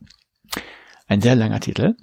[1.07, 1.95] Ein sehr langer Titel.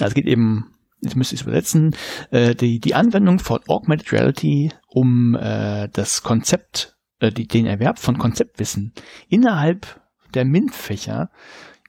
[0.00, 1.94] Es geht eben jetzt müsste ich es übersetzen,
[2.30, 7.98] äh, die, die Anwendung von Augmented Reality, um äh, das Konzept, äh, die, den Erwerb
[7.98, 8.92] von Konzeptwissen
[9.28, 10.00] innerhalb
[10.34, 11.30] der MINT-Fächer,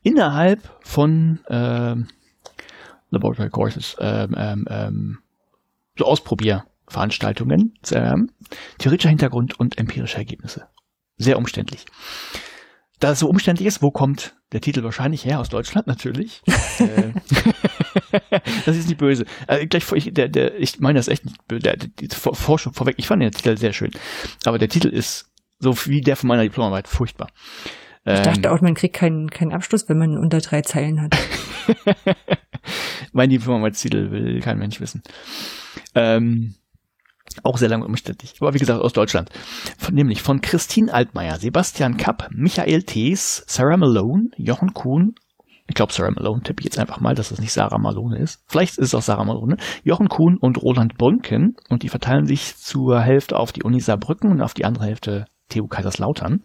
[0.01, 1.95] innerhalb von äh,
[3.11, 5.19] Laboratory Courses, ähm, ähm, ähm,
[5.97, 8.31] so Ausprobierveranstaltungen zu erwerben,
[8.77, 10.67] theoretischer Hintergrund und empirische Ergebnisse.
[11.17, 11.85] Sehr umständlich.
[12.99, 15.39] Da es so umständlich ist, wo kommt der Titel wahrscheinlich her?
[15.39, 16.41] Aus Deutschland natürlich.
[16.79, 17.11] Äh,
[18.65, 19.25] das ist nicht böse.
[19.47, 21.61] Also gleich, ich, der, der, ich meine das echt nicht böse.
[21.61, 23.91] Der, die Forschung vorweg, ich fand den Titel sehr schön.
[24.45, 27.29] Aber der Titel ist so wie der von meiner Diplomarbeit furchtbar.
[28.05, 31.17] Ich dachte ähm, auch, man kriegt keinen, keinen Abschluss, wenn man unter drei Zeilen hat.
[33.11, 35.03] mein Diplomarbeitstitel will kein Mensch wissen.
[35.95, 36.55] Ähm,
[37.43, 38.35] auch sehr lange umständlich.
[38.39, 39.29] Aber wie gesagt, aus Deutschland.
[39.77, 45.15] Von, nämlich von Christine Altmaier, Sebastian Kapp, Michael Thees, Sarah Malone, Jochen Kuhn,
[45.69, 48.43] ich glaube Sarah Malone, tippe ich jetzt einfach mal, dass das nicht Sarah Malone ist.
[48.47, 49.57] Vielleicht ist es auch Sarah Malone.
[49.83, 54.31] Jochen Kuhn und Roland Brünken und die verteilen sich zur Hälfte auf die Uni Saarbrücken
[54.31, 56.43] und auf die andere Hälfte TU Kaiserslautern.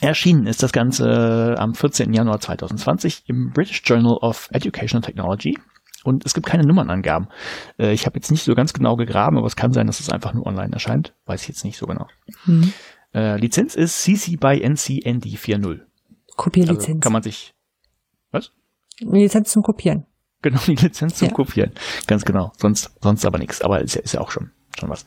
[0.00, 2.12] Erschienen ist das Ganze am 14.
[2.12, 5.58] Januar 2020 im British Journal of Educational Technology
[6.04, 7.28] und es gibt keine Nummernangaben.
[7.78, 10.08] Äh, ich habe jetzt nicht so ganz genau gegraben, aber es kann sein, dass es
[10.08, 11.14] einfach nur online erscheint.
[11.26, 12.06] Weiß ich jetzt nicht so genau.
[12.46, 12.72] Mhm.
[13.14, 15.80] Lizenz ist CC by NC ND 4.0.
[16.36, 16.88] Kopierlizenz.
[16.88, 17.52] Also kann man sich.
[18.32, 18.52] Was?
[18.98, 20.06] Lizenz zum Kopieren.
[20.42, 21.34] Genau, die Lizenz zum ja.
[21.34, 21.72] Kopieren.
[22.06, 22.52] Ganz genau.
[22.58, 23.62] Sonst, sonst aber nichts.
[23.62, 25.04] Aber ist ja, ist ja auch schon, schon was.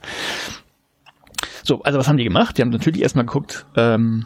[1.64, 2.58] So, also was haben die gemacht?
[2.58, 4.26] Die haben natürlich erstmal geguckt, ähm,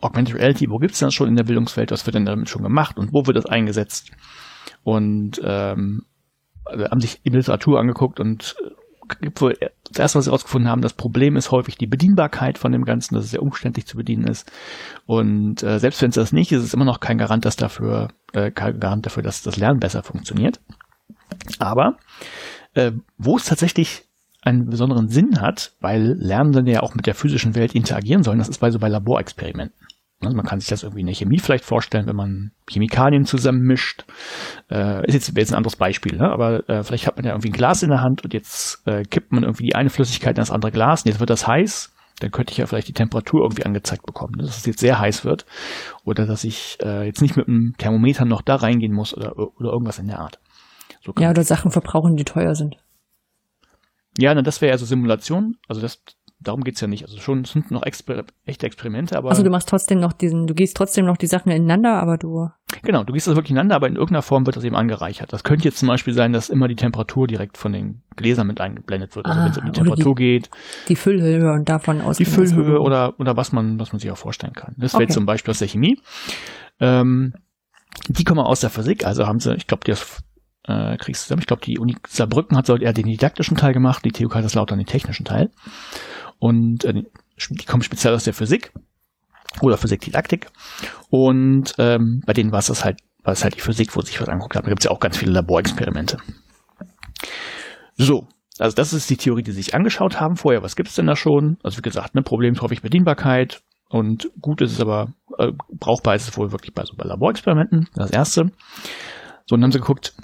[0.00, 1.92] Augmented Reality, wo gibt's das schon in der Bildungswelt?
[1.92, 4.10] Was wird denn damit schon gemacht und wo wird das eingesetzt?
[4.84, 6.04] und ähm,
[6.64, 8.56] also haben sich die Literatur angeguckt und
[9.20, 9.56] gibt wohl
[9.92, 13.24] das was sie herausgefunden haben, das Problem ist häufig die Bedienbarkeit von dem Ganzen, dass
[13.24, 14.50] es sehr umständlich zu bedienen ist.
[15.06, 17.56] Und äh, selbst wenn es das nicht ist, ist es immer noch kein Garant, dass
[17.56, 20.60] dafür, äh, kein Garant dafür, dass das Lernen besser funktioniert.
[21.58, 21.98] Aber
[22.74, 24.04] äh, wo es tatsächlich
[24.42, 28.48] einen besonderen Sinn hat, weil Lernende ja auch mit der physischen Welt interagieren sollen, das
[28.48, 29.76] ist bei so bei Laborexperimenten.
[30.22, 34.04] Also man kann sich das irgendwie in der Chemie vielleicht vorstellen, wenn man Chemikalien zusammenmischt.
[34.70, 36.30] Äh, ist jetzt, jetzt ein anderes Beispiel, ne?
[36.30, 39.02] aber äh, vielleicht hat man ja irgendwie ein Glas in der Hand und jetzt äh,
[39.02, 41.92] kippt man irgendwie die eine Flüssigkeit in das andere Glas und jetzt wird das heiß.
[42.20, 44.44] Dann könnte ich ja vielleicht die Temperatur irgendwie angezeigt bekommen, ne?
[44.44, 45.44] dass es jetzt sehr heiß wird
[46.04, 49.72] oder dass ich äh, jetzt nicht mit einem Thermometer noch da reingehen muss oder, oder
[49.72, 50.38] irgendwas in der Art.
[51.04, 52.76] So ja, oder Sachen verbrauchen, die teuer sind.
[54.18, 55.56] Ja, na, das wäre ja so Simulation.
[55.68, 56.02] Also das,
[56.42, 57.04] darum geht's ja nicht.
[57.04, 59.30] Also schon sind noch Exper echte Experimente, aber.
[59.30, 62.48] Also du machst trotzdem noch diesen, du gehst trotzdem noch die Sachen ineinander, aber du.
[62.82, 65.32] Genau, du gehst das wirklich ineinander, aber in irgendeiner Form wird das eben angereichert.
[65.32, 68.60] Das könnte jetzt zum Beispiel sein, dass immer die Temperatur direkt von den Gläsern mit
[68.60, 69.26] eingeblendet wird.
[69.26, 70.50] Also ah, wenn es um die Temperatur die, geht.
[70.88, 72.16] Die Füllhöhe und davon aus.
[72.16, 74.74] Die Füllhöhe oder, oder was man, was man sich auch vorstellen kann.
[74.78, 75.12] Das wäre okay.
[75.12, 76.00] zum Beispiel aus der Chemie.
[76.80, 77.34] Ähm,
[78.08, 80.22] die kommen aus der Physik, also haben sie, ich glaube, die aus
[80.64, 81.40] äh, kriegst du zusammen.
[81.40, 84.78] Ich glaube, die Uni Saarbrücken hat soll eher den didaktischen Teil gemacht, die TU Kaiserslautern
[84.78, 85.50] den technischen Teil.
[86.42, 87.04] Und äh,
[87.50, 88.72] die kommen speziell aus der Physik
[89.60, 90.48] oder Physikdidaktik.
[91.08, 94.20] Und ähm, bei denen war es das halt, war es halt die Physik, wo sich
[94.20, 94.64] was angeguckt hat.
[94.64, 96.16] Da gibt es ja auch ganz viele Laborexperimente.
[97.94, 98.26] So,
[98.58, 100.64] also das ist die Theorie, die sie sich angeschaut haben vorher.
[100.64, 101.58] Was gibt's denn da schon?
[101.62, 103.62] Also wie gesagt, ne, Problem ist häufig Bedienbarkeit.
[103.88, 107.88] Und gut ist es aber, äh, brauchbar ist es wohl wirklich bei so bei Laborexperimenten,
[107.94, 108.50] das erste.
[109.46, 110.14] So, und dann haben sie geguckt,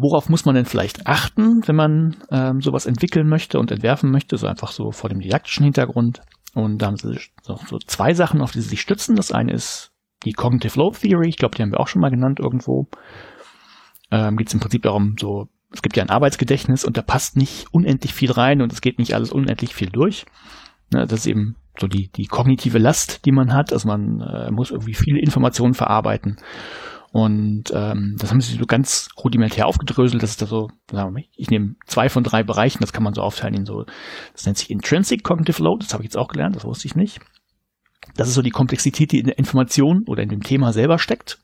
[0.00, 4.36] worauf muss man denn vielleicht achten, wenn man ähm, sowas entwickeln möchte und entwerfen möchte,
[4.36, 6.20] so einfach so vor dem didaktischen Hintergrund.
[6.54, 9.16] Und da haben sie so, so zwei Sachen, auf die sie sich stützen.
[9.16, 9.92] Das eine ist
[10.24, 12.88] die Cognitive Load Theory, ich glaube, die haben wir auch schon mal genannt irgendwo.
[14.10, 17.36] Ähm, Geht es im Prinzip darum, so, es gibt ja ein Arbeitsgedächtnis und da passt
[17.36, 20.26] nicht unendlich viel rein und es geht nicht alles unendlich viel durch.
[20.90, 23.72] Ne, das ist eben so die, die kognitive Last, die man hat.
[23.72, 26.38] Also man äh, muss irgendwie viele Informationen verarbeiten.
[27.10, 30.22] Und ähm, das haben sie so ganz rudimentär aufgedröselt.
[30.22, 33.02] Das ist da so, sagen wir mal, ich nehme zwei von drei Bereichen, das kann
[33.02, 33.86] man so aufteilen in so,
[34.32, 36.94] das nennt sich Intrinsic Cognitive Load, das habe ich jetzt auch gelernt, das wusste ich
[36.94, 37.20] nicht.
[38.14, 41.38] Das ist so die Komplexität, die in der Information oder in dem Thema selber steckt.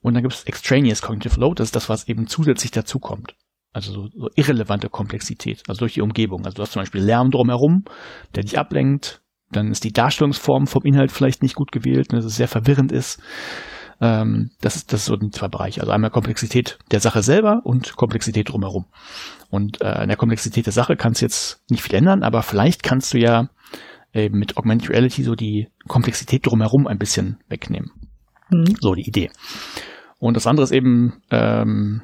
[0.00, 3.34] Und dann gibt es Extraneous Cognitive Load, das ist das, was eben zusätzlich dazukommt.
[3.72, 6.46] Also so, so irrelevante Komplexität, also durch die Umgebung.
[6.46, 7.84] Also du hast zum Beispiel Lärm drumherum,
[8.34, 9.20] der dich ablenkt.
[9.52, 13.20] Dann ist die Darstellungsform vom Inhalt vielleicht nicht gut gewählt, dass es sehr verwirrend ist.
[14.00, 15.80] Ähm, das, ist, das ist so ein zwei Bereiche.
[15.80, 18.86] Also einmal Komplexität der Sache selber und Komplexität drumherum.
[19.50, 22.82] Und äh, in der Komplexität der Sache kannst du jetzt nicht viel ändern, aber vielleicht
[22.82, 23.48] kannst du ja
[24.12, 27.90] äh, mit Augmented Reality so die Komplexität drumherum ein bisschen wegnehmen.
[28.50, 28.76] Mhm.
[28.80, 29.30] So die Idee.
[30.18, 32.02] Und das andere ist eben, ähm,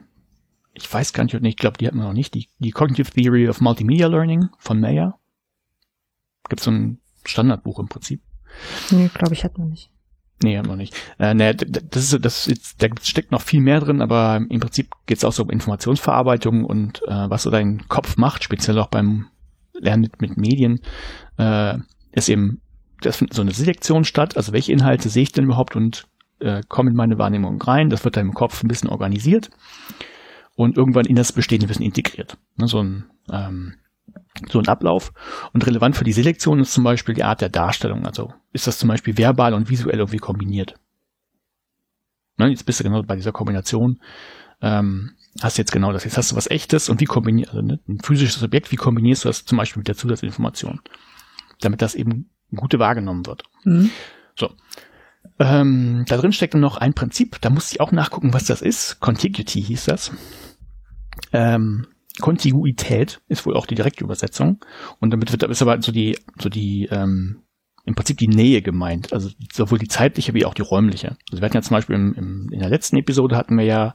[0.74, 3.48] ich weiß gar nicht, ich glaube, die hatten wir noch nicht, die, die Cognitive Theory
[3.48, 5.18] of Multimedia Learning von Mayer.
[6.48, 8.22] Gibt so ein Standardbuch im Prinzip.
[8.90, 9.91] Nee, glaube ich, hat man nicht.
[10.42, 10.94] Nee, noch nicht.
[11.18, 14.90] Äh, nee, das ist, das ist, da steckt noch viel mehr drin, aber im Prinzip
[15.06, 18.88] geht es auch so um Informationsverarbeitung und äh, was so dein Kopf macht, speziell auch
[18.88, 19.26] beim
[19.74, 20.80] Lernen mit, mit Medien,
[21.38, 21.78] äh,
[22.12, 22.60] ist eben,
[23.00, 26.06] das findet so eine Selektion statt, also welche Inhalte sehe ich denn überhaupt und
[26.40, 29.50] äh, kommen in meine Wahrnehmung rein, das wird dann im Kopf ein bisschen organisiert
[30.56, 32.36] und irgendwann in das bestehende Wissen integriert.
[32.56, 33.74] Ne, so ein ähm,
[34.48, 35.12] so ein Ablauf.
[35.52, 38.06] Und relevant für die Selektion ist zum Beispiel die Art der Darstellung.
[38.06, 40.74] Also ist das zum Beispiel verbal und visuell irgendwie kombiniert.
[42.38, 44.00] Ne, jetzt bist du genau bei dieser Kombination.
[44.60, 46.04] Ähm, hast jetzt genau das.
[46.04, 49.24] Jetzt hast du was echtes und wie kombinierst also ne, ein physisches Objekt, wie kombinierst
[49.24, 50.80] du das zum Beispiel mit der Zusatzinformation?
[51.60, 53.44] Damit das eben gute wahrgenommen wird.
[53.64, 53.90] Mhm.
[54.36, 54.54] So.
[55.38, 58.62] Ähm, da drin steckt dann noch ein Prinzip, da musste ich auch nachgucken, was das
[58.62, 59.00] ist.
[59.00, 60.12] Contiguity hieß das.
[61.32, 61.86] Ähm,
[62.20, 64.64] Kontiguität ist wohl auch die direkte Übersetzung.
[65.00, 67.42] Und damit wird ist aber so die, so die, ähm,
[67.84, 69.12] im Prinzip die Nähe gemeint.
[69.12, 71.16] Also sowohl die zeitliche wie auch die räumliche.
[71.30, 73.94] Also wir hatten ja zum Beispiel im, im, in der letzten Episode hatten wir ja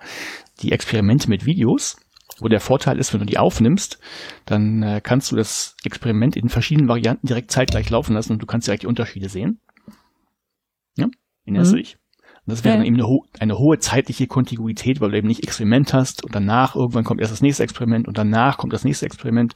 [0.61, 1.97] die Experimente mit Videos,
[2.39, 3.99] wo der Vorteil ist, wenn du die aufnimmst,
[4.45, 8.45] dann äh, kannst du das Experiment in verschiedenen Varianten direkt zeitgleich laufen lassen und du
[8.45, 9.61] kannst direkt die Unterschiede sehen.
[10.97, 11.07] Ja,
[11.45, 11.75] erinnerst mhm.
[11.75, 11.97] du dich?
[12.47, 12.77] Das wäre ja.
[12.79, 16.33] dann eben eine, ho eine, hohe zeitliche Kontiguität, weil du eben nicht Experiment hast und
[16.33, 19.53] danach irgendwann kommt erst das nächste Experiment und danach kommt das nächste Experiment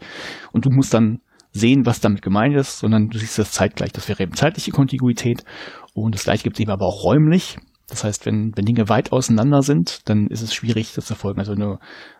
[0.51, 1.21] und du musst dann
[1.53, 3.93] sehen, was damit gemeint ist, sondern du siehst das zeitgleich.
[3.93, 5.43] Das wäre eben zeitliche Kontiguität
[5.93, 7.57] und das gleiche gibt es eben aber auch räumlich.
[7.87, 11.39] Das heißt, wenn, wenn Dinge weit auseinander sind, dann ist es schwierig, das zu verfolgen.
[11.39, 11.77] Also du,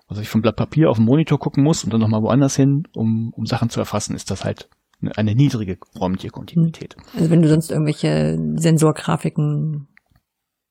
[0.08, 2.84] also ich vom Blatt Papier auf den Monitor gucken muss und dann nochmal woanders hin,
[2.94, 4.70] um, um Sachen zu erfassen, ist das halt
[5.02, 6.96] eine, eine niedrige räumliche Kontinuität.
[7.16, 9.88] Also wenn du sonst irgendwelche Sensorgrafiken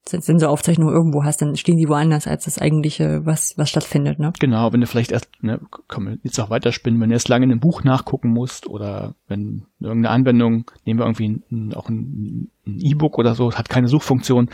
[0.06, 4.32] Sensoraufzeichnung irgendwo hast, dann stehen die woanders als das eigentliche, was, was stattfindet, ne?
[4.40, 7.52] Genau, wenn du vielleicht erst, ne, komm, jetzt auch weiterspinnen, wenn du erst lange in
[7.52, 13.18] einem Buch nachgucken musst oder wenn irgendeine Anwendung, nehmen wir irgendwie ein, auch ein E-Book
[13.18, 14.50] oder so, hat keine Suchfunktion,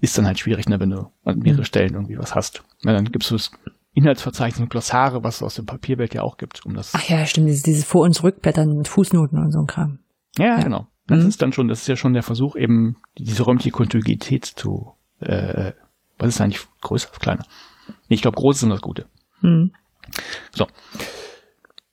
[0.00, 1.66] ist dann halt schwierig, ne, wenn du an mehrere mhm.
[1.66, 2.64] Stellen irgendwie was hast.
[2.82, 3.52] Ja, dann gibst du das
[3.94, 6.92] Inhaltsverzeichnis und Glossare, was es aus der Papierwelt ja auch gibt, um das.
[6.94, 9.98] Ach ja, stimmt, dieses, dieses Vor- und Zurückblättern mit Fußnoten und so ein Kram.
[10.38, 10.62] Ja, ja.
[10.62, 10.86] genau.
[11.10, 11.28] Das mhm.
[11.28, 15.72] ist dann schon, das ist ja schon der Versuch, eben diese räumliche Kontinuität zu, äh,
[16.18, 17.44] was ist eigentlich größer, kleiner?
[18.08, 19.06] Nee, ich glaube, groß ist immer das Gute.
[19.40, 19.72] Mhm.
[20.52, 20.66] So.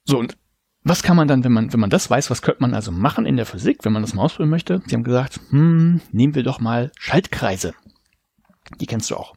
[0.05, 0.37] So, und
[0.83, 3.25] was kann man dann, wenn man, wenn man das weiß, was könnte man also machen
[3.25, 4.81] in der Physik, wenn man das mal ausprobieren möchte?
[4.85, 7.73] Sie haben gesagt, hm, nehmen wir doch mal Schaltkreise.
[8.79, 9.35] Die kennst du auch.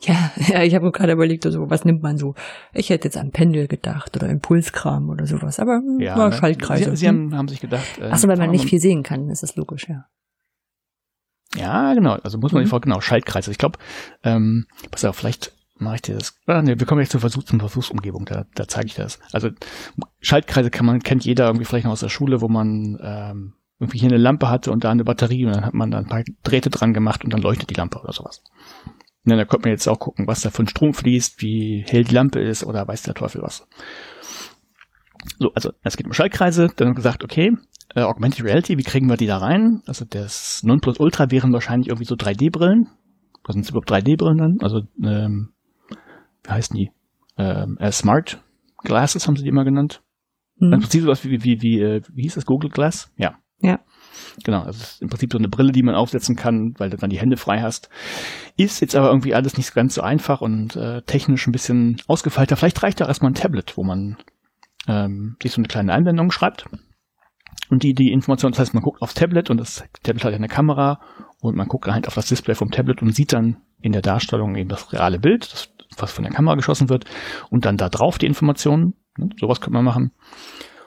[0.00, 2.34] Ja, ja, ich habe gerade überlegt, also, was nimmt man so?
[2.72, 6.36] Ich hätte jetzt an Pendel gedacht oder Impulskram oder sowas, aber hm, ja, war ne?
[6.36, 6.90] Schaltkreise.
[6.90, 7.98] Sie, Sie haben, haben, sich gedacht.
[8.00, 10.06] Äh, Achso, weil man nicht viel sehen kann, ist das logisch, ja.
[11.56, 12.14] Ja, genau.
[12.14, 12.66] Also muss man mhm.
[12.66, 13.50] die Frage, genau, Schaltkreise.
[13.50, 13.78] Ich glaube,
[14.24, 16.36] ähm, pass auf, vielleicht mache ich dir das.
[16.46, 19.20] Ah, nee, wir kommen jetzt zur Versuchs- und Versuchsumgebung, da, da zeige ich das.
[19.32, 19.50] Also
[20.20, 23.98] Schaltkreise kann man, kennt jeder irgendwie vielleicht noch aus der Schule, wo man ähm, irgendwie
[23.98, 26.22] hier eine Lampe hatte und da eine Batterie und dann hat man da ein paar
[26.42, 28.42] Drähte dran gemacht und dann leuchtet die Lampe oder sowas.
[29.24, 32.14] Ja, da könnte man jetzt auch gucken, was da von Strom fließt, wie hell die
[32.14, 33.66] Lampe ist oder weiß der Teufel was.
[35.38, 36.68] So, also es geht um Schaltkreise.
[36.76, 37.56] Dann haben wir gesagt, okay,
[37.94, 39.82] äh, Augmented Reality, wie kriegen wir die da rein?
[39.86, 42.88] Also das Nonplusultra wären wahrscheinlich irgendwie so 3D-Brillen.
[43.44, 44.58] Was sind überhaupt 3D-Brillen dann?
[44.60, 45.52] Also, ähm,
[46.42, 46.90] wie heißen die?
[47.36, 48.42] Ähm, äh, Smart
[48.78, 50.02] Glasses haben sie die immer genannt.
[50.56, 50.74] Mhm.
[50.74, 53.10] Im Prinzip sowas wie, wie, wie, wie, äh, wie hieß das, Google Glass?
[53.16, 53.38] Ja.
[53.60, 53.80] Ja.
[54.42, 57.10] Genau, also ist im Prinzip so eine Brille, die man aufsetzen kann, weil du dann
[57.10, 57.88] die Hände frei hast.
[58.56, 62.56] Ist jetzt aber irgendwie alles nicht ganz so einfach und äh, technisch ein bisschen ausgefeilter.
[62.56, 64.16] Vielleicht reicht auch erstmal ein Tablet, wo man
[64.88, 66.66] ähm, sich so eine kleine Einblendung schreibt.
[67.70, 70.48] Und die, die Information, das heißt, man guckt aufs Tablet und das Tablet hat eine
[70.48, 71.00] Kamera
[71.40, 74.56] und man guckt halt auf das Display vom Tablet und sieht dann in der Darstellung
[74.56, 77.04] eben das reale Bild, das, was von der Kamera geschossen wird
[77.50, 78.94] und dann da drauf die Informationen.
[79.16, 80.12] Ne, sowas könnte man machen.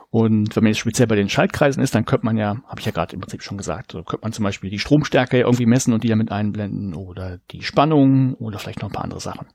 [0.10, 2.86] Und wenn man jetzt speziell bei den Schaltkreisen ist, dann könnte man ja, habe ich
[2.86, 5.94] ja gerade im Prinzip schon gesagt, so könnte man zum Beispiel die Stromstärke irgendwie messen
[5.94, 9.48] und die damit einblenden oder die Spannung oder vielleicht noch ein paar andere Sachen.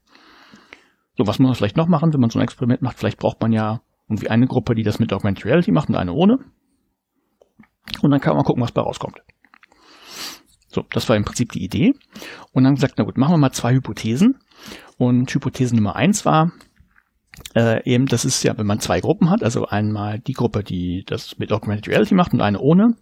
[1.17, 2.99] So, was muss man vielleicht noch machen, wenn man so ein Experiment macht?
[2.99, 6.13] Vielleicht braucht man ja irgendwie eine Gruppe, die das mit Augmented Reality macht und eine
[6.13, 6.39] ohne.
[8.03, 9.23] Und dann kann man gucken, was bei rauskommt.
[10.69, 11.93] So, das war im Prinzip die Idee.
[12.53, 14.39] Und dann gesagt, na gut, machen wir mal zwei Hypothesen.
[14.97, 16.53] Und Hypothese Nummer eins war,
[17.55, 21.05] äh, eben, das ist ja, wenn man zwei Gruppen hat, also einmal die Gruppe, die
[21.07, 22.97] das mit Augmented Reality macht und eine ohne,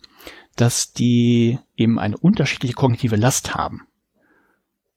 [0.56, 3.82] dass die eben eine unterschiedliche kognitive Last haben.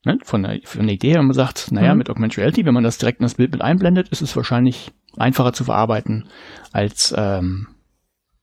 [0.05, 0.17] Ne?
[0.23, 1.99] Von, der, von der Idee, wenn man sagt, naja, mhm.
[1.99, 4.91] mit Augmented Reality, wenn man das direkt in das Bild mit einblendet, ist es wahrscheinlich
[5.17, 6.27] einfacher zu verarbeiten,
[6.71, 7.67] als ähm,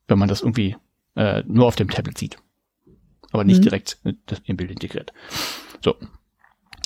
[0.07, 0.77] wenn man das irgendwie
[1.17, 2.39] äh, nur auf dem Tablet sieht.
[3.33, 3.65] Aber nicht mhm.
[3.65, 3.99] direkt
[4.45, 5.13] im Bild integriert.
[5.83, 5.95] So.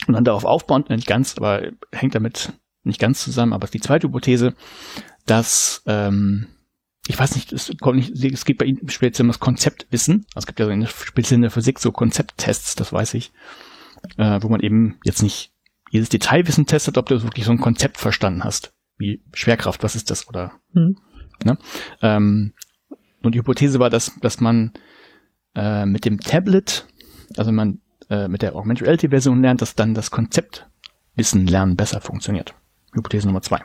[0.06, 2.52] Und dann darauf aufbauend, nicht ganz, aber hängt damit
[2.84, 4.54] nicht ganz zusammen, aber die zweite Hypothese,
[5.26, 6.48] dass ähm,
[7.06, 10.26] ich weiß nicht, es, kommt nicht, es geht bei Ihnen speziell um das Konzeptwissen.
[10.34, 13.32] Also es gibt ja in der, speziell in der Physik so Konzepttests, das weiß ich,
[14.16, 15.52] äh, wo man eben jetzt nicht
[15.90, 20.10] jedes Detailwissen testet, ob du wirklich so ein Konzept verstanden hast, wie Schwerkraft, was ist
[20.10, 20.52] das oder.
[20.72, 20.96] Hm.
[21.44, 21.58] Ne?
[22.00, 22.54] Ähm,
[23.22, 24.72] und die Hypothese war, dass dass man
[25.54, 26.86] äh, mit dem Tablet,
[27.36, 32.00] also man äh, mit der Augmented Reality Version lernt, dass dann das Konzeptwissen lernen besser
[32.00, 32.54] funktioniert.
[32.94, 33.60] Hypothese Nummer zwei.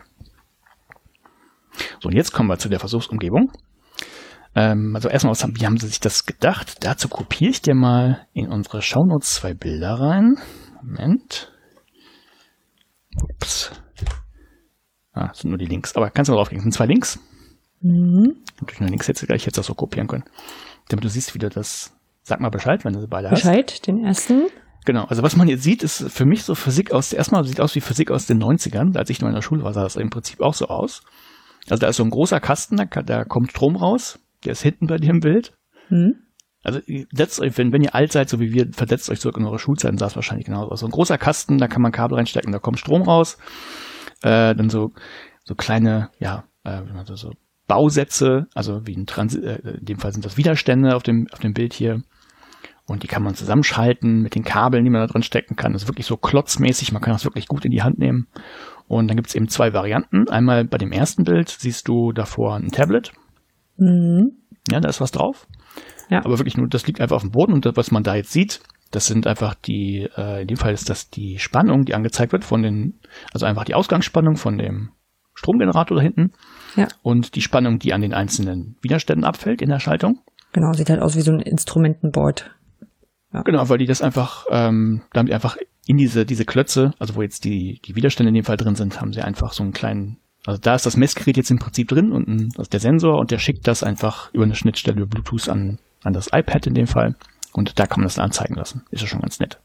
[2.00, 3.52] So, und jetzt kommen wir zu der Versuchsumgebung.
[4.56, 6.84] Ähm, also erstmal, was haben, wie haben sie sich das gedacht?
[6.84, 10.36] Dazu kopiere ich dir mal in unsere Shownotes zwei Bilder rein.
[10.82, 11.52] Moment.
[13.22, 13.72] Ups.
[15.14, 15.96] Ah, das sind nur die Links.
[15.96, 16.60] Aber kannst du mal draufgehen.
[16.60, 17.20] Das sind zwei Links.
[17.82, 18.44] Mhm.
[18.66, 20.24] Durch nur Links hätte gleich jetzt auch so kopieren können.
[20.90, 21.96] Damit du siehst, wie du das.
[22.24, 23.82] Sag mal Bescheid, wenn du sie beide Bescheid, hast.
[23.82, 24.48] Bescheid, den ersten.
[24.86, 27.76] Genau, also was man jetzt sieht, ist für mich so Physik aus, erstmal sieht aus
[27.76, 28.98] wie Physik aus den 90ern.
[28.98, 31.04] Als ich noch in der Schule war, sah das im Prinzip auch so aus.
[31.70, 34.20] Also da ist so ein großer Kasten, da, da kommt Strom raus.
[34.46, 35.54] Der ist hinten bei dir im Bild.
[35.90, 36.16] Mhm.
[36.64, 36.80] Also
[37.12, 39.60] setzt euch, wenn, wenn ihr alt seid, so wie wir, versetzt euch zurück in eure
[39.60, 40.80] Schulzeiten, sah es wahrscheinlich genauso aus.
[40.82, 43.38] So ein großer Kasten, da kann man Kabel reinstecken, da kommt Strom raus.
[44.22, 44.92] Äh, dann so,
[45.46, 47.32] so kleine, ja, äh, so, so
[47.68, 51.40] Bausätze, also wie ein Transit, äh, in dem Fall sind das Widerstände auf dem, auf
[51.40, 52.02] dem Bild hier.
[52.90, 55.74] Und die kann man zusammenschalten mit den Kabeln, die man da drin stecken kann.
[55.74, 58.28] Das ist wirklich so klotzmäßig, man kann das wirklich gut in die Hand nehmen.
[58.88, 60.28] Und dann gibt es eben zwei Varianten.
[60.28, 63.12] Einmal bei dem ersten Bild siehst du davor ein Tablet.
[63.78, 64.32] Mhm.
[64.72, 65.48] Ja, da ist was drauf.
[66.10, 66.26] Ja.
[66.26, 68.32] Aber wirklich nur, das liegt einfach auf dem Boden und das, was man da jetzt
[68.32, 68.62] sieht,
[68.92, 72.44] das sind einfach die, äh, in dem Fall ist das die Spannung, die angezeigt wird
[72.44, 73.00] von den,
[73.32, 74.90] also einfach die Ausgangsspannung von dem
[75.36, 76.32] Stromgenerator da hinten.
[76.76, 76.88] Ja.
[77.04, 80.20] Und die Spannung, die an den einzelnen Widerständen abfällt in der Schaltung.
[80.52, 82.50] Genau, sieht halt aus wie so ein Instrumentenboard.
[83.34, 83.44] Ja.
[83.44, 87.44] Genau, weil die das einfach, ähm, damit einfach in diese, diese Klötze, also wo jetzt
[87.44, 90.60] die, die Widerstände in dem Fall drin sind, haben sie einfach so einen kleinen, also
[90.60, 93.40] da ist das Messgerät jetzt im Prinzip drin und ein, also der Sensor und der
[93.40, 97.16] schickt das einfach über eine Schnittstelle Bluetooth an, an das iPad in dem Fall
[97.54, 98.84] und da kann man das dann anzeigen lassen.
[98.92, 99.60] Ist ja schon ganz nett.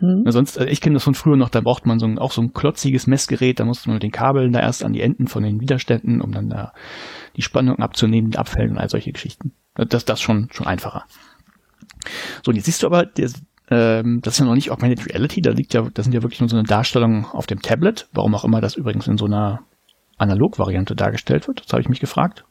[0.00, 0.30] Mhm.
[0.30, 2.40] sonst, also ich kenne das von früher noch, da braucht man so ein, auch so
[2.40, 5.42] ein klotziges Messgerät, da musste man mit den Kabeln da erst an die Enden von
[5.42, 6.72] den Widerständen, um dann da
[7.36, 9.52] die Spannung abzunehmen, die Abfällen und all solche Geschichten.
[9.74, 11.04] Das, das schon, schon einfacher.
[12.44, 13.30] So, und jetzt siehst du aber, der,
[13.70, 16.40] ähm, das ist ja noch nicht Augmented Reality, da liegt ja, das sind ja wirklich
[16.40, 19.60] nur so eine Darstellung auf dem Tablet, warum auch immer das übrigens in so einer
[20.18, 22.44] Analog-Variante dargestellt wird, das habe ich mich gefragt.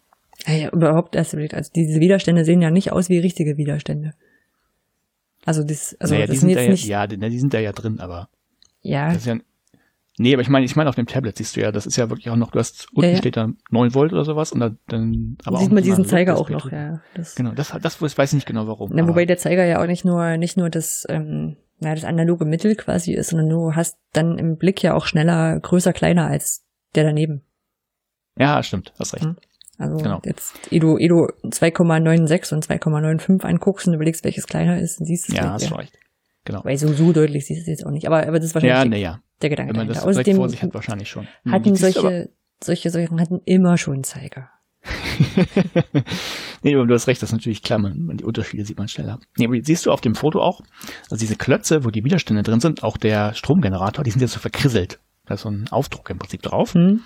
[0.48, 4.14] Ja, ja überhaupt erst, also diese Widerstände sehen ja nicht aus wie richtige Widerstände.
[5.46, 7.60] Also das, also naja, das die sind, sind ja, nicht ja, die, die sind da
[7.60, 8.30] ja drin, aber
[8.82, 9.08] ja.
[9.08, 9.36] Das ist ja
[10.22, 12.10] Nee, aber ich meine, ich meine auf dem Tablet siehst du ja, das ist ja
[12.10, 13.18] wirklich auch noch, du hast unten ja, ja.
[13.18, 16.70] steht da 9 Volt oder sowas und dann aber sieht man diesen Zeiger auch noch,
[16.74, 17.00] ja.
[17.14, 18.92] Das genau, das das weiß ich nicht genau warum.
[18.94, 22.44] Na, wobei der Zeiger ja auch nicht nur nicht nur das ähm, na, das analoge
[22.44, 26.66] Mittel quasi ist, sondern du hast dann im Blick ja auch schneller größer kleiner als
[26.96, 27.44] der daneben.
[28.38, 29.26] Ja, stimmt, hast recht.
[29.78, 30.20] Also genau.
[30.26, 35.30] jetzt, ehe du, ehe du 2,96 und 2,95 anguckst und überlegst, welches kleiner ist, siehst
[35.30, 35.38] du es.
[35.38, 35.98] Ja, hast recht.
[36.44, 36.66] Genau.
[36.66, 38.06] Weil so, so deutlich siehst du es jetzt auch nicht.
[38.06, 38.78] Aber, aber das ist wahrscheinlich.
[38.78, 41.28] Ja, nee, ja der Gedanke Wenn man das Außerdem vor sich hat, wahrscheinlich schon.
[41.44, 42.30] Hm, hatten solche,
[42.64, 44.50] solche Sachen hatten immer schon Zeiger.
[46.64, 49.20] nee, aber du hast recht, das ist natürlich klar, man, die Unterschiede sieht man schneller.
[49.38, 50.62] Nee, aber siehst du auf dem Foto auch,
[51.10, 54.40] also diese Klötze, wo die Widerstände drin sind, auch der Stromgenerator, die sind jetzt so
[54.40, 55.00] verkrisselt.
[55.26, 56.76] Da ist so ein Aufdruck im Prinzip drauf.
[56.76, 57.02] Mhm.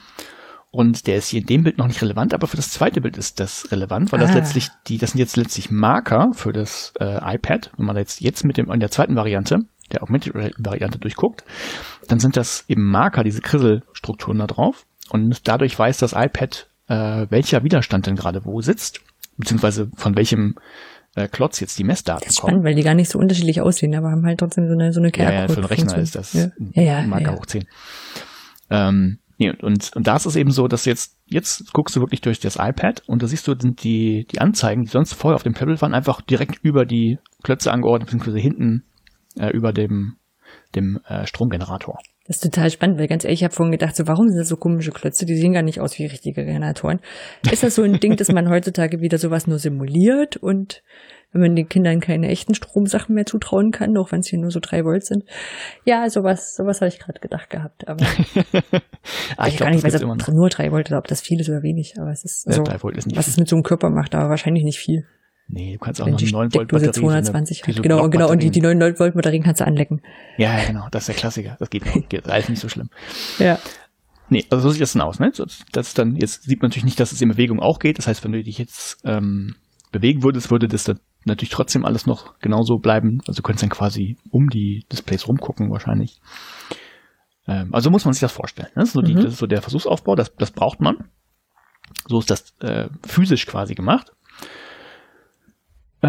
[0.71, 3.15] Und der ist hier in dem Bild noch nicht relevant, aber für das zweite Bild
[3.15, 4.23] ist das relevant, weil ah.
[4.25, 7.71] das letztlich, die, das sind jetzt letztlich Marker für das äh, iPad.
[7.77, 11.43] Wenn man jetzt, jetzt mit dem, in der zweiten Variante der Augmented-Variante durchguckt,
[12.07, 14.85] dann sind das eben Marker, diese Krisselstrukturen da drauf.
[15.09, 19.01] Und dadurch weiß das iPad, äh, welcher Widerstand denn gerade wo sitzt,
[19.37, 20.55] beziehungsweise von welchem
[21.15, 23.95] äh, Klotz jetzt die Messdaten das ist spannend, weil die gar nicht so unterschiedlich aussehen,
[23.95, 26.33] aber haben halt trotzdem so eine, so eine Ja, ja, für einen Rechner ist das
[26.33, 26.49] ja.
[26.73, 27.65] Ja, ja, Marker ja, hoch 10.
[28.69, 32.21] Ähm, nee, und, und da ist es eben so, dass jetzt, jetzt guckst du wirklich
[32.21, 35.43] durch das iPad und da siehst du, sind die, die Anzeigen, die sonst vorher auf
[35.43, 38.83] dem Tablet waren, einfach direkt über die Klötze angeordnet, beziehungsweise hinten
[39.39, 40.17] äh, über dem,
[40.75, 41.99] dem äh, Stromgenerator.
[42.25, 44.47] Das ist total spannend, weil ganz ehrlich, ich habe vorhin gedacht, so warum sind das
[44.47, 45.25] so komische Klötze?
[45.25, 47.01] Die sehen gar nicht aus wie richtige Generatoren.
[47.51, 50.83] Ist das so ein Ding, dass man heutzutage wieder sowas nur simuliert und
[51.33, 54.51] wenn man den Kindern keine echten Stromsachen mehr zutrauen kann, auch wenn es hier nur
[54.51, 55.23] so drei Volt sind?
[55.83, 57.87] Ja, sowas, sowas habe ich gerade gedacht gehabt.
[57.87, 58.05] Aber
[59.37, 61.41] ah, ich, ich glaub, gar nicht weiß, ob nur drei Volt oder ob das viel
[61.41, 61.95] ist oder wenig.
[61.99, 64.63] Aber es ist so, ja, ist was es mit so einem Körper macht, aber wahrscheinlich
[64.63, 65.07] nicht viel.
[65.47, 66.91] Nee, du kannst auch noch eine 9 Volt Batterie.
[66.91, 67.83] 220 hat.
[67.83, 68.29] Genau, genau.
[68.29, 70.01] Und die, die 9 Volt Batterien kannst du anlecken.
[70.37, 70.87] Ja, ja, genau.
[70.91, 71.57] Das ist der Klassiker.
[71.59, 72.89] Das geht, geht alles nicht so schlimm.
[73.39, 73.59] Ja.
[74.29, 75.31] Nee, also so sieht das dann aus, ne?
[75.71, 77.97] Das ist dann, jetzt sieht man natürlich nicht, dass es in Bewegung auch geht.
[77.97, 79.55] Das heißt, wenn du dich jetzt ähm,
[79.91, 83.19] bewegen würdest, würde das dann natürlich trotzdem alles noch genauso bleiben.
[83.27, 86.19] Also du könntest dann quasi um die Displays rumgucken wahrscheinlich.
[87.47, 88.69] Ähm, also muss man sich das vorstellen.
[88.69, 88.81] Ne?
[88.81, 89.21] Das, ist so die, mhm.
[89.21, 91.09] das ist so der Versuchsaufbau, das, das braucht man.
[92.07, 94.13] So ist das äh, physisch quasi gemacht.
[96.03, 96.07] Äh,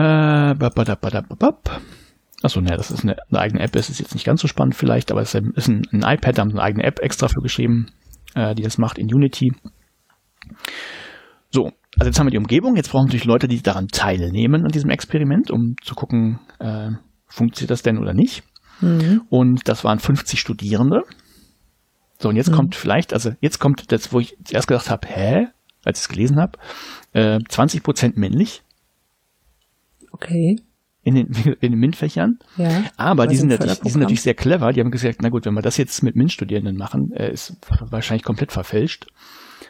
[2.43, 3.77] Achso, ne, das ist eine, eine, eigene App.
[3.77, 6.43] Es ist jetzt nicht ganz so spannend vielleicht, aber es ist ein, ein iPad, da
[6.43, 7.87] haben sie eine eigene App extra für geschrieben,
[8.35, 9.55] äh, die das macht in Unity.
[11.51, 12.77] So, also jetzt haben wir die Umgebung.
[12.77, 16.91] Jetzt brauchen wir natürlich Leute, die daran teilnehmen an diesem Experiment, um zu gucken, äh,
[17.29, 18.43] funktioniert das denn oder nicht.
[18.81, 19.23] Mhm.
[19.31, 21.05] Und das waren 50 Studierende.
[22.19, 22.57] So, und jetzt mhm.
[22.57, 25.47] kommt vielleicht, also jetzt kommt das, wo ich zuerst gedacht habe, hä,
[25.85, 26.59] als ich es gelesen habe,
[27.13, 28.63] äh, 20 Prozent männlich.
[30.15, 30.57] Okay
[31.05, 31.27] in den,
[31.61, 32.39] in den MINT-Fächern.
[32.57, 34.73] Ja, Aber die sind, natürlich, die sind natürlich sehr clever.
[34.73, 37.57] Die haben gesagt, na gut, wenn wir das jetzt mit MINT-Studierenden machen, äh, ist
[37.91, 39.07] wahrscheinlich komplett verfälscht.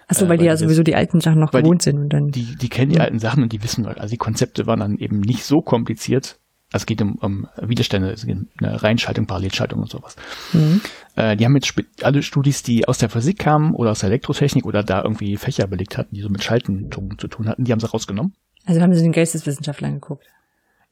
[0.06, 2.12] Achso, weil, äh, weil die ja sowieso die alten Sachen noch gewohnt die, sind und
[2.12, 2.28] dann.
[2.28, 5.20] Die, die kennen die alten Sachen und die wissen, also die Konzepte waren dann eben
[5.20, 6.38] nicht so kompliziert.
[6.72, 10.16] Also es geht um, um Widerstände, es geht um eine Reinschaltung, Parallelschaltung und sowas.
[10.52, 10.80] Mhm.
[11.14, 14.66] Äh, die haben jetzt alle Studis, die aus der Physik kamen oder aus der Elektrotechnik
[14.66, 17.80] oder da irgendwie Fächer belegt hatten, die so mit Schalten zu tun hatten, die haben
[17.80, 18.34] sie rausgenommen.
[18.66, 20.26] Also haben sie den Geisteswissenschaftlern geguckt.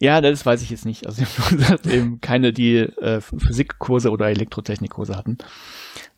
[0.02, 1.06] Ja, das weiß ich jetzt nicht.
[1.06, 5.38] Also ich habe gesagt, eben keine, die äh, Physikkurse oder Elektrotechnikkurse hatten.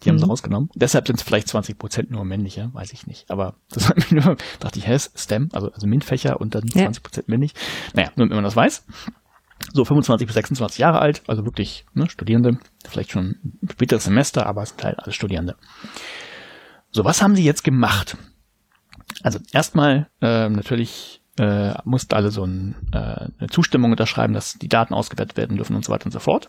[0.02, 0.20] Die haben mhm.
[0.20, 0.70] sie rausgenommen.
[0.74, 3.30] Deshalb sind es vielleicht 20 Prozent nur männliche, weiß ich nicht.
[3.30, 7.02] Aber das hat mich nur, dachte ich, hä, STEM, also, also MINT-Fächer und dann 20
[7.02, 7.52] Prozent männlich.
[7.92, 8.86] Naja, nur wenn man das weiß.
[9.74, 12.56] So 25 bis 26 Jahre alt, also wirklich ne, Studierende,
[12.88, 15.56] vielleicht schon ein späteres Semester, aber es sind halt alles Studierende.
[16.90, 18.16] So, was haben sie jetzt gemacht?
[19.22, 24.68] Also erstmal äh, natürlich äh, mussten alle so ein, äh, eine Zustimmung unterschreiben, dass die
[24.68, 26.48] Daten ausgewertet werden dürfen und so weiter und so fort.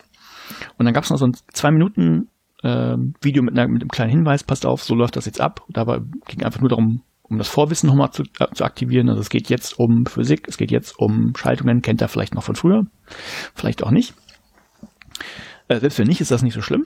[0.77, 2.29] Und dann gab es noch so ein zwei Minuten
[2.63, 5.61] äh, Video mit, einer, mit einem kleinen Hinweis, passt auf, so läuft das jetzt ab.
[5.69, 9.09] Dabei ging einfach nur darum, um das Vorwissen nochmal zu, äh, zu aktivieren.
[9.09, 12.43] Also es geht jetzt um Physik, es geht jetzt um Schaltungen, kennt er vielleicht noch
[12.43, 12.83] von früher,
[13.55, 14.13] vielleicht auch nicht.
[15.67, 16.86] Äh, selbst wenn nicht, ist das nicht so schlimm.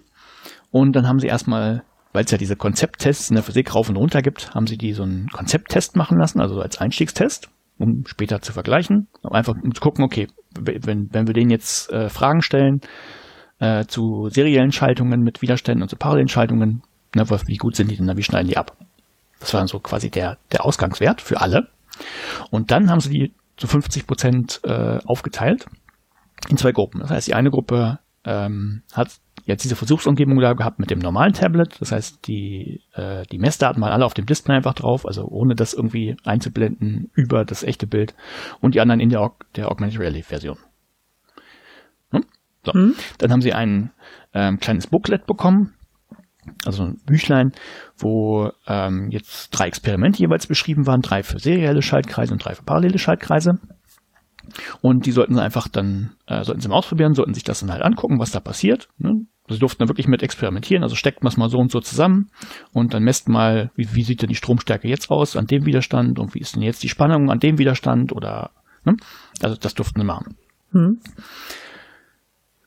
[0.71, 1.83] Und dann haben sie erstmal,
[2.13, 4.93] weil es ja diese Konzepttests in der Physik rauf und runter gibt, haben sie die
[4.93, 7.49] so einen Konzepttest machen lassen, also als Einstiegstest
[7.79, 9.07] um später zu vergleichen.
[9.23, 10.27] Einfach um zu gucken, okay,
[10.59, 12.81] wenn, wenn wir denen jetzt äh, Fragen stellen
[13.59, 16.83] äh, zu seriellen Schaltungen mit Widerständen und zu parallelen Schaltungen,
[17.15, 18.75] ne, wie gut sind die denn da, wie schneiden die ab?
[19.39, 21.69] Das war dann so quasi der, der Ausgangswert für alle.
[22.51, 25.65] Und dann haben sie die zu 50 Prozent äh, aufgeteilt
[26.49, 27.01] in zwei Gruppen.
[27.01, 29.17] Das heißt, die eine Gruppe ähm, hat
[29.49, 31.81] jetzt diese Versuchsumgebung da gehabt mit dem normalen Tablet.
[31.81, 35.55] Das heißt, die, äh, die Messdaten waren alle auf dem Display einfach drauf, also ohne
[35.55, 38.15] das irgendwie einzublenden über das echte Bild.
[38.61, 40.57] Und die anderen in der, der Augmented Reality Version.
[42.11, 42.23] Hm?
[42.65, 42.73] So.
[42.73, 42.95] Mhm.
[43.17, 43.91] Dann haben sie ein
[44.33, 45.73] ähm, kleines Booklet bekommen,
[46.65, 47.51] also ein Büchlein,
[47.97, 52.63] wo ähm, jetzt drei Experimente jeweils beschrieben waren, drei für serielle Schaltkreise und drei für
[52.63, 53.59] parallele Schaltkreise.
[54.81, 57.71] Und die sollten sie einfach dann, äh, sollten sie mal ausprobieren, sollten sich das dann
[57.71, 58.89] halt angucken, was da passiert.
[58.97, 59.25] Ne?
[59.53, 62.29] Sie durften da wirklich mit experimentieren, also steckt man es mal so und so zusammen
[62.73, 66.19] und dann messt mal, wie, wie sieht denn die Stromstärke jetzt aus an dem Widerstand
[66.19, 68.51] und wie ist denn jetzt die Spannung an dem Widerstand oder,
[68.85, 68.95] ne?
[69.41, 70.35] Also das durften sie machen.
[70.71, 70.99] Hm.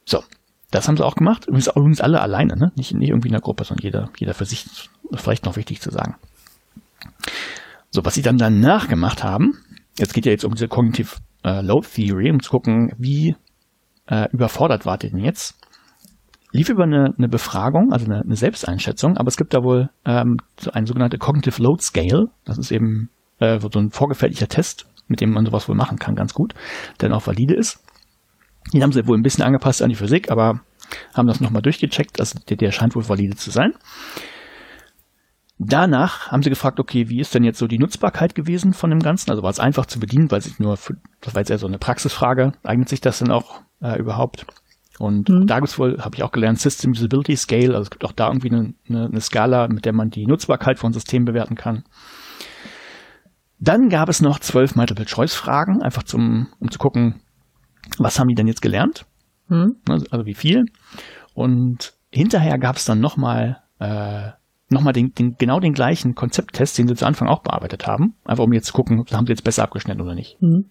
[0.05, 0.25] So,
[0.71, 1.47] das haben sie auch gemacht.
[1.47, 2.73] Übrigens alle alleine, ne?
[2.77, 4.67] Nicht, nicht irgendwie in der Gruppe, sondern jeder, jeder für sich.
[5.15, 6.17] Vielleicht noch wichtig zu sagen.
[7.91, 9.59] So, was sie dann danach gemacht haben,
[9.99, 13.37] jetzt geht ja jetzt um diese Cognitive äh, Load Theory, um zu gucken, wie
[14.07, 15.59] äh, überfordert wart ihr denn jetzt?
[16.53, 20.37] Lief über eine, eine Befragung, also eine, eine Selbsteinschätzung, aber es gibt da wohl ähm,
[20.61, 22.29] so eine sogenannte Cognitive Load Scale.
[22.45, 23.09] Das ist eben
[23.41, 26.55] äh, so ein vorgefertigter Test, mit dem man sowas wohl machen kann, ganz gut,
[27.01, 27.83] der dann auch valide ist.
[28.73, 30.61] Den haben sie wohl ein bisschen angepasst an die Physik, aber
[31.15, 32.21] haben das nochmal durchgecheckt.
[32.21, 33.73] Also der, der scheint wohl valide zu sein.
[35.59, 38.99] Danach haben sie gefragt, okay, wie ist denn jetzt so die Nutzbarkeit gewesen von dem
[38.99, 39.31] Ganzen?
[39.31, 41.67] Also war es einfach zu bedienen, weil sich nur, für, das war jetzt eher so
[41.67, 44.47] eine Praxisfrage, eignet sich das denn auch äh, überhaupt?
[45.03, 45.49] Und mhm.
[45.49, 48.29] da gibt's wohl, habe ich auch gelernt, System Usability Scale, also es gibt auch da
[48.29, 51.83] irgendwie eine, eine, eine Skala, mit der man die Nutzbarkeit von Systemen bewerten kann.
[53.59, 57.21] Dann gab es noch zwölf Multiple-Choice-Fragen, einfach zum, um zu gucken,
[57.99, 59.05] was haben die denn jetzt gelernt?
[59.49, 59.75] Mhm.
[59.89, 60.67] Also, also, wie viel?
[61.35, 64.31] Und hinterher gab es dann nochmal äh,
[64.69, 68.15] nochmal den, den, genau den gleichen Konzepttest, den sie zu Anfang auch bearbeitet haben.
[68.25, 70.41] Einfach um jetzt zu gucken, haben sie jetzt besser abgeschnitten oder nicht.
[70.41, 70.71] Mhm.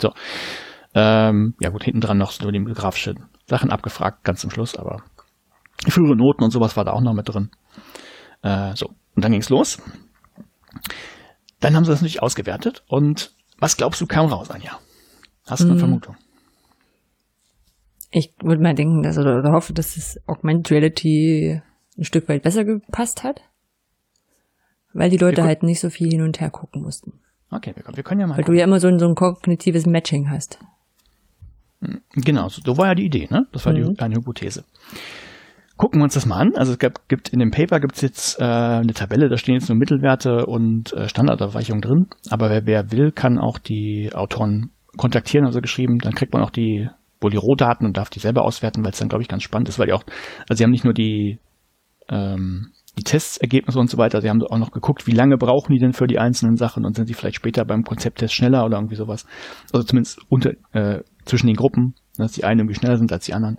[0.00, 0.12] So.
[0.98, 3.14] Ähm, ja gut, hinten dran noch so die grafische
[3.46, 5.02] Sachen abgefragt, ganz zum Schluss, aber
[5.86, 7.50] frühere Noten und sowas war da auch noch mit drin.
[8.42, 8.86] Äh, so.
[9.14, 9.82] Und dann ging's los.
[11.60, 14.78] Dann haben sie das natürlich ausgewertet und was glaubst du kam raus, Anja?
[15.46, 15.80] Hast du eine mhm.
[15.80, 16.16] Vermutung?
[18.10, 21.60] Ich würde mal denken, dass oder, oder hoffe, dass es Augmented Reality
[21.98, 23.42] ein Stück weit besser gepasst hat.
[24.94, 27.20] Weil die Leute halt nicht so viel hin und her gucken mussten.
[27.50, 28.38] Okay, wir, wir können ja mal.
[28.38, 28.54] Weil gucken.
[28.54, 30.58] du ja immer so ein, so ein kognitives Matching hast.
[32.14, 33.46] Genau, so war ja die Idee, ne?
[33.52, 33.94] Das war mhm.
[33.94, 34.64] die, eine Hypothese.
[35.76, 36.52] gucken wir uns das mal an.
[36.56, 39.54] Also es gab, gibt in dem Paper gibt es jetzt äh, eine Tabelle, da stehen
[39.54, 42.06] jetzt nur Mittelwerte und äh, Standardabweichungen drin.
[42.30, 45.98] Aber wer, wer will, kann auch die Autoren kontaktieren, also geschrieben.
[45.98, 46.88] Dann kriegt man auch die
[47.20, 49.68] wohl die Rohdaten und darf die selber auswerten, weil es dann, glaube ich, ganz spannend
[49.68, 50.04] ist, weil die auch,
[50.48, 51.38] also sie haben nicht nur die
[52.08, 54.22] ähm, die Testergebnisse und so weiter.
[54.22, 56.96] Sie haben auch noch geguckt, wie lange brauchen die denn für die einzelnen Sachen und
[56.96, 59.26] sind sie vielleicht später beim Konzepttest schneller oder irgendwie sowas.
[59.72, 63.34] Also zumindest unter, äh, zwischen den Gruppen, dass die einen irgendwie schneller sind als die
[63.34, 63.58] anderen.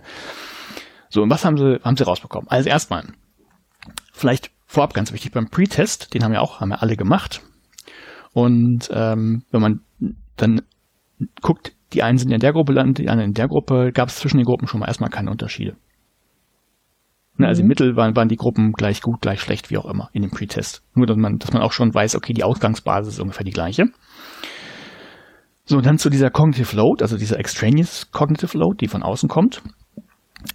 [1.10, 2.48] So, und was haben sie, haben sie rausbekommen?
[2.48, 3.04] Also erstmal,
[4.12, 7.42] vielleicht vorab ganz wichtig, beim Pre-Test, den haben ja auch, haben ja alle gemacht.
[8.32, 9.80] Und ähm, wenn man
[10.36, 10.62] dann
[11.40, 14.36] guckt, die einen sind in der Gruppe, die anderen in der Gruppe, gab es zwischen
[14.36, 15.76] den Gruppen schon mal erstmal keine Unterschiede.
[17.38, 17.64] Ne, also mhm.
[17.64, 20.30] im Mittel waren, waren die Gruppen gleich gut, gleich schlecht, wie auch immer, in dem
[20.30, 20.82] Pre-Test.
[20.94, 23.86] Nur, dass man, dass man auch schon weiß, okay, die Ausgangsbasis ist ungefähr die gleiche.
[25.68, 29.62] So, dann zu dieser Cognitive Load, also dieser Extraneous Cognitive Load, die von außen kommt.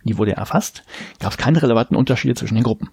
[0.03, 0.83] Die wurde erfasst.
[1.19, 2.89] Gab es keine relevanten Unterschiede zwischen den Gruppen.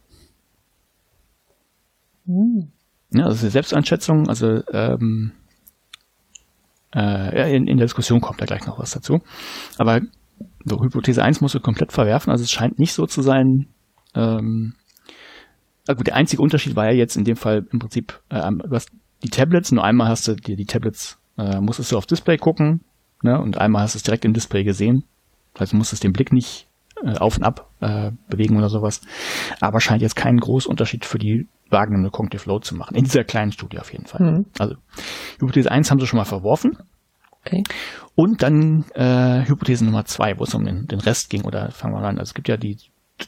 [2.26, 2.72] Mhm.
[3.12, 5.32] Ja, also eine Selbsteinschätzung, also ähm,
[6.94, 9.20] äh, in, in der Diskussion kommt da gleich noch was dazu.
[9.78, 10.02] Aber
[10.66, 12.30] so, Hypothese 1 musst du komplett verwerfen.
[12.30, 13.68] Also es scheint nicht so zu sein,
[14.14, 14.74] ähm,
[15.88, 18.90] also der einzige Unterschied war ja jetzt in dem Fall im Prinzip, äh, du hast
[19.22, 22.84] die Tablets, nur einmal hast du dir die Tablets, äh, musstest du auf Display gucken,
[23.22, 25.04] ne, und einmal hast du es direkt im Display gesehen.
[25.58, 26.68] Also musstest den Blick nicht
[27.02, 29.00] äh, auf und ab äh, bewegen oder sowas.
[29.60, 32.96] Aber scheint jetzt keinen großen Unterschied für die wahrgenommene Cognitive Load zu machen.
[32.96, 34.20] In dieser kleinen Studie auf jeden Fall.
[34.20, 34.46] Mhm.
[34.58, 34.76] Also
[35.40, 36.78] Hypothese 1 haben sie schon mal verworfen.
[37.44, 37.62] Okay.
[38.14, 41.94] Und dann äh, Hypothese Nummer 2, wo es um den, den Rest ging, oder fangen
[41.94, 42.18] wir mal an.
[42.18, 42.76] Also es gibt ja die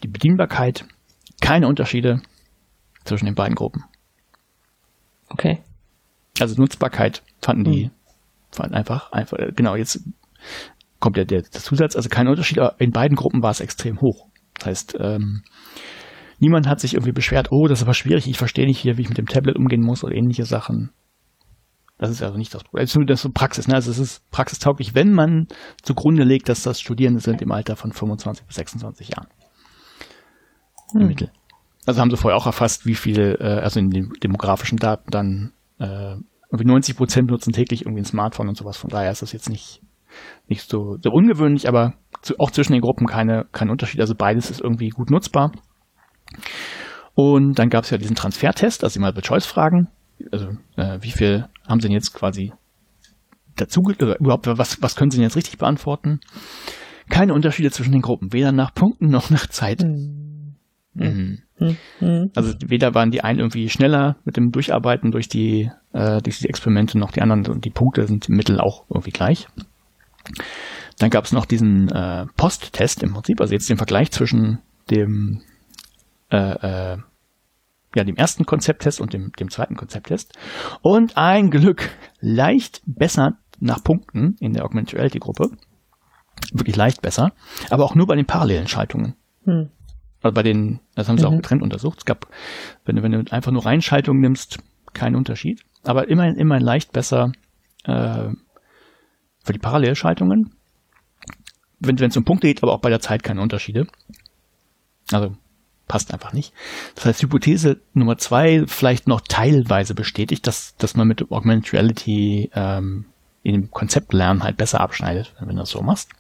[0.00, 0.84] die Bedienbarkeit,
[1.40, 2.22] keine Unterschiede
[3.04, 3.84] zwischen den beiden Gruppen.
[5.28, 5.58] Okay.
[6.40, 7.90] Also Nutzbarkeit fanden die, hm.
[7.90, 8.01] fanden
[8.60, 10.02] einfach, einfach, genau, jetzt
[11.00, 14.00] kommt ja der, der Zusatz, also kein Unterschied, aber in beiden Gruppen war es extrem
[14.00, 14.28] hoch.
[14.54, 15.42] Das heißt, ähm,
[16.38, 19.02] niemand hat sich irgendwie beschwert, oh, das ist aber schwierig, ich verstehe nicht hier, wie
[19.02, 20.90] ich mit dem Tablet umgehen muss oder ähnliche Sachen.
[21.98, 22.82] Das ist also nicht das Problem.
[22.82, 23.74] Das ist nur so Praxis, ne?
[23.74, 25.46] Also es ist praxistauglich, wenn man
[25.82, 29.28] zugrunde legt, dass das Studierende sind im Alter von 25 bis 26 Jahren
[30.92, 31.06] hm.
[31.06, 31.30] Mittel.
[31.86, 35.52] Also haben sie vorher auch erfasst, wie viel, äh, also in den demografischen Daten dann
[35.78, 36.16] äh,
[36.52, 38.76] irgendwie 90 Prozent nutzen täglich irgendwie ein Smartphone und sowas.
[38.76, 39.80] Von daher ist das jetzt nicht
[40.46, 44.00] nicht so, so ungewöhnlich, aber zu, auch zwischen den Gruppen keine kein Unterschied.
[44.00, 45.52] Also beides ist irgendwie gut nutzbar.
[47.14, 49.88] Und dann gab es ja diesen Transfertest, also mal Choice-Fragen.
[50.30, 52.52] Also äh, wie viel haben sie denn jetzt quasi
[53.56, 56.20] dazu, oder überhaupt, was, was können sie denn jetzt richtig beantworten?
[57.10, 59.82] Keine Unterschiede zwischen den Gruppen, weder nach Punkten noch nach Zeit.
[59.82, 60.56] Mhm.
[60.94, 61.42] Mhm.
[62.00, 62.30] Mhm.
[62.34, 66.48] Also weder waren die einen irgendwie schneller mit dem Durcharbeiten durch die, äh, durch die
[66.48, 69.48] Experimente, noch die anderen und die Punkte sind im Mittel auch irgendwie gleich.
[70.98, 74.58] Dann gab es noch diesen äh, Post-Test im Prinzip, also jetzt den Vergleich zwischen
[74.90, 75.42] dem
[76.30, 76.98] äh, äh,
[77.94, 80.32] ja, dem ersten Konzepttest und dem, dem zweiten Konzepttest.
[80.80, 81.90] Und ein Glück,
[82.20, 85.50] leicht besser nach Punkten in der Augmented Reality Gruppe.
[86.52, 87.32] Wirklich leicht besser.
[87.70, 89.14] Aber auch nur bei den parallelen Schaltungen.
[89.44, 89.70] Hm.
[90.22, 91.32] Also bei den, das haben sie mhm.
[91.32, 91.98] auch getrennt untersucht.
[91.98, 92.28] Es gab,
[92.84, 94.58] wenn du, wenn du einfach nur Reinschaltung nimmst,
[94.92, 95.62] keinen Unterschied.
[95.84, 97.32] Aber immerhin, immerhin leicht besser
[97.84, 98.28] äh,
[99.44, 100.54] für die Parallelschaltungen.
[101.80, 103.88] Wenn es um Punkte geht, aber auch bei der Zeit keine Unterschiede.
[105.10, 105.34] Also
[105.88, 106.54] passt einfach nicht.
[106.94, 112.50] Das heißt, Hypothese Nummer zwei vielleicht noch teilweise bestätigt, dass, dass man mit Augmented Reality
[112.54, 113.06] ähm,
[113.42, 116.10] in dem Konzept lernen halt besser abschneidet, wenn du das so machst.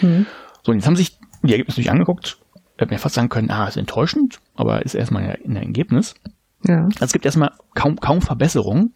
[0.00, 0.26] Mhm.
[0.64, 2.38] So, und jetzt haben sich die Ergebnisse durch angeguckt
[2.76, 6.14] hätte mir fast sagen können, ah, ist enttäuschend, aber ist erstmal ein Ergebnis.
[6.66, 6.84] Ja.
[6.84, 8.94] Also es gibt erstmal kaum, kaum Verbesserungen.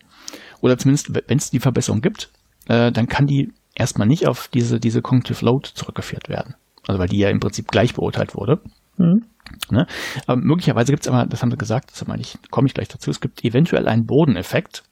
[0.61, 2.31] Oder zumindest, wenn es die Verbesserung gibt,
[2.67, 6.55] äh, dann kann die erstmal nicht auf diese, diese Cognitive Load zurückgeführt werden.
[6.87, 8.61] Also weil die ja im Prinzip gleich beurteilt wurde.
[8.97, 9.25] Mhm.
[9.71, 9.87] Ne?
[10.27, 12.89] Aber möglicherweise gibt es aber, das haben sie gesagt, das meine ich, komme ich gleich
[12.89, 14.83] dazu, es gibt eventuell einen Bodeneffekt.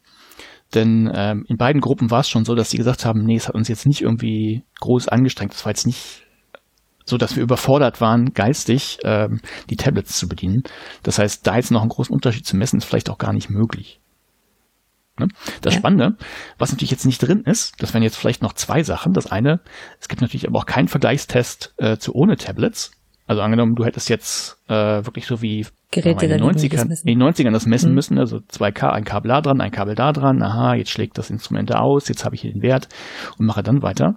[0.75, 3.49] Denn ähm, in beiden Gruppen war es schon so, dass sie gesagt haben, nee, es
[3.49, 6.26] hat uns jetzt nicht irgendwie groß angestrengt, das war jetzt nicht
[7.07, 9.41] so dass wir überfordert waren, geistig ähm,
[9.71, 10.65] die Tablets zu bedienen.
[11.03, 13.49] Das heißt, da jetzt noch einen großen Unterschied zu messen, ist vielleicht auch gar nicht
[13.49, 14.01] möglich.
[15.19, 15.29] Ne?
[15.63, 15.81] Das ja.
[15.81, 16.17] Spannende,
[16.59, 19.13] was natürlich jetzt nicht drin ist, das wären jetzt vielleicht noch zwei Sachen.
[19.13, 19.61] Das eine,
[20.01, 22.91] es gibt natürlich aber auch keinen Vergleichstest äh, zu ohne Tablets.
[23.29, 27.23] Also angenommen, du hättest jetzt äh, wirklich so wie Geräte in, den 90ern, in den
[27.23, 27.95] 90ern das messen mhm.
[27.95, 31.19] müssen, also zwei K, ein Kabel da dran, ein Kabel da dran, aha, jetzt schlägt
[31.19, 32.89] das Instrument da aus, jetzt habe ich hier den Wert
[33.39, 34.17] und mache dann weiter.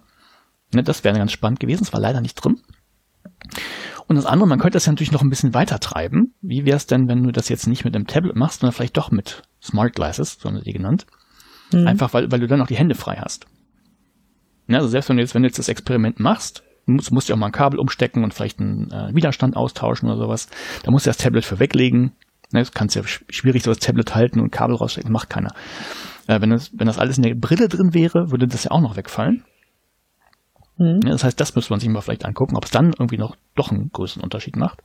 [0.73, 2.61] Ne, das wäre ganz spannend gewesen, es war leider nicht drin.
[4.07, 6.33] Und das andere, man könnte das ja natürlich noch ein bisschen weiter treiben.
[6.41, 8.97] Wie wäre es denn, wenn du das jetzt nicht mit einem Tablet machst, sondern vielleicht
[8.97, 11.05] doch mit Smart Glasses, so haben sie die genannt.
[11.71, 11.87] Mhm.
[11.87, 13.45] Einfach weil, weil du dann auch die Hände frei hast.
[14.67, 17.35] Ja, also selbst wenn du jetzt, wenn du jetzt das Experiment machst, musst, musst ja
[17.35, 20.47] auch mal ein Kabel umstecken und vielleicht einen äh, Widerstand austauschen oder sowas.
[20.83, 22.13] Da musst du das Tablet für weglegen.
[22.51, 25.53] Ne, das kannst ja schwierig so das Tablet halten und Kabel rausstecken, macht keiner.
[26.27, 28.81] Äh, wenn, das, wenn das alles in der Brille drin wäre, würde das ja auch
[28.81, 29.43] noch wegfallen.
[30.79, 31.01] Mhm.
[31.01, 33.71] Das heißt, das müsste man sich mal vielleicht angucken, ob es dann irgendwie noch doch
[33.71, 34.79] einen größeren Unterschied macht.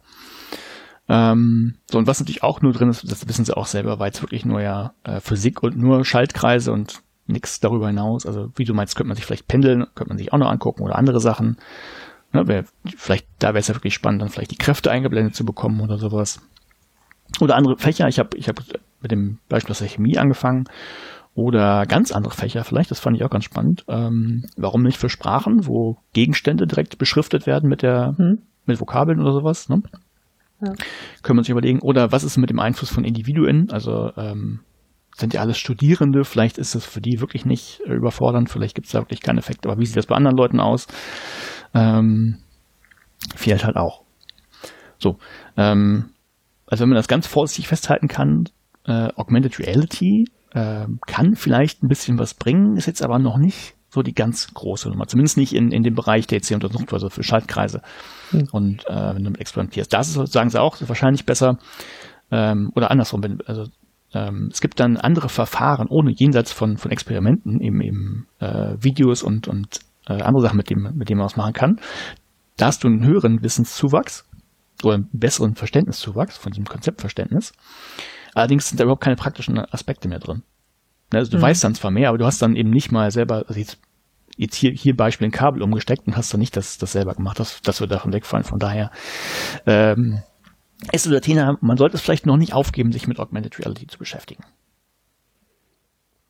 [1.08, 4.10] Ähm, so, und was natürlich auch nur drin ist, das wissen sie auch selber, weil
[4.10, 8.26] es wirklich nur ja äh, Physik und nur Schaltkreise und nichts darüber hinaus.
[8.26, 10.82] Also wie du meinst, könnte man sich vielleicht pendeln, könnte man sich auch noch angucken
[10.82, 11.58] oder andere Sachen.
[12.32, 12.64] Ne, wär,
[12.96, 15.98] vielleicht, da wäre es ja wirklich spannend, dann vielleicht die Kräfte eingeblendet zu bekommen oder
[15.98, 16.40] sowas.
[17.40, 18.08] Oder andere Fächer.
[18.08, 18.60] Ich habe ich hab
[19.00, 20.68] mit dem Beispiel aus der Chemie angefangen.
[21.34, 23.84] Oder ganz andere Fächer vielleicht, das fand ich auch ganz spannend.
[23.88, 28.38] Ähm, warum nicht für Sprachen, wo Gegenstände direkt beschriftet werden mit der, hm.
[28.66, 29.82] mit Vokabeln oder sowas, ne?
[30.60, 30.72] Ja.
[31.22, 31.80] Können wir uns überlegen.
[31.80, 33.70] Oder was ist mit dem Einfluss von Individuen?
[33.70, 34.60] Also ähm,
[35.16, 38.92] sind ja alles Studierende, vielleicht ist es für die wirklich nicht überfordernd, vielleicht gibt es
[38.92, 40.86] da wirklich keinen Effekt, aber wie sieht das bei anderen Leuten aus?
[41.72, 42.38] Ähm,
[43.36, 44.02] vielleicht halt auch.
[44.98, 45.18] So,
[45.56, 46.10] ähm,
[46.66, 48.48] also wenn man das ganz vorsichtig festhalten kann,
[48.86, 53.74] äh, Augmented Reality äh, kann vielleicht ein bisschen was bringen, ist jetzt aber noch nicht
[53.90, 55.06] so die ganz große Nummer.
[55.06, 57.80] Zumindest nicht in, in dem Bereich, der jetzt hier untersucht wird, also für Schaltkreise.
[58.32, 58.48] Mhm.
[58.50, 59.92] Und äh, wenn du mit experimentierst.
[59.92, 61.58] Das ist, sagen sie auch, wahrscheinlich besser.
[62.30, 63.66] Ähm, oder andersrum, wenn, also
[64.12, 69.22] ähm, es gibt dann andere Verfahren, ohne jenseits von, von Experimenten, eben, eben äh, Videos
[69.22, 71.80] und, und äh, andere Sachen, mit dem, mit dem man was machen kann.
[72.56, 74.28] Da hast du einen höheren Wissenszuwachs
[74.82, 77.52] oder einen besseren Verständniszuwachs von diesem Konzeptverständnis.
[78.34, 80.42] Allerdings sind da überhaupt keine praktischen Aspekte mehr drin.
[81.12, 81.42] Ne, also du mhm.
[81.42, 83.78] weißt dann zwar mehr, aber du hast dann eben nicht mal selber, also jetzt,
[84.36, 87.38] jetzt hier, hier Beispiel ein Kabel umgesteckt und hast dann nicht das, das selber gemacht.
[87.38, 88.44] Das, das wird davon wegfallen.
[88.44, 88.90] Von daher,
[89.66, 90.22] ähm,
[90.92, 93.98] es oder Tina, man sollte es vielleicht noch nicht aufgeben, sich mit Augmented Reality zu
[93.98, 94.44] beschäftigen.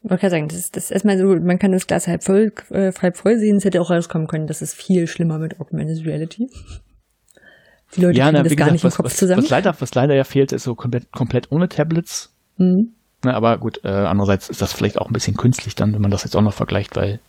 [0.03, 2.53] Ich wollte sagen, das ist, das ist erstmal so, man kann das Glas halb voll,
[2.71, 3.57] äh, halb voll sehen.
[3.57, 6.51] Es hätte auch rauskommen können, das ist viel schlimmer mit Augmented Reality.
[7.97, 9.43] Die Leute ja, na, das gar gesagt, nicht im was, Kopf was, zusammen.
[9.43, 12.35] Was leider, was leider ja fehlt, ist so komplett, komplett ohne Tablets.
[12.59, 12.93] Mhm.
[13.23, 16.11] Na, aber gut, äh, andererseits ist das vielleicht auch ein bisschen künstlich dann, wenn man
[16.11, 17.21] das jetzt auch noch vergleicht, weil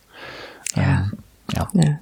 [0.76, 1.10] ähm, ja.
[1.54, 1.68] ja.
[1.74, 1.98] ja.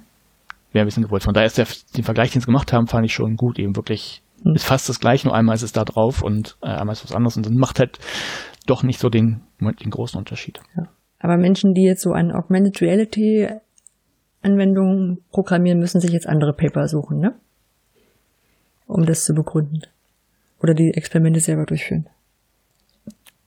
[0.73, 1.23] Wäre ein bisschen gewollt.
[1.23, 3.75] Von daher ist der, den Vergleich, den sie gemacht haben, fand ich schon gut, eben
[3.75, 4.55] wirklich hm.
[4.55, 7.15] ist fast das gleiche, nur einmal ist es da drauf und äh, einmal ist was
[7.15, 7.99] anderes und dann macht halt
[8.65, 10.59] doch nicht so den, den großen Unterschied.
[10.75, 10.83] Ja.
[11.19, 13.47] Aber Menschen, die jetzt so an Augmented Reality
[14.41, 17.33] Anwendungen programmieren, müssen sich jetzt andere Paper suchen, ne?
[18.87, 19.81] Um das zu begründen.
[20.59, 22.07] Oder die Experimente selber durchführen.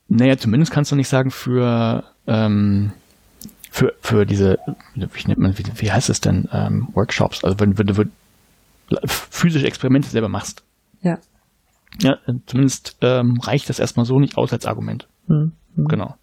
[0.08, 2.92] Naja, zumindest kannst du nicht sagen für, ähm,
[3.70, 4.58] für, für diese,
[4.94, 8.04] wie nennt man, wie, wie heißt es denn, ähm, Workshops, also wenn, wenn du
[9.06, 10.62] physische Experimente selber machst.
[11.02, 11.18] Ja.
[12.00, 15.08] Ja, zumindest ähm, reicht das erstmal so nicht aus als Argument.
[15.26, 15.88] Hm, hm.
[15.88, 16.14] Genau.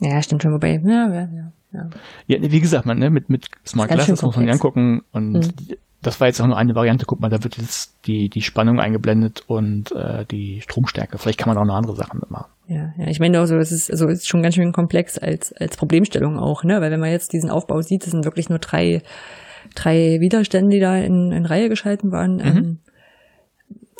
[0.00, 1.28] Ja, stimmt schon, wobei, ja, ja,
[1.72, 1.90] ja.
[2.26, 5.76] Ja, wie gesagt, man, ne, mit, mit Smart Glasses muss man sich angucken und hm.
[6.06, 7.06] Das war jetzt auch nur eine Variante.
[7.06, 11.18] Guck mal, da wird jetzt die, die Spannung eingeblendet und äh, die Stromstärke.
[11.18, 12.46] Vielleicht kann man auch noch andere Sachen mitmachen.
[12.68, 15.52] Ja, ja, ich meine auch so, es ist, also ist schon ganz schön komplex als,
[15.52, 16.80] als Problemstellung auch, ne?
[16.80, 19.02] Weil wenn man jetzt diesen Aufbau sieht, es sind wirklich nur drei,
[19.74, 22.36] drei Widerstände, die da in, in Reihe geschalten waren.
[22.36, 22.42] Mhm.
[22.42, 22.78] Ähm,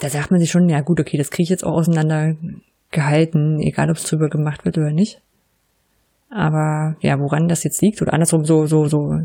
[0.00, 2.36] da sagt man sich schon, ja gut, okay, das kriege ich jetzt auch auseinander
[2.90, 5.20] gehalten, egal ob es drüber gemacht wird oder nicht.
[6.30, 9.20] Aber ja, woran das jetzt liegt oder andersrum so, so, so,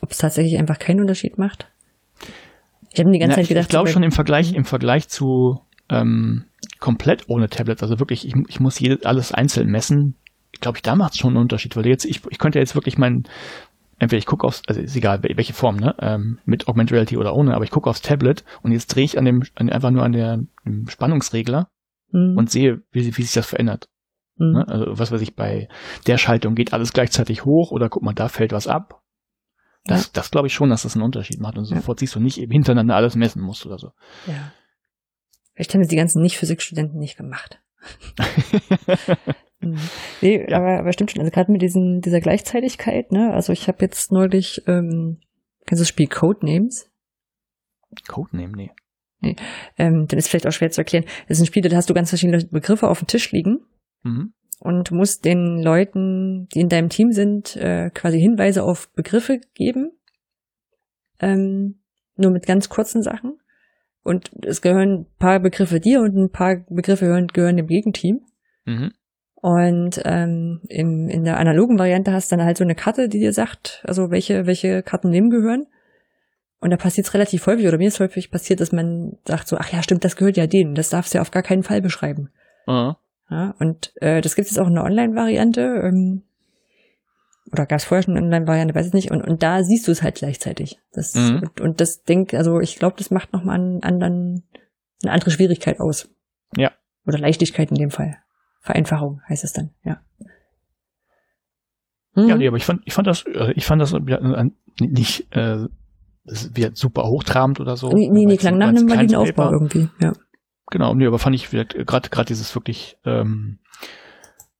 [0.00, 1.68] ob es tatsächlich einfach keinen Unterschied macht.
[2.98, 3.64] Ich habe die ganze Na, Zeit gedacht.
[3.64, 6.44] Ich glaube schon im Vergleich, im Vergleich zu ähm,
[6.80, 10.16] komplett ohne Tablet, also wirklich, ich, ich muss jedes, alles einzeln messen,
[10.60, 12.98] glaube ich, da macht es schon einen Unterschied, weil jetzt, ich, ich könnte jetzt wirklich
[12.98, 13.24] mein,
[13.98, 17.34] entweder ich gucke aufs, also ist egal, welche Form, ne, ähm, mit Augmented Reality oder
[17.34, 20.02] ohne, aber ich gucke aufs Tablet und jetzt drehe ich an dem, an, einfach nur
[20.02, 20.40] an der
[20.88, 21.68] Spannungsregler
[22.10, 22.36] mhm.
[22.36, 23.88] und sehe, wie, wie sich das verändert.
[24.36, 24.52] Mhm.
[24.52, 24.68] Ne?
[24.68, 25.68] Also was weiß ich, bei
[26.06, 29.02] der Schaltung geht alles gleichzeitig hoch oder guck mal, da fällt was ab.
[29.88, 30.10] Das, ja.
[30.12, 32.06] das glaube ich schon, dass das einen Unterschied macht und sofort ja.
[32.06, 33.88] siehst du nicht eben hintereinander alles messen musst oder so.
[34.26, 34.52] Ja.
[35.54, 37.60] Vielleicht haben es die ganzen Nicht-Physik-Studenten nicht gemacht.
[39.60, 39.78] Mhm.
[40.20, 40.58] Nee, ja.
[40.58, 41.20] aber, aber stimmt schon.
[41.20, 43.32] Also gerade mit diesen, dieser Gleichzeitigkeit, ne?
[43.32, 45.18] Also ich habe jetzt neulich, ähm,
[45.66, 46.90] kennst du das Spiel Codenames?
[48.06, 48.70] Codename, nee.
[49.20, 49.36] Nee.
[49.76, 51.04] Ähm, dann ist vielleicht auch schwer zu erklären.
[51.26, 53.64] Das ist ein Spiel, da hast du ganz verschiedene Begriffe auf dem Tisch liegen.
[54.04, 54.32] Mhm.
[54.60, 59.92] Und musst den Leuten, die in deinem Team sind, äh, quasi Hinweise auf Begriffe geben.
[61.20, 61.80] Ähm,
[62.16, 63.38] nur mit ganz kurzen Sachen.
[64.02, 68.20] Und es gehören ein paar Begriffe dir und ein paar Begriffe gehören, gehören dem Gegenteam.
[68.64, 68.92] Mhm.
[69.40, 73.20] Und ähm, in, in der analogen Variante hast du dann halt so eine Karte, die
[73.20, 75.66] dir sagt, also welche, welche Karten wem gehören.
[76.60, 79.56] Und da passiert es relativ häufig, oder mir ist häufig passiert, dass man sagt so,
[79.56, 81.80] ach ja, stimmt, das gehört ja denen, das darfst du ja auf gar keinen Fall
[81.80, 82.30] beschreiben.
[82.66, 82.96] Mhm.
[83.30, 85.60] Ja, und äh, das gibt es auch in der Online-Variante.
[85.84, 86.22] Ähm,
[87.52, 89.10] oder gab es vorher schon eine Online-Variante, weiß ich nicht.
[89.10, 90.78] Und, und da siehst du es halt gleichzeitig.
[90.92, 91.40] Das, Mhm.
[91.42, 94.44] und, und das denk, also ich glaube, das macht nochmal einen anderen,
[95.02, 96.08] eine andere Schwierigkeit aus.
[96.56, 96.72] Ja.
[97.06, 98.16] Oder Leichtigkeit in dem Fall.
[98.60, 100.00] Vereinfachung heißt es dann, ja.
[102.14, 102.28] Mhm.
[102.28, 104.50] Ja, nee, aber ich fand, ich fand das, äh, ich fand das äh,
[104.80, 105.66] nicht äh,
[106.24, 107.90] das wird super hochtrabend oder so.
[107.90, 110.12] nee, nee, nee, klang nach einem validen Aufbau irgendwie, ja.
[110.70, 113.58] Genau, nee, aber fand ich gerade gerade dieses wirklich ähm,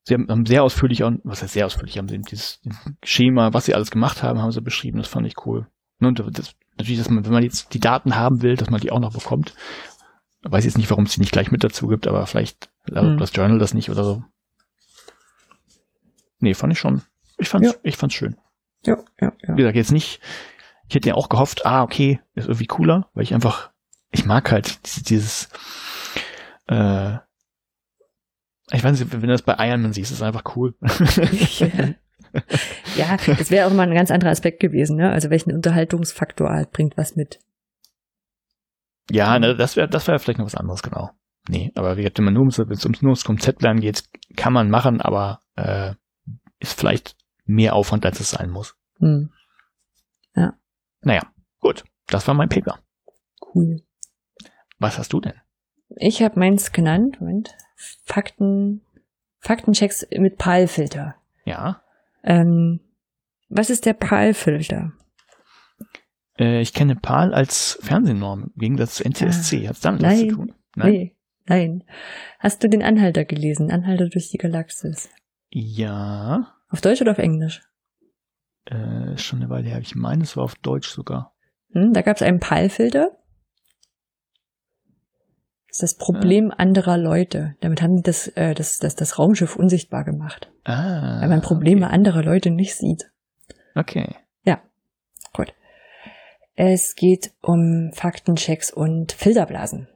[0.05, 2.61] sie haben, haben sehr ausführlich und was heißt sehr ausführlich haben sie dieses,
[3.05, 4.99] Schema, was sie alles gemacht haben, haben sie beschrieben.
[4.99, 5.67] Das fand ich cool.
[5.99, 8.81] Ne, Und das, natürlich, dass man, wenn man jetzt die Daten haben will, dass man
[8.81, 9.55] die auch noch bekommt.
[10.45, 13.11] Ich weiß jetzt nicht, warum es die nicht gleich mit dazu gibt, aber vielleicht also
[13.11, 13.19] Hm.
[13.19, 14.23] das Journal das nicht oder so.
[16.41, 17.03] Nee, fand ich schon.
[17.37, 17.75] Ich fand's, Ja.
[17.83, 18.37] ich fand's schön.
[18.87, 19.53] Ja, ja, ja.
[19.57, 20.21] Wie gesagt, jetzt nicht,
[20.89, 23.71] ich hätte ja auch gehofft, ah, okay, ist irgendwie cooler, weil ich einfach,
[24.11, 25.49] ich mag halt dieses, dieses
[26.69, 27.19] äh,
[28.71, 30.75] ich weiß nicht, wenn du das bei Iron Man siehst, ist es einfach cool.
[32.97, 35.11] ja, das wäre auch mal ein ganz anderer Aspekt gewesen, ne?
[35.11, 37.41] Also welchen Unterhaltungsfaktor halt bringt was mit.
[39.11, 41.11] ja, ne, das wäre das wäre vielleicht noch was anderes, genau.
[41.49, 43.47] Nee, aber wie gesagt, wenn man nur ums, ums, nur ums
[43.81, 44.05] geht,
[44.37, 45.95] kann man machen, aber äh,
[46.59, 47.17] ist vielleicht
[47.47, 48.77] mehr Aufwand, als es sein muss.
[48.99, 49.31] Hm,
[51.01, 51.23] Naja,
[51.61, 51.85] gut.
[52.07, 52.81] Das war mein Paper.
[53.55, 53.83] cool.
[54.79, 55.35] Was hast du denn?
[55.97, 57.55] Ich habe meins genannt, Moment.
[58.05, 58.83] Fakten,
[59.41, 61.15] Faktenchecks mit PAL-Filter.
[61.45, 61.83] Ja,
[62.25, 62.81] Ähm,
[63.49, 64.93] was ist der PAL-Filter?
[66.39, 69.69] äh, ich kenne PAL als Fernsehnorm, im Gegensatz zu NTSC.
[69.69, 70.35] Hat's damit was zu nein.
[70.35, 70.55] tun?
[70.77, 70.93] Nein?
[70.93, 71.17] Nee,
[71.47, 71.85] nein.
[72.39, 73.71] Hast du den Anhalter gelesen?
[73.71, 75.09] Anhalter durch die Galaxis.
[75.51, 77.63] Ja, Auf Deutsch oder auf Englisch?
[78.67, 79.79] äh, schon eine Weile her.
[79.81, 81.35] Ich meine, es war auf Deutsch sogar.
[81.73, 83.13] Hm, da gab es einen PAL-Filter.
[85.69, 87.55] Das ist das Problem anderer Leute.
[87.61, 90.51] Damit haben die das, äh, das, das, das Raumschiff unsichtbar gemacht.
[90.65, 91.21] Ah.
[91.21, 93.11] weil man Probleme anderer Leute nicht sieht.
[93.75, 94.17] Okay.
[96.61, 99.87] Es geht um Faktenchecks und Filterblasen.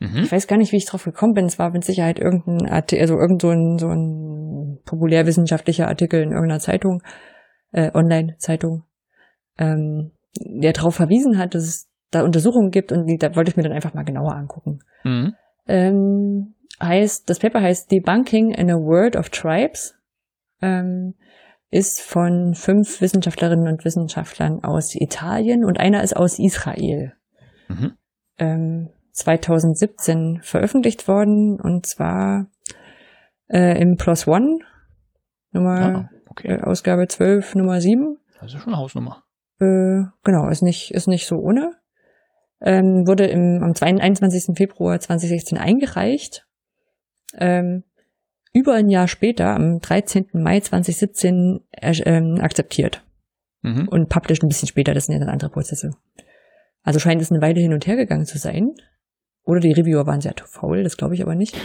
[0.00, 0.10] okay.
[0.10, 0.22] Mhm.
[0.24, 1.44] Ich weiß gar nicht, wie ich drauf gekommen bin.
[1.44, 6.30] Es war mit Sicherheit irgendein Artikel, also irgend so ein, so ein populärwissenschaftlicher Artikel in
[6.30, 7.02] irgendeiner Zeitung,
[7.72, 8.84] äh, Online-Zeitung,
[9.58, 13.56] ähm, der darauf verwiesen hat, dass es da Untersuchungen gibt und die, da wollte ich
[13.56, 14.80] mir dann einfach mal genauer angucken.
[15.04, 15.34] Mhm.
[15.66, 19.94] Ähm, heißt, das Paper heißt Debunking in a World of Tribes,
[20.62, 21.14] ähm,
[21.70, 27.12] ist von fünf Wissenschaftlerinnen und Wissenschaftlern aus Italien und einer ist aus Israel.
[27.68, 27.92] Mhm.
[28.38, 32.46] Ähm, 2017 veröffentlicht worden und zwar
[33.48, 34.58] äh, im Plus One,
[35.50, 36.48] Nummer, Ah, okay.
[36.48, 38.16] äh, Ausgabe 12, Nummer 7.
[38.40, 39.24] Das ist schon eine Hausnummer.
[39.60, 41.72] Äh, genau, ist nicht, ist nicht so ohne.
[42.60, 44.56] Ähm, wurde im, am 22, 21.
[44.56, 46.46] Februar 2016 eingereicht.
[47.34, 47.84] Ähm,
[48.52, 50.28] über ein Jahr später, am 13.
[50.32, 53.04] Mai 2017, äh, ähm, akzeptiert.
[53.62, 53.88] Mhm.
[53.88, 55.92] Und published ein bisschen später, das sind ja dann andere Prozesse.
[56.82, 58.74] Also scheint es eine Weile hin und her gegangen zu sein.
[59.44, 61.56] Oder die Reviewer waren sehr faul, das glaube ich aber nicht.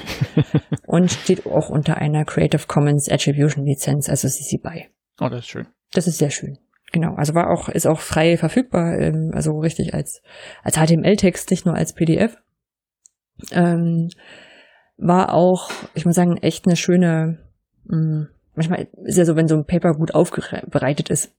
[0.87, 4.87] Und steht auch unter einer Creative Commons Attribution Lizenz, also CC BY.
[5.19, 5.67] Oh, das ist schön.
[5.91, 6.57] Das ist sehr schön.
[6.93, 10.21] Genau, also war auch, ist auch frei verfügbar, ähm, also richtig als,
[10.63, 12.37] als HTML-Text, nicht nur als PDF.
[13.51, 14.09] Ähm,
[14.97, 17.39] war auch, ich muss sagen, echt eine schöne,
[17.85, 21.35] mh, manchmal ist ja so, wenn so ein Paper gut aufbereitet ist.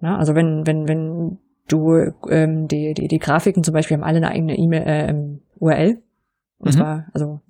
[0.00, 4.18] Na, also wenn, wenn, wenn du, ähm, die, die, die Grafiken zum Beispiel haben alle
[4.18, 6.00] eine eigene E-Mail, ähm, URL.
[6.58, 6.78] Und Mhm.
[6.78, 7.40] zwar, also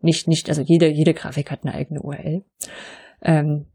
[0.00, 2.42] nicht, nicht, also jede, jede Grafik hat eine eigene URL.
[3.20, 3.66] Ähm,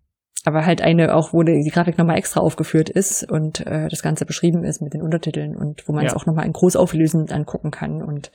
[0.46, 4.26] aber halt eine auch, wo die, Grafik nochmal extra aufgeführt ist und äh, das Ganze
[4.26, 6.18] beschrieben ist mit den Untertiteln und wo man es Ja.
[6.18, 8.32] auch nochmal in großauflösend angucken kann und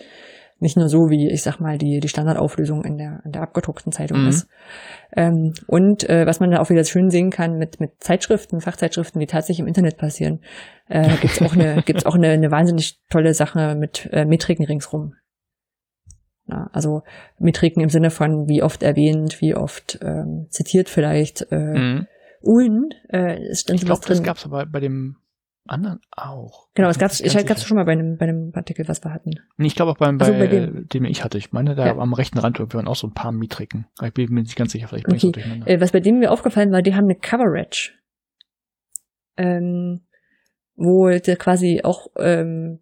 [0.62, 3.92] nicht nur so wie, ich sag mal, die, die Standardauflösung in der, in der abgedruckten
[3.92, 4.28] Zeitung Mhm.
[4.28, 4.46] ist.
[5.16, 9.20] Ähm, und äh, was man da auch wieder schön sehen kann mit, mit Zeitschriften, Fachzeitschriften,
[9.20, 10.40] die tatsächlich im Internet passieren,
[10.88, 15.14] äh, gibt's auch eine, gibt's auch eine, eine wahnsinnig tolle Sache mit äh, Metriken ringsrum.
[16.50, 17.02] Ja, also
[17.38, 21.46] Metriken im Sinne von wie oft erwähnt, wie oft ähm, zitiert vielleicht.
[21.52, 22.06] Äh, Mhm.
[22.42, 25.16] Und äh, es stand Ich glaube, das gab's aber bei dem
[25.68, 26.68] anderen auch.
[26.74, 29.32] genau, es gab's, ich gab's schon mal bei einem, bei einem Artikel, was wir hatten.
[29.58, 30.74] Nee, ich glaube auch beim, bei, Ach so, bei dem.
[30.74, 30.88] dem.
[30.88, 31.36] dem ich hatte.
[31.38, 31.96] Ich meine, da Ja.
[31.98, 33.86] am rechten Rand waren auch so ein paar Metriken.
[34.02, 35.28] Ich bin mir nicht ganz sicher, vielleicht bin ich Okay.
[35.28, 35.68] auch durcheinander.
[35.68, 37.92] Äh, was bei denen mir aufgefallen war, die haben eine Coverage.
[39.36, 40.00] Ähm,
[40.76, 42.80] wo der quasi auch ähm,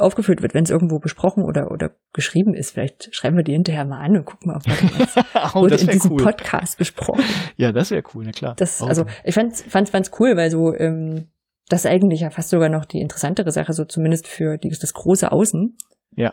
[0.00, 2.72] aufgeführt wird, wenn es irgendwo besprochen oder, oder geschrieben ist.
[2.72, 5.24] Vielleicht schreiben wir die hinterher mal an und gucken mal, ob das
[5.54, 6.22] oh, wurde das in diesem cool.
[6.22, 7.22] Podcast besprochen.
[7.56, 8.54] Ja, das wäre cool, na klar.
[8.56, 11.28] Das, also ich fand's, fand's, fand's cool, weil so ähm,
[11.68, 15.30] das eigentlich ja fast sogar noch die interessantere Sache, so zumindest für die, das große
[15.32, 15.76] Außen.
[16.16, 16.32] Ja.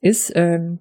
[0.00, 0.80] Ist ähm,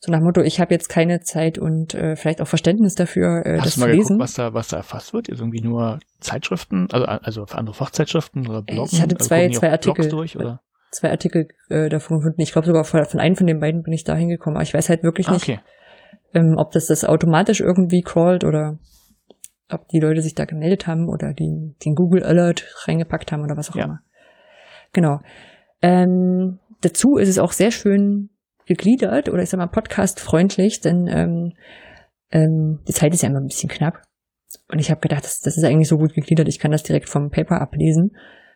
[0.00, 3.44] So nach dem Motto, ich habe jetzt keine Zeit und äh, vielleicht auch Verständnis dafür,
[3.46, 4.18] äh, Hast das du mal zu geguckt, lesen.
[4.20, 5.28] was da, was da erfasst wird?
[5.28, 8.90] Ist irgendwie nur Zeitschriften, also, also für andere Fachzeitschriften oder Bloggen?
[8.92, 10.08] Ich hatte Also zwei- die zwei Blogs Artikel.
[10.10, 10.60] durch, oder?
[10.94, 12.40] Zwei Artikel äh, davon gefunden.
[12.40, 14.56] Ich glaube sogar von, von einem von den beiden bin ich da hingekommen.
[14.56, 15.58] Aber ich weiß halt wirklich nicht, okay.
[16.34, 18.78] ähm, ob das das automatisch irgendwie crawlt oder
[19.68, 23.56] ob die Leute sich da gemeldet haben oder den, den Google Alert reingepackt haben oder
[23.56, 23.86] was auch Ja.
[23.86, 24.00] immer.
[24.92, 25.18] Genau.
[25.82, 28.30] Ähm, dazu ist es auch sehr schön
[28.66, 31.52] gegliedert oder ich sag mal podcast-freundlich, denn ähm,
[32.30, 34.00] ähm, die Zeit ist ja immer ein bisschen knapp.
[34.70, 37.08] Und ich habe gedacht, das, das ist eigentlich so gut gegliedert, ich kann das direkt
[37.08, 38.12] vom Paper ablesen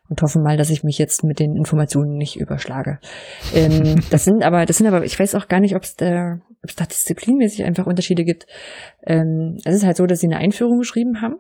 [0.09, 2.99] und hoffe mal, dass ich mich jetzt mit den Informationen nicht überschlage.
[3.55, 6.41] Ähm, das sind aber, das sind aber, ich weiß auch gar nicht, ob es da,
[6.63, 8.47] ob es da disziplinmäßig einfach Unterschiede gibt.
[9.05, 11.37] Ähm, es ist halt so, dass sie eine Einführung geschrieben haben,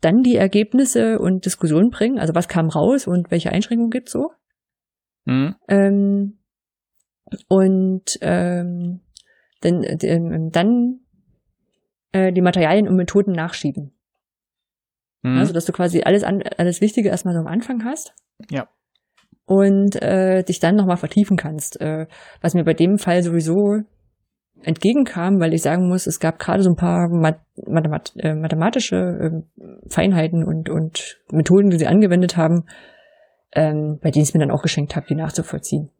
[0.00, 4.30] dann die Ergebnisse und Diskussionen bringen, also was kam raus und welche Einschränkungen gibt so.
[5.24, 5.54] Mhm.
[5.68, 6.38] Ähm,
[7.48, 9.00] und ähm,
[9.60, 11.00] dann, ähm, dann
[12.12, 13.92] äh, die Materialien und Methoden nachschieben.
[15.22, 15.38] Mhm.
[15.38, 18.14] Also, dass du quasi alles, an, alles Wichtige erstmal so am Anfang hast.
[18.50, 18.68] Ja.
[19.44, 21.80] Und äh, dich dann nochmal vertiefen kannst.
[21.80, 22.06] Äh,
[22.40, 23.82] was mir bei dem Fall sowieso
[24.62, 28.96] entgegenkam, weil ich sagen muss, es gab gerade so ein paar Math Mathemat äh, mathematische
[28.96, 32.64] äh, Feinheiten und, und Methoden, die sie angewendet haben,
[33.54, 35.90] ähm, bei denen ich es mir dann auch geschenkt habe, die nachzuvollziehen.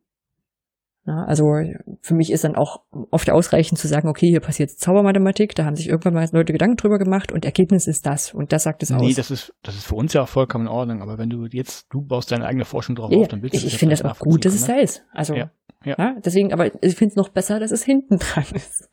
[1.05, 1.61] Ja, also
[2.01, 5.75] für mich ist dann auch oft ausreichend zu sagen, okay, hier passiert Zaubermathematik, da haben
[5.75, 8.91] sich irgendwann mal Leute Gedanken drüber gemacht und Ergebnis ist das und das sagt es
[8.91, 9.15] Nee, aus.
[9.17, 11.87] das ist, das ist für uns ja auch vollkommen in Ordnung, aber wenn du jetzt,
[11.91, 14.05] du baust deine eigene Forschung drauf Ja, auf, dann willst du ich, ich finde das
[14.05, 15.03] auch gut, dass es da ist.
[15.13, 15.51] Also Ja,
[15.85, 15.97] ja.
[15.99, 18.89] ja, deswegen, aber ich finde es noch besser, dass es hinten dran ist.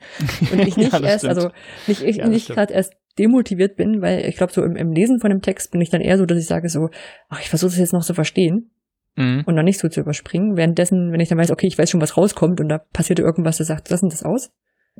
[0.52, 1.36] Und ich nicht das erst, stimmt.
[1.38, 1.50] also
[1.86, 5.20] nicht, ich das nicht gerade erst demotiviert bin, weil ich glaube, so im, im Lesen
[5.20, 6.90] von dem Text bin ich dann eher so, dass ich sage so,
[7.28, 8.72] ach, ich versuche es jetzt noch zu verstehen
[9.16, 9.44] Mhm.
[9.46, 10.56] und noch nicht so zu überspringen.
[10.58, 13.58] Währenddessen, wenn ich dann weiß, okay, ich weiß schon, was rauskommt und da passiert irgendwas,
[13.58, 14.52] das sagt, lassen das aus.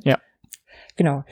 [0.02, 0.18] Ja.
[0.96, 1.24] Genau.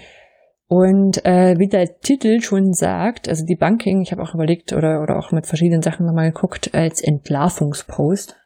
[0.69, 5.19] Und äh, wie der Titel schon sagt, also Debunking, ich habe auch überlegt oder, oder
[5.19, 8.37] auch mit verschiedenen Sachen nochmal geguckt, als Entlarvungspost.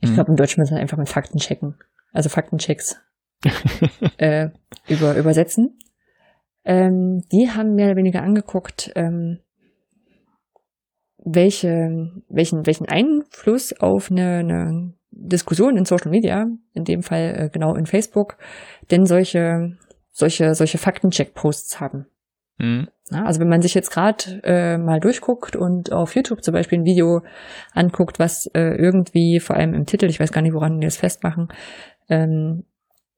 [0.00, 0.14] Ich Mhm.
[0.14, 1.76] glaube, im Deutschen muss man einfach mit Fakten checken.
[2.12, 3.00] Also Faktenchecks
[4.18, 4.48] äh,
[4.88, 5.78] über, übersetzen.
[6.64, 9.40] Ähm, die haben mehr oder weniger angeguckt, ähm,
[11.24, 17.48] welche, welchen, welchen Einfluss auf eine, eine Diskussion in Social Media, in dem Fall äh,
[17.50, 18.36] genau in Facebook,
[18.90, 19.76] denn solche,
[20.10, 22.06] solche, solche Faktencheck-Posts haben.
[22.58, 22.88] Mhm.
[23.10, 26.78] Ja, also wenn man sich jetzt gerade äh, mal durchguckt und auf YouTube zum Beispiel
[26.78, 27.22] ein Video
[27.72, 30.96] anguckt, was äh, irgendwie, vor allem im Titel, ich weiß gar nicht, woran die das
[30.96, 31.48] festmachen,
[32.08, 32.64] ähm,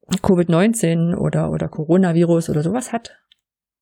[0.09, 3.17] Covid-19 oder, oder Coronavirus oder sowas hat,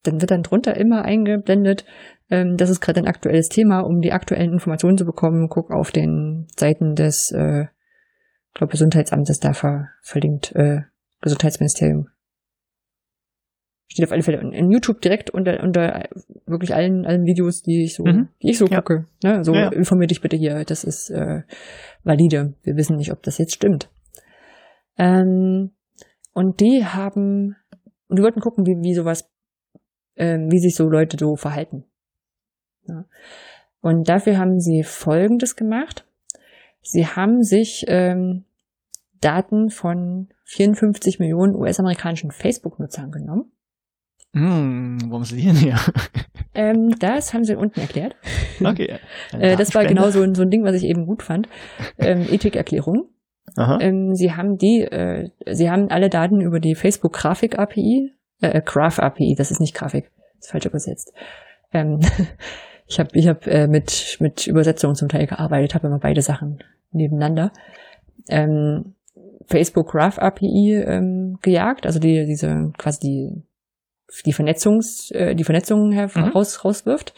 [0.08, 1.86] dann wird dann drunter immer eingeblendet,
[2.30, 5.48] ähm, das ist gerade ein aktuelles Thema, um die aktuellen Informationen zu bekommen.
[5.50, 10.82] Guck auf den Seiten des, äh, ich glaube, Gesundheitsamtes da ver verlinkt, äh,
[11.22, 12.08] Gesundheitsministerium.
[13.88, 16.10] Steht auf alle Fälle in, in YouTube direkt unter, unter
[16.48, 18.30] wirklich allen, allen Videos, die ich so, Mhm.
[18.42, 18.78] die ich so Ja.
[18.82, 19.06] gucke.
[19.24, 19.44] Ne?
[19.44, 19.72] So Ja, ja.
[19.72, 21.44] informier dich bitte hier, das ist äh,
[22.04, 22.56] valide.
[22.64, 23.90] Wir wissen nicht, ob das jetzt stimmt.
[24.98, 25.72] Ähm,
[26.34, 27.56] und die haben,
[28.08, 29.30] und die wollten gucken, wie, wie sowas,
[30.16, 31.86] ähm, wie sich so Leute so verhalten.
[32.88, 33.06] Ja.
[33.82, 36.06] Und dafür haben sie Folgendes gemacht.
[36.82, 38.46] Sie haben sich ähm,
[39.22, 43.52] Daten von 54 Millionen US-amerikanischen Facebook-Nutzern genommen.
[44.34, 45.80] Hm, warum ist die denn hier?
[46.58, 48.16] Ähm, das haben sie unten erklärt.
[48.64, 48.98] Okay.
[49.34, 51.50] Äh, das war genau so ein, so ein Ding, was ich eben gut fand.
[51.98, 53.10] Ähm, Ethikerklärung.
[53.58, 58.62] Ähm, sie haben die, äh, sie haben alle Daten über die Facebook Grafik API, äh,
[58.62, 61.14] Graph API, das ist nicht Grafik, ist falsch übersetzt.
[61.74, 62.00] Ähm,
[62.88, 66.64] ich habe ich hab, äh, mit mit Übersetzungen zum Teil gearbeitet, habe immer beide Sachen
[66.92, 67.52] nebeneinander.
[68.30, 68.96] Ähm,
[69.48, 73.44] Facebook Graph API ähm, gejagt, also die diese quasi die
[74.26, 76.30] die Vernetzungs äh, die Vernetzungen her Mhm.
[76.30, 77.14] raus, rauswirft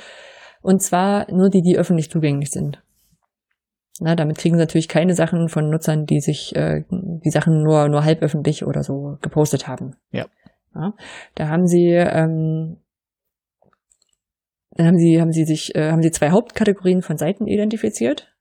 [0.61, 2.81] und zwar nur die, die öffentlich zugänglich sind.
[3.99, 7.87] Na, damit kriegen sie natürlich keine Sachen von Nutzern, die sich äh, die Sachen nur
[7.89, 9.95] nur halb öffentlich oder so gepostet haben.
[10.11, 10.25] Ja.
[10.77, 10.93] Ja
[11.35, 12.77] da haben sie ähm,
[14.71, 18.33] dann haben sie haben sie sich äh, haben sie zwei Hauptkategorien von Seiten identifiziert,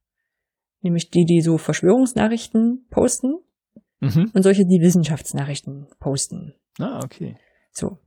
[0.82, 3.36] nämlich die, die so Verschwörungsnachrichten posten
[4.00, 4.30] Mhm.
[4.34, 6.54] und solche, die Wissenschaftsnachrichten posten.
[6.78, 7.36] Ah, okay.
[7.72, 7.98] So.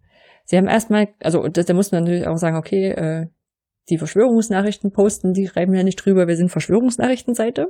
[0.46, 3.28] Sie haben erstmal, also das, da muss man natürlich auch sagen, okay, äh,
[3.90, 7.68] die Verschwörungsnachrichten posten, die schreiben ja nicht drüber, wir sind Verschwörungsnachrichtenseite,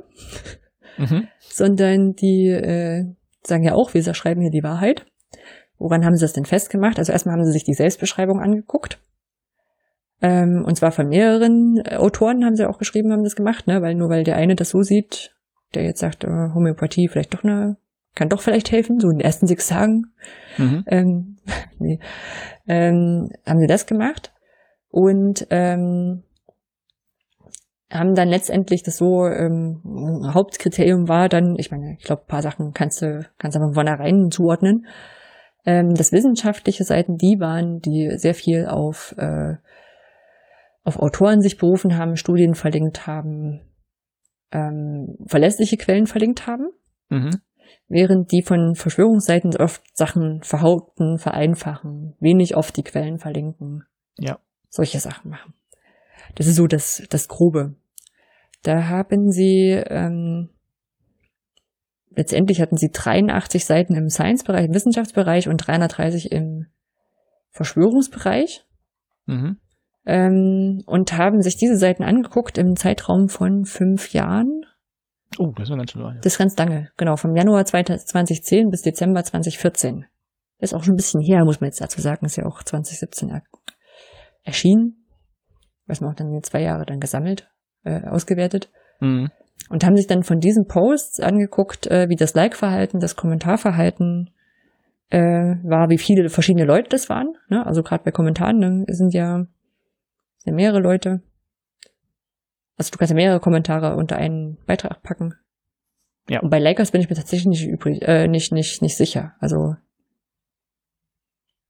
[0.98, 1.28] Mhm.
[1.40, 3.04] sondern die äh,
[3.42, 5.06] sagen ja auch, wir schreiben hier die Wahrheit.
[5.80, 6.98] Woran haben sie das denn festgemacht?
[6.98, 9.00] Also erstmal haben sie sich die Selbstbeschreibung angeguckt.
[10.22, 13.80] Ähm, und zwar von mehreren äh, Autoren haben sie auch geschrieben, haben das gemacht, ne?
[13.80, 15.34] Weil nur weil der eine das so sieht,
[15.74, 17.78] der jetzt sagt, äh, Homöopathie vielleicht doch eine
[18.14, 20.12] kann doch vielleicht helfen, so in den ersten sechs Tagen.
[20.58, 20.84] Mhm.
[20.86, 21.36] Ähm,
[21.78, 21.98] nee.
[22.66, 24.32] ähm, haben sie das gemacht
[24.90, 26.24] und ähm,
[27.90, 29.80] haben dann letztendlich das so ähm,
[30.34, 33.74] Hauptkriterium war dann, ich meine, ich glaube, ein paar Sachen kannst du kannst du von
[33.74, 34.86] vornherein zuordnen.
[35.66, 39.56] Ähm, das wissenschaftliche Seiten, die waren, die sehr viel auf äh,
[40.82, 43.60] auf Autoren sich berufen haben, Studien verlinkt haben,
[44.50, 46.70] ähm, verlässliche Quellen verlinkt haben,
[47.08, 47.40] mhm.
[47.88, 53.84] während die von Verschwörungsseiten oft Sachen verhaupten, vereinfachen, wenig oft die Quellen verlinken.
[54.18, 54.38] Ja.
[54.68, 55.54] Solche Sachen machen.
[56.36, 57.74] Das ist so das, das Grobe.
[58.62, 60.50] Da haben sie, ähm,
[62.10, 66.66] letztendlich hatten sie 83 Seiten im Science-Bereich, im Wissenschaftsbereich und 330 im
[67.50, 68.64] Verschwörungsbereich.
[69.26, 69.58] Mhm
[70.06, 74.62] ähm, und haben sich diese Seiten angeguckt im Zeitraum von fünf Jahren.
[75.38, 76.20] Oh, das ist ganz lange.
[76.22, 80.06] Das ist ganz lange, genau, vom Januar 2010 bis Dezember 2014.
[80.58, 83.40] ist auch schon ein bisschen her, muss man jetzt dazu sagen, ist ja auch 2017
[84.42, 85.06] erschienen.
[85.86, 87.48] Was man auch dann in zwei Jahre dann gesammelt,
[87.84, 88.70] äh, ausgewertet.
[89.00, 89.30] Mhm.
[89.70, 94.30] Und haben sich dann von diesen Posts angeguckt, äh, wie das Like-Verhalten, das Kommentarverhalten
[95.10, 97.32] äh, war, wie viele verschiedene Leute das waren.
[97.48, 97.64] Ne?
[97.64, 99.46] Also gerade bei Kommentaren ne, sind ja
[100.38, 101.22] sind mehrere Leute.
[102.76, 105.34] Also du kannst ja mehrere Kommentare unter einen Beitrag packen.
[106.28, 106.40] Ja.
[106.40, 109.34] Und bei Lakers bin ich mir tatsächlich nicht übrig, äh, nicht, nicht, nicht sicher.
[109.38, 109.74] Also,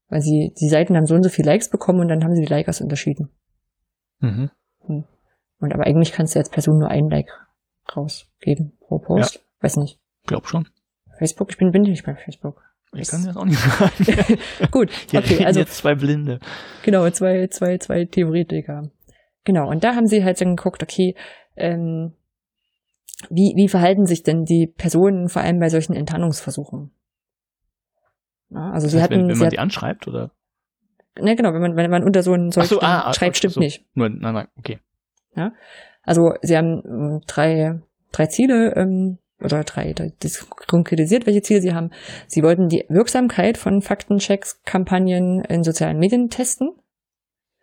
[0.09, 2.43] weil sie, die Seiten haben so und so viele Likes bekommen und dann haben sie
[2.43, 3.31] die Likers unterschieden.
[4.21, 4.51] Mhm.
[4.87, 5.05] Hm.
[5.59, 7.31] Und aber eigentlich kannst du als Person nur einen Like
[7.97, 9.37] rausgeben pro Post.
[9.37, 9.41] Ja.
[9.61, 9.99] Weiß nicht.
[10.27, 10.69] Glaub schon.
[11.19, 12.63] Facebook, ich bin, bin nicht bei Facebook.
[12.93, 14.39] Ich kann das auch nicht sagen.
[14.71, 16.41] Gut, okay, also jetzt zwei Blinde.
[16.83, 18.91] Genau, zwei, zwei, zwei Theoretiker.
[19.45, 21.15] Genau, und da haben sie halt dann geguckt, okay,
[21.57, 22.15] ähm,
[23.29, 26.91] wie, wie verhalten sich denn die Personen vor allem bei solchen Enttarnungsversuchen?
[28.51, 30.31] Ja, also das sie heißt, hatten, wenn, wenn man sie die anschreibt, oder?
[31.21, 33.61] Ne, genau, wenn man, wenn man unter so einen solchen so, ah, schreibt, stimmt so.
[33.61, 33.85] nicht.
[33.95, 34.79] Nur, nein, nein, okay.
[35.37, 35.53] Ja,
[36.03, 37.81] also sie haben ähm, drei,
[38.13, 41.91] drei Ziele ähm, oder drei, das konkretisiert, welche Ziele sie haben.
[42.27, 46.73] Sie wollten die Wirksamkeit von Faktenchecks-Kampagnen in sozialen Medien testen.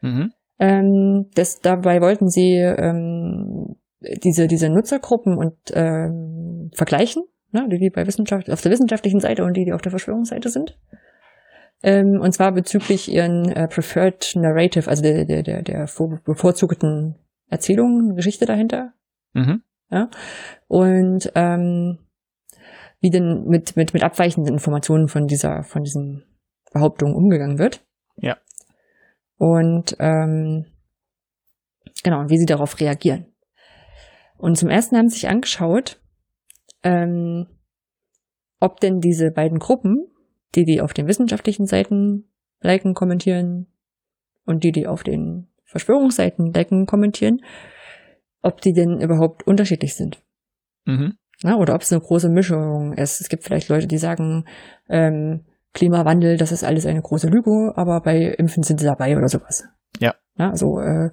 [0.01, 0.31] Mhm.
[0.59, 7.89] Ähm, das, dabei wollten sie ähm, diese, diese Nutzergruppen und ähm, vergleichen, ne, die, die
[7.89, 10.77] bei Wissenschaft, auf der wissenschaftlichen Seite und die, die auf der Verschwörungsseite sind.
[11.83, 15.87] Ähm, und zwar bezüglich ihren äh, Preferred Narrative, also der, der, der, der
[16.25, 17.15] bevorzugten
[17.49, 18.93] Erzählung, Geschichte dahinter.
[19.33, 19.63] Mhm.
[19.89, 20.09] Ja?
[20.67, 21.99] Und ähm,
[22.99, 26.23] wie denn mit, mit, mit abweichenden Informationen von dieser, von diesen
[26.73, 27.85] Behauptungen umgegangen wird.
[28.17, 28.37] Ja.
[29.37, 30.65] Und ähm,
[32.03, 33.27] genau, und wie sie darauf reagieren.
[34.37, 36.01] Und zum ersten haben sie sich angeschaut,
[36.83, 37.47] ähm,
[38.59, 40.07] ob denn diese beiden Gruppen,
[40.55, 42.29] die die auf den wissenschaftlichen Seiten
[42.61, 43.67] liken, kommentieren
[44.45, 47.41] und die, die auf den Verschwörungsseiten liken, kommentieren,
[48.41, 50.23] ob die denn überhaupt unterschiedlich sind.
[50.85, 51.17] Mhm.
[51.43, 53.21] Na, oder ob es eine große Mischung ist.
[53.21, 54.45] Es gibt vielleicht Leute, die sagen,
[54.89, 59.27] ähm, Klimawandel, das ist alles eine große Lüge, aber bei Impfen sind sie dabei oder
[59.27, 59.65] sowas.
[59.99, 60.15] Ja.
[60.35, 61.11] Na, also äh,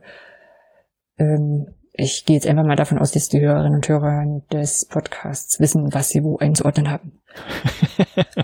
[1.18, 5.60] ähm, ich gehe jetzt einfach mal davon aus, dass die Hörerinnen und Hörer des Podcasts
[5.60, 7.20] wissen, was sie wo einzuordnen haben.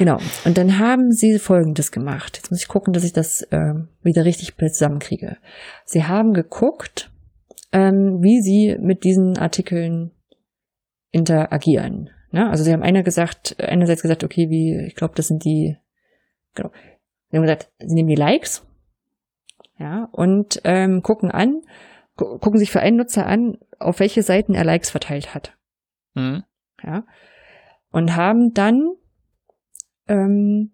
[0.00, 0.18] genau.
[0.44, 2.38] Und dann haben sie Folgendes gemacht.
[2.38, 5.36] Jetzt muss ich gucken, dass ich das äh, wieder richtig zusammenkriege.
[5.84, 7.12] Sie haben geguckt,
[7.72, 10.12] ähm, wie sie mit diesen Artikeln
[11.12, 12.10] interagieren.
[12.32, 12.48] Ne?
[12.48, 15.76] Also sie haben einer gesagt, einerseits gesagt, okay, wie, ich glaube, das sind die,
[16.54, 16.70] genau,
[17.28, 18.66] sie haben gesagt, sie nehmen die Likes,
[19.78, 21.62] ja, und ähm, gucken an,
[22.16, 25.56] gu gucken sich für einen Nutzer an, auf welche Seiten er Likes verteilt hat.
[26.14, 26.44] Mhm.
[26.82, 27.04] Ja.
[27.90, 28.94] Und haben dann,
[30.10, 30.72] ähm,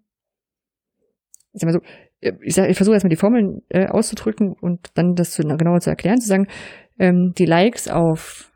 [1.53, 1.81] ich sag mal so,
[2.19, 5.89] ich, sag, ich versuche erstmal die Formeln äh, auszudrücken und dann das zu, genauer zu
[5.89, 6.47] erklären, zu sagen,
[6.99, 8.51] ähm, die Likes auf,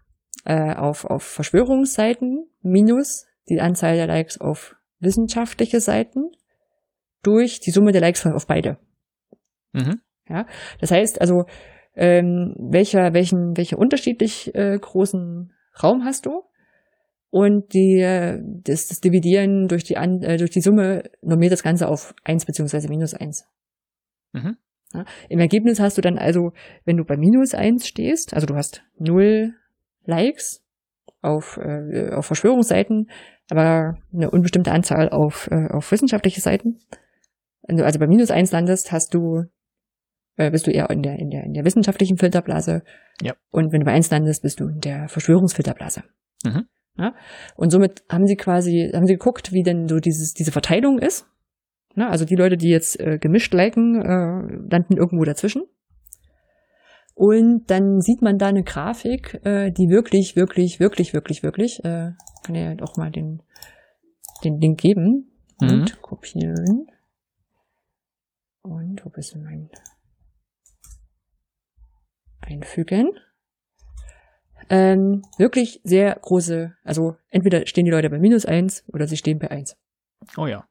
[0.46, 6.32] äh, auf, auf Verschwörungsseiten minus die Anzahl der Likes auf wissenschaftliche Seiten
[7.24, 8.78] durch die Summe der Likes auf beide.
[9.74, 10.02] Mhm.
[10.28, 10.46] Ja,
[10.80, 11.46] das heißt also,
[11.96, 15.52] ähm, welcher, welchen, welcher unterschiedlich äh, großen
[15.84, 16.44] Raum hast du?
[17.32, 18.00] Und die,
[18.64, 22.90] das, das Dividieren durch die, äh, durch die Summe normiert das Ganze auf eins beziehungsweise
[22.90, 23.48] minus eins.
[24.34, 24.58] Mhm.
[24.94, 26.52] Ja, Im Ergebnis hast du dann also,
[26.84, 29.54] wenn du bei minus eins stehst, also du hast null
[30.04, 30.62] Likes
[31.22, 33.10] auf, äh, auf Verschwörungsseiten,
[33.50, 36.80] aber eine unbestimmte Anzahl auf, äh, auf wissenschaftliche Seiten.
[37.66, 39.44] Wenn du also bei minus eins landest, hast du,
[40.36, 42.84] äh, bist du eher in der, in der, in der wissenschaftlichen Filterblase.
[43.22, 43.36] Ja.
[43.52, 46.04] Und wenn du bei eins landest, bist du in der Verschwörungsfilterblase.
[46.44, 46.68] Mhm.
[46.98, 47.14] Ja?
[47.56, 51.26] Und somit haben sie quasi, haben sie geguckt, wie denn so dieses, diese Verteilung ist.
[51.96, 52.10] Ja?
[52.10, 55.64] Also die Leute, die jetzt äh, gemischt liken, äh, landen irgendwo dazwischen.
[57.14, 62.12] Und dann sieht man da eine Grafik, äh, die wirklich, wirklich, wirklich, wirklich, wirklich, äh,
[62.44, 63.44] kann ja auch mal den,
[64.44, 65.28] den Link geben
[65.62, 65.70] Mhm.
[65.70, 66.88] und kopieren.
[68.64, 69.70] Und wo bist du mein
[72.42, 73.12] einfügen?
[74.70, 79.40] Ähm, wirklich sehr große, also entweder stehen die Leute bei minus eins oder sie stehen
[79.40, 79.76] bei eins.
[80.38, 80.68] Oh ja.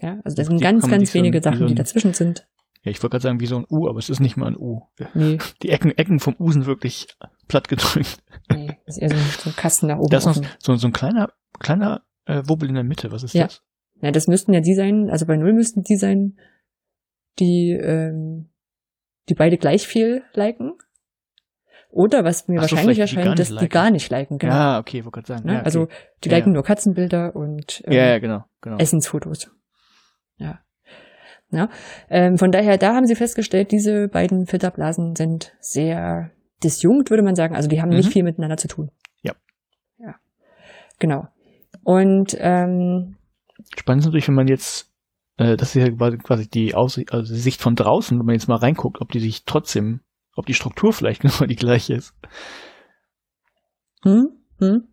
[0.00, 1.72] Ja, also das Die sind ganz, man ganz so wenige ein- wie Sachen, so die
[1.74, 2.46] ein- dazwischen sind.
[2.82, 4.56] Ja, ich wollte gerade sagen, wie so ein U, aber es ist nicht mal ein
[4.58, 4.82] U.
[5.14, 7.06] Nee, Die Ecken, Ecken vom U sind wirklich
[7.48, 8.18] platt gedrückt.
[8.52, 10.10] nee, das ist eher so, ein- so ein Kasten nach oben.
[10.10, 13.12] Da ist noch so, so ein kleiner, kleiner äh, Wubbel in der Mitte.
[13.12, 13.44] Was ist Ja.
[13.44, 13.62] das?
[14.02, 16.38] Ja, das müssten ja die sein, also bei Null müssten die sein,
[17.38, 18.50] die, ähm,
[19.28, 20.74] die beide gleich viel liken.
[21.94, 23.68] Oder was mir Ach wahrscheinlich die erscheint, dass die liken.
[23.68, 24.52] gar nicht liken, genau.
[24.52, 25.46] Ja, okay, wollte gerade sagen.
[25.46, 25.52] ne?
[25.52, 25.64] ja, okay.
[25.66, 25.88] Also
[26.24, 26.54] die liken ja.
[26.54, 28.78] nur Katzenbilder und ähm, ja, ja, genau, genau.
[28.78, 29.50] Essensfotos.
[30.36, 30.58] Ja.
[31.50, 31.68] ja.
[32.10, 36.30] Ähm, von daher, da haben sie festgestellt, diese beiden Filterblasen sind sehr
[36.64, 37.54] disjunkt, würde man sagen.
[37.54, 37.96] Also die haben Mhm.
[37.96, 38.90] nicht viel miteinander zu tun.
[39.22, 39.34] Ja.
[39.98, 40.16] Ja.
[40.98, 41.28] Genau.
[41.84, 43.16] Und ähm,
[43.78, 44.90] Spannend ist natürlich, wenn man jetzt,
[45.36, 48.34] äh, das ist ja quasi- quasi die Aussicht, also die Sicht von draußen, wenn man
[48.34, 50.00] jetzt mal reinguckt, ob die sich trotzdem,
[50.36, 52.14] ob die Struktur vielleicht genau die gleiche ist.
[54.02, 54.28] hm,
[54.58, 54.88] hm,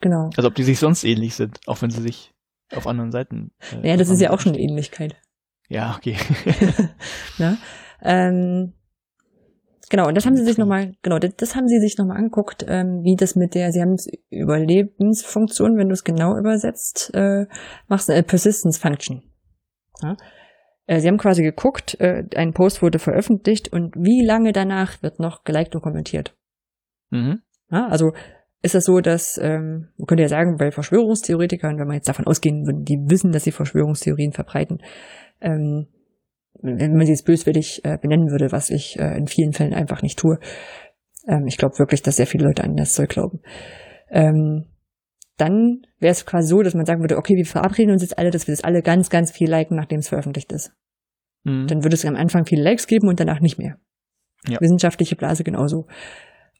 [0.00, 0.30] genau.
[0.36, 2.32] Also ob die sich sonst ähnlich sind, auch wenn sie sich
[2.72, 3.52] auf anderen Seiten.
[3.82, 5.16] Äh, Ja, das ist ja auch schon eine Ähnlichkeit.
[5.68, 6.16] Ja, okay.
[7.38, 7.58] ne?
[8.02, 8.72] ähm,
[9.88, 12.64] genau, und das haben sie sich nochmal, genau, das, das haben sie sich nochmal angeguckt,
[12.68, 17.46] ähm, wie das mit der, sie haben es Überlebensfunktion, wenn du es genau übersetzt, äh,
[17.88, 19.22] machst, äh, Persistence Function.
[20.02, 20.16] Ja?
[20.90, 25.20] Äh, sie haben quasi geguckt, äh, ein Post wurde veröffentlicht und wie lange danach wird
[25.20, 26.36] noch geliked und kommentiert.
[27.10, 27.42] mhm.
[27.70, 28.10] Ja, also
[28.60, 32.26] ist es so, dass, ähm, man könnte ja sagen, bei Verschwörungstheoretikern, wenn man jetzt davon
[32.26, 34.82] ausgehen würde, die wissen, dass sie Verschwörungstheorien verbreiten,
[35.40, 35.86] ähm,
[36.60, 40.02] wenn man sie jetzt böswillig äh, benennen würde, was ich äh, in vielen Fällen einfach
[40.02, 40.40] nicht tue.
[41.28, 43.40] Ähm, ich glaube wirklich, dass sehr viele Leute an das Zeug glauben.
[44.10, 44.66] Ähm,
[45.36, 48.30] dann wäre es quasi so, dass man sagen würde, okay, wir verabreden uns jetzt alle,
[48.30, 50.72] dass wir das alle ganz, ganz viel liken, nachdem es veröffentlicht ist.
[51.44, 51.66] Mhm.
[51.68, 53.76] Dann würde es am Anfang viele Likes geben und danach nicht mehr.
[54.48, 54.60] Ja.
[54.60, 55.86] Wissenschaftliche Blase genauso.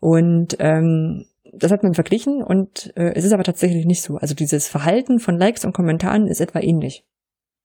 [0.00, 4.16] Und ähm, das hat man verglichen und äh, es ist aber tatsächlich nicht so.
[4.16, 7.04] Also dieses Verhalten von Likes und Kommentaren ist etwa ähnlich.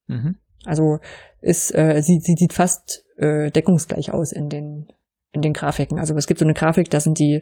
[0.07, 0.37] Mhm.
[0.65, 0.99] Also
[1.41, 4.87] ist, äh, sie, sie sieht fast äh, deckungsgleich aus in den,
[5.31, 5.99] in den Grafiken.
[5.99, 7.41] Also es gibt so eine Grafik, da sind die,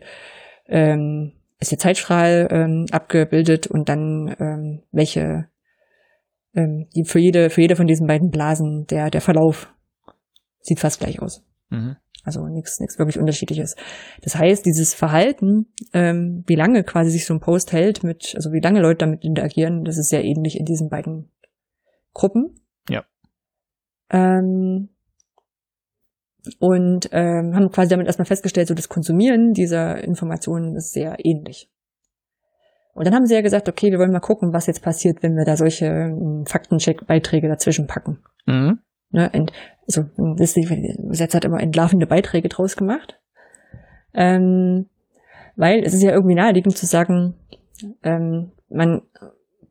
[0.68, 1.34] ähm,
[1.64, 5.48] ist der Zeitstrahl ähm, abgebildet und dann ähm, welche,
[6.53, 9.73] ähm, die für jede, für jede von diesen beiden Blasen der, der Verlauf
[10.61, 11.44] sieht fast gleich aus.
[11.69, 11.98] Mhm.
[12.23, 13.76] Also nichts nichts wirklich unterschiedliches.
[14.22, 18.52] Das heißt, dieses Verhalten, ähm, wie lange quasi sich so ein Post hält, mit, also
[18.52, 21.31] wie lange Leute damit interagieren, das ist sehr ähnlich in diesen beiden
[22.14, 22.56] Gruppen.
[22.90, 23.03] Ja.
[24.10, 24.90] Ähm,
[26.60, 31.70] und ähm, haben quasi damit erstmal festgestellt, so das Konsumieren dieser Informationen ist sehr ähnlich.
[32.94, 35.36] Und dann haben sie ja gesagt, okay, wir wollen mal gucken, was jetzt passiert, wenn
[35.36, 38.20] wir da solche ähm, Faktencheck-Beiträge dazwischen packen.
[38.45, 38.80] Mhm.
[39.10, 39.52] Ne, ent,
[39.88, 40.03] also
[40.38, 43.20] das Gesetz hat immer entlarvende Beiträge draus gemacht.
[44.14, 44.88] Ähm,
[45.56, 47.36] weil es ist ja irgendwie naheliegend zu sagen,
[48.03, 49.02] ähm, man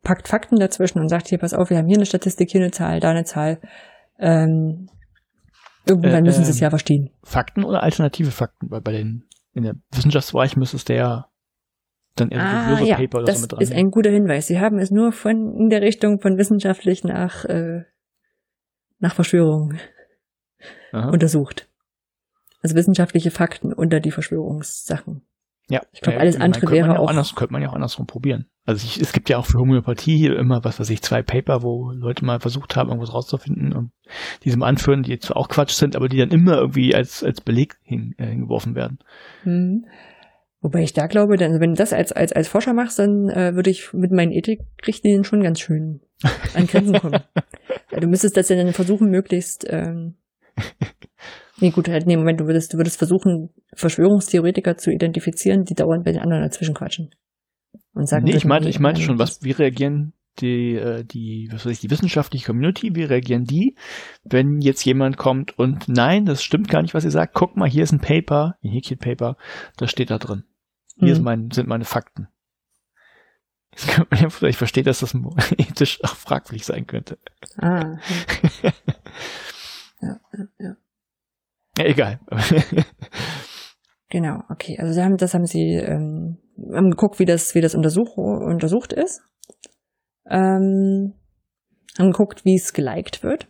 [0.03, 2.71] packt Fakten dazwischen und sagt hier, pass auf, wir haben hier eine Statistik, hier eine
[2.71, 3.59] Zahl, da eine Zahl.
[4.19, 4.89] Ähm,
[5.87, 7.11] irgendwann Äh, müssen sie es ähm, ja verstehen.
[7.23, 8.71] Fakten oder alternative Fakten?
[8.71, 11.29] Weil bei den, in der Wissenschaftsbereich müsste es der
[12.17, 13.61] dann eher Ah, ja, Paper oder das so mit dran.
[13.63, 14.47] ist ein guter Hinweis.
[14.47, 17.85] Sie haben es nur von in der Richtung von wissenschaftlich nach äh,
[18.99, 19.79] nach Verschwörung
[20.93, 21.09] Aha.
[21.11, 21.69] untersucht.
[22.63, 25.23] Also wissenschaftliche Fakten unter die Verschwörungssachen.
[25.73, 27.71] Ja, ich glaub, Ja, alles andere könnte man wäre ja auch- Anders, könnte man ja
[27.71, 28.47] auch andersrum probieren.
[28.67, 31.63] Also ich, es gibt ja auch für Homöopathie hier immer, was weiß ich, zwei Paper,
[31.63, 33.91] wo Leute mal versucht haben, irgendwas rauszufinden und
[34.45, 37.77] diesem anführen, die zwar auch Quatsch sind, aber die dann immer irgendwie als, als Beleg
[37.83, 38.99] hin, äh, hingeworfen werden.
[39.45, 39.87] Hm.
[40.61, 43.55] Wobei ich da glaube, dann, wenn du das als, als, als Forscher machst, dann äh,
[43.57, 46.01] würde ich mit meinen Ethikrichtlinien schon ganz schön
[46.55, 47.21] an Grenzen kommen.
[48.01, 50.15] Du müsstest das ja dann versuchen, möglichst ähm,
[51.63, 56.05] Nee, gut, halt, nee, Moment, du würdest, du würdest versuchen, Verschwörungstheoretiker zu identifizieren, die dauernd
[56.05, 57.11] bei den anderen dazwischen quatschen.
[57.95, 61.65] Und sagen, nee, ich meinte, ich meinte schon, was, wie reagieren die, äh, die, was
[61.65, 63.77] weiß ich, die wissenschaftliche Community, wie reagieren die,
[64.25, 67.71] wenn jetzt jemand kommt und nein, das stimmt gar nicht, was ihr sagt, guck mal,
[67.71, 69.37] hier ist ein Paper, ein Häkchen-Paper,
[69.77, 70.43] das steht da drin.
[70.97, 71.13] Hier Hm.
[71.13, 72.27] ist mein, sind meine Fakten.
[74.41, 75.15] Ich verstehe, dass das
[75.59, 77.19] ethisch auch fragwürdig sein könnte.
[77.57, 77.99] Ah,
[78.63, 78.73] ja,
[80.03, 80.19] ja,
[80.59, 80.77] ja.
[81.83, 82.21] Ja, egal.
[84.09, 84.77] Genau, okay.
[84.79, 86.39] Also sie haben, das haben sie ähm,
[86.75, 89.23] haben geguckt, wie das, wie das untersuch, untersucht ist.
[90.29, 91.15] Ähm,
[91.99, 93.49] haben geguckt, wie es geliked wird.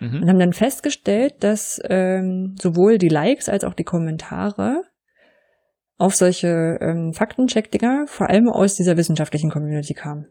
[0.00, 0.22] Mhm.
[0.22, 4.82] Und haben dann festgestellt, dass ähm, sowohl die Likes als auch die Kommentare
[5.98, 10.26] auf solche ähm, Faktencheck-Dinger vor allem aus dieser wissenschaftlichen Community kamen.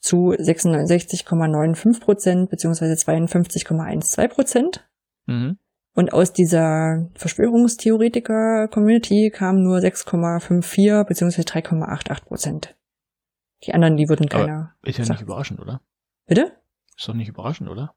[0.00, 4.89] Zu 66,95 Prozent beziehungsweise 52,12 Prozent.
[5.30, 5.58] Mhm.
[5.94, 12.76] Und aus dieser Verschwörungstheoretiker-Community kamen nur 6,54 beziehungsweise 3,88 Prozent.
[13.64, 14.74] Die anderen, die würden keiner.
[14.80, 15.80] Aber ist ja nicht überraschend, oder?
[16.26, 16.52] Bitte?
[16.96, 17.94] Ist doch nicht überraschend, oder?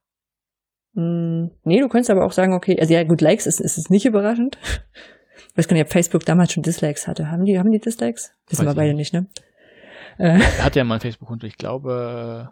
[0.94, 3.90] Mm, nee, du könntest aber auch sagen, okay, also ja, gut, Likes ist, ist es
[3.90, 4.58] nicht überraschend.
[5.52, 7.30] Ich weiß gar nicht, ob Facebook damals schon Dislikes hatte.
[7.30, 8.32] Haben die, haben die Dislikes?
[8.50, 9.28] Wissen wir beide nicht, ne?
[10.18, 10.40] Äh.
[10.40, 12.52] Hat ja mal ein Facebook-Konto, ich glaube,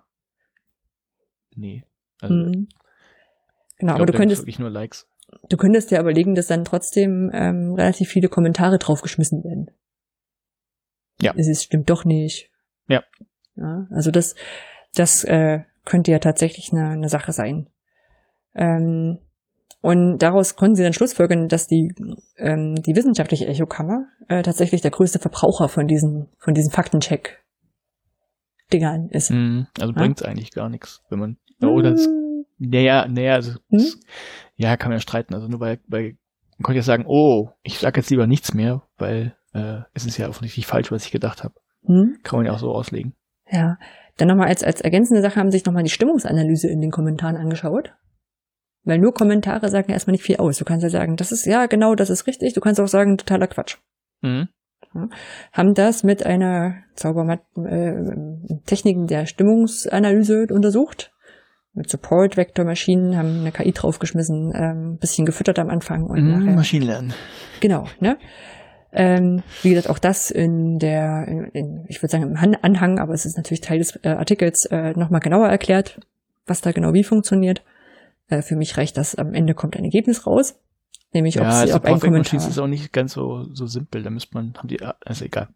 [1.55, 1.83] nee.
[2.21, 2.67] Also, mhm.
[3.81, 5.07] Genau, glaub, aber du könntest, wirklich nur Likes.
[5.49, 9.71] du könntest dir überlegen, dass dann trotzdem ähm, relativ viele Kommentare draufgeschmissen werden.
[11.19, 11.33] Ja.
[11.35, 12.51] Es ist, stimmt doch nicht.
[12.87, 13.03] Ja.
[13.55, 14.35] ja also das,
[14.93, 17.71] das äh, könnte ja tatsächlich eine, eine Sache sein.
[18.53, 19.17] Ähm,
[19.81, 21.91] und daraus konnten sie dann schlussfolgern, dass die,
[22.37, 29.31] ähm, die wissenschaftliche Echokammer äh, tatsächlich der größte Verbraucher von diesen, von diesen Faktencheck-Dingern ist.
[29.31, 29.99] Mm, also ja?
[29.99, 31.37] bringt's eigentlich gar nichts, wenn man.
[31.63, 32.07] Oh, das,
[32.61, 33.85] naja, naja, also, hm?
[34.55, 35.33] ja, kann man ja streiten.
[35.33, 36.17] Also nur weil, weil
[36.57, 40.17] man könnte ja sagen, oh, ich sag jetzt lieber nichts mehr, weil äh, es ist
[40.17, 41.55] ja offensichtlich falsch, was ich gedacht habe.
[41.85, 42.19] Hm?
[42.23, 43.15] Kann man ja auch so auslegen.
[43.49, 43.77] Ja.
[44.17, 47.95] Dann nochmal als, als ergänzende Sache haben sich nochmal die Stimmungsanalyse in den Kommentaren angeschaut.
[48.83, 50.57] Weil nur Kommentare sagen ja erstmal nicht viel aus.
[50.57, 52.53] Du kannst ja sagen, das ist, ja, genau, das ist richtig.
[52.53, 53.77] Du kannst auch sagen, totaler Quatsch.
[54.21, 54.49] Mhm.
[54.93, 55.09] Ja,
[55.51, 57.95] haben das mit einer Zaubermat äh,
[58.65, 61.11] Techniken der Stimmungsanalyse untersucht.
[61.73, 66.55] Mit Support-Vektormaschinen, haben eine KI draufgeschmissen, ähm, bisschen gefüttert am Anfang und mhm, nachher.
[66.55, 67.13] Maschinenlernen.
[67.61, 68.17] Genau, ne?
[68.93, 73.13] Ähm, wie gesagt, auch das in der, in, in, ich würde sagen im Anhang, aber
[73.13, 76.01] es ist natürlich Teil des äh, Artikels, äh, nochmal genauer erklärt,
[76.45, 77.63] was da genau wie funktioniert.
[78.27, 80.59] Äh, für mich reicht das, am Ende kommt ein Ergebnis raus.
[81.13, 82.39] Nämlich, ja, ob sie, also ob ein Kommentar.
[82.39, 85.49] ist auch nicht ganz so, so simpel, da müsste man, haben die, also egal.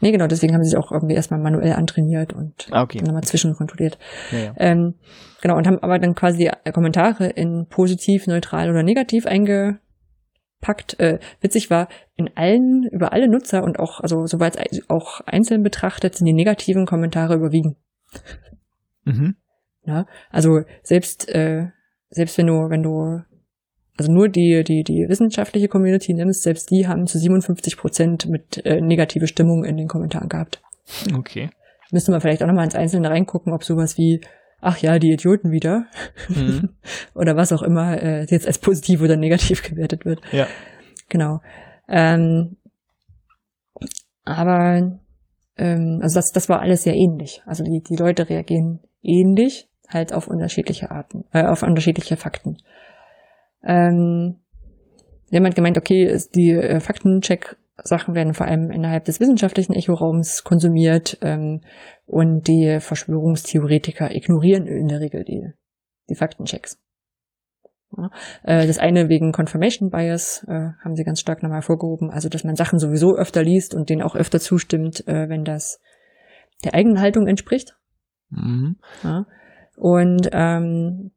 [0.00, 2.98] Nee, genau, deswegen haben sie sich auch irgendwie erstmal manuell antrainiert und ah, okay.
[2.98, 3.98] dann nochmal zwischenkontrolliert.
[4.30, 4.54] Ja, ja.
[4.56, 4.94] Ähm,
[5.42, 11.00] genau, und haben aber dann quasi Kommentare in positiv, neutral oder negativ eingepackt.
[11.00, 14.58] Äh, witzig war, in allen, über alle Nutzer und auch, also soweit
[14.88, 17.76] auch einzeln betrachtet, sind die negativen Kommentare überwiegen.
[19.04, 19.36] Mhm.
[19.84, 21.68] Ja, also selbst äh,
[22.10, 23.22] selbst wenn du, wenn du,
[23.98, 28.64] also nur die, die, die wissenschaftliche Community nimmst, selbst die haben zu 57 Prozent mit
[28.64, 30.62] äh, negative Stimmung in den Kommentaren gehabt.
[31.16, 31.50] Okay.
[31.90, 34.20] Müsste man vielleicht auch nochmal ins Einzelne reingucken, ob sowas wie,
[34.60, 35.86] ach ja, die Idioten wieder.
[36.28, 36.70] Mhm.
[37.14, 40.20] oder was auch immer äh, jetzt als positiv oder negativ gewertet wird.
[40.30, 40.46] Ja.
[41.08, 41.40] Genau.
[41.88, 42.56] Ähm,
[44.24, 45.00] aber
[45.56, 47.42] ähm, also das, das war alles sehr ähnlich.
[47.46, 52.58] Also die, die Leute reagieren ähnlich halt auf unterschiedliche Arten, äh, auf unterschiedliche Fakten.
[53.64, 54.40] Ähm,
[55.30, 61.60] jemand gemeint, okay, die äh, Faktencheck-Sachen werden vor allem innerhalb des wissenschaftlichen Echoraums konsumiert ähm,
[62.06, 65.52] und die Verschwörungstheoretiker ignorieren in der Regel die,
[66.08, 66.80] die Faktenchecks.
[67.96, 68.10] Ja,
[68.42, 72.44] äh, das eine wegen Confirmation Bias äh, haben sie ganz stark nochmal hervorgehoben, also dass
[72.44, 75.80] man Sachen sowieso öfter liest und denen auch öfter zustimmt, äh, wenn das
[76.64, 77.76] der eigenen Haltung entspricht.
[78.28, 78.76] Mhm.
[79.02, 79.24] Ja,
[79.76, 81.12] und ähm,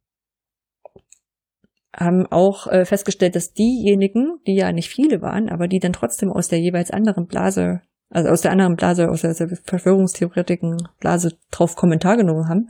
[1.95, 6.31] haben auch äh, festgestellt, dass diejenigen, die ja nicht viele waren, aber die dann trotzdem
[6.31, 11.75] aus der jeweils anderen Blase, also aus der anderen Blase, aus der Verschwörungstheoretiken Blase drauf
[11.75, 12.69] Kommentar genommen haben,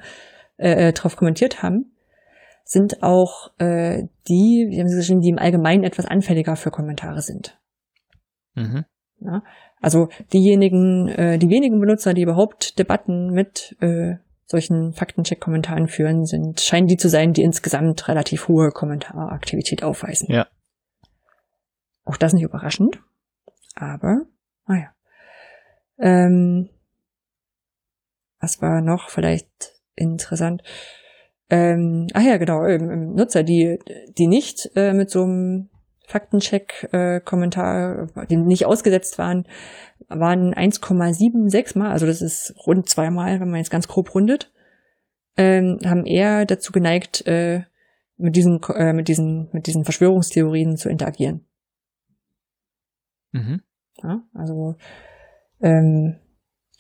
[0.57, 1.91] äh, äh, drauf kommentiert haben,
[2.63, 7.21] sind auch äh, die, wie haben sie geschrieben, die im Allgemeinen etwas anfälliger für Kommentare
[7.21, 7.59] sind.
[8.55, 8.85] Mhm.
[9.19, 9.43] Ja,
[9.79, 14.15] also diejenigen, äh, die wenigen Benutzer, die überhaupt Debatten mit äh,
[14.51, 20.31] solchen Faktencheck-Kommentaren führen, sind, scheinen die zu sein, die insgesamt relativ hohe Kommentaraktivität aufweisen.
[20.31, 20.47] Ja.
[22.05, 23.01] Auch das nicht überraschend.
[23.75, 24.25] Aber,
[24.67, 24.93] naja.
[25.97, 26.69] Ähm,
[28.39, 29.49] was war noch vielleicht
[29.95, 30.61] interessant?
[31.49, 33.79] Ähm, ach ja, genau, ähm, Nutzer, die,
[34.17, 35.70] die nicht äh, mit so einem
[36.11, 39.47] Faktencheck-Kommentar, äh, die nicht ausgesetzt waren,
[40.09, 44.51] waren 1,76 mal, also das ist rund zweimal, wenn man jetzt ganz grob rundet,
[45.37, 47.63] ähm, haben eher dazu geneigt, äh,
[48.17, 51.45] mit diesen, äh, mit diesen, mit diesen Verschwörungstheorien zu interagieren.
[53.31, 53.61] Mhm.
[54.03, 54.75] Ja, also
[55.61, 56.17] ähm,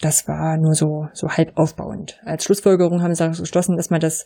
[0.01, 2.19] das war nur so so halb aufbauend.
[2.25, 4.25] Als Schlussfolgerung haben sie geschlossen, dass man das,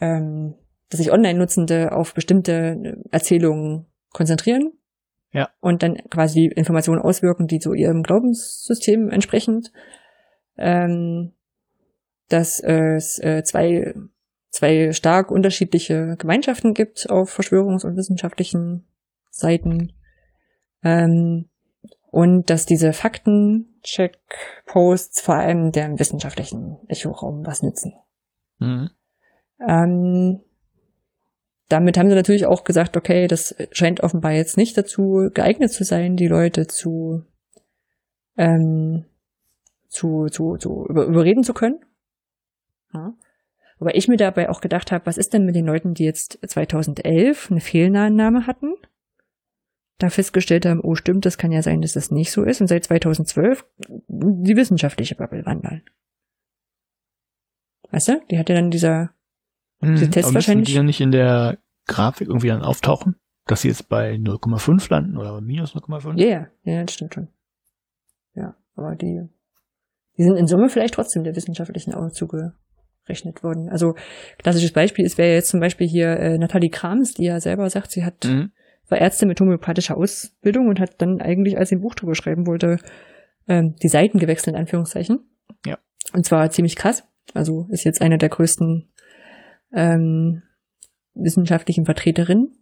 [0.00, 0.54] ähm,
[0.90, 3.86] dass sich Online-Nutzende auf bestimmte Erzählungen
[4.18, 4.72] konzentrieren
[5.32, 5.48] Ja.
[5.60, 9.72] Und dann quasi Informationen auswirken, die so ihrem Glaubenssystem entsprechend.
[10.56, 11.32] Ähm,
[12.28, 13.94] dass es äh, zwei,
[14.50, 18.86] zwei stark unterschiedliche Gemeinschaften gibt auf Verschwörungs- und wissenschaftlichen
[19.30, 19.94] Seiten.
[20.82, 21.48] Ähm,
[22.10, 27.94] und dass diese Faktencheck-Posts vor allem dem wissenschaftlichen Echoraum was nützen.
[28.58, 28.90] Mhm.
[29.66, 30.42] Ähm,
[31.68, 35.84] damit haben sie natürlich auch gesagt, okay, das scheint offenbar jetzt nicht dazu geeignet zu
[35.84, 37.24] sein, die Leute zu,
[38.36, 39.04] ähm,
[39.88, 41.84] zu, zu, zu über, überreden zu können.
[42.94, 43.14] Ja.
[43.78, 46.38] Wobei ich mir dabei auch gedacht habe, was ist denn mit den Leuten, die jetzt
[46.44, 48.74] 2011 eine Fehlnahme hatten?
[49.98, 52.60] Da festgestellt haben, oh stimmt, das kann ja sein, dass das nicht so ist.
[52.60, 53.64] Und seit 2012
[54.08, 55.82] die wissenschaftliche Bubble wandern.
[57.90, 58.20] Weißt du?
[58.30, 59.10] Die hatte dann dieser
[59.80, 59.96] Mhm.
[59.96, 63.16] Die Tests wahrscheinlich- die dann nicht in der Grafik irgendwie dann auftauchen?
[63.46, 66.18] Dass sie jetzt bei 0,5 landen oder minus 0,5?
[66.18, 67.28] Ja, ja, ja, das stimmt schon.
[68.34, 69.22] Ja, aber die,
[70.18, 73.68] die sind in Summe vielleicht trotzdem der wissenschaftlichen Augen zugerechnet worden.
[73.70, 73.94] Also
[74.38, 77.90] klassisches Beispiel ist wäre jetzt zum Beispiel hier äh, Nathalie Krams, die ja selber sagt,
[77.90, 78.52] sie hat Mhm.
[78.88, 82.46] war Ärztin mit homöopathischer Ausbildung und hat dann eigentlich, als sie ein Buch drüber schreiben
[82.46, 82.78] wollte,
[83.48, 85.20] ähm, die Seiten gewechselt, in Anführungszeichen.
[85.64, 85.78] Ja.
[86.12, 87.04] Und zwar ziemlich krass.
[87.34, 88.88] Also ist jetzt eine der größten
[89.72, 90.42] ähm,
[91.14, 92.52] wissenschaftlichen Vertreterinnen.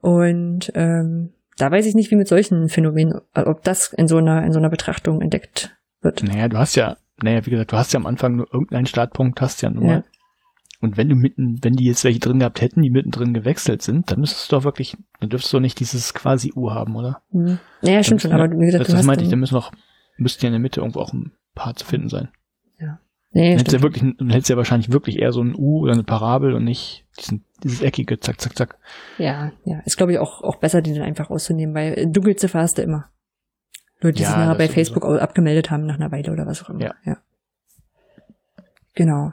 [0.00, 4.44] Und ähm, da weiß ich nicht, wie mit solchen Phänomenen, ob das in so einer,
[4.44, 6.22] in so einer Betrachtung entdeckt wird.
[6.22, 9.40] Naja, du hast ja, naja, wie gesagt, du hast ja am Anfang nur irgendeinen Startpunkt,
[9.40, 9.86] hast ja nur.
[9.86, 10.04] Ja.
[10.80, 14.10] Und wenn du mitten, wenn die jetzt welche drin gehabt hätten, die mittendrin gewechselt sind,
[14.10, 17.22] dann müsstest du doch wirklich, dann dürftest du nicht dieses quasi U haben, oder?
[17.30, 17.58] Hm.
[17.80, 19.54] Naja, stimmt schon, aber wie gesagt, das, du das hast meinte ich, dann, da müssen
[19.54, 19.72] noch,
[20.18, 22.28] müsste ja in der Mitte irgendwo auch ein paar zu finden sein.
[23.34, 25.92] Nee, Dann hättest ja wirklich, dann hättest ja wahrscheinlich wirklich eher so ein U oder
[25.92, 28.78] eine Parabel und nicht diesen, dieses eckige, zack, zack, zack.
[29.18, 32.60] Ja, ja, ist glaube ich auch, auch besser, die dann einfach rauszunehmen, weil äh, Dunkelziffer
[32.60, 33.10] hast du immer.
[34.00, 34.68] Leute, die Ja, sich nachher bei.
[34.68, 36.80] Facebook au- abgemeldet haben nach einer Weile oder was auch immer.
[36.82, 36.94] Ja.
[37.04, 37.16] ja.
[38.94, 39.32] Genau.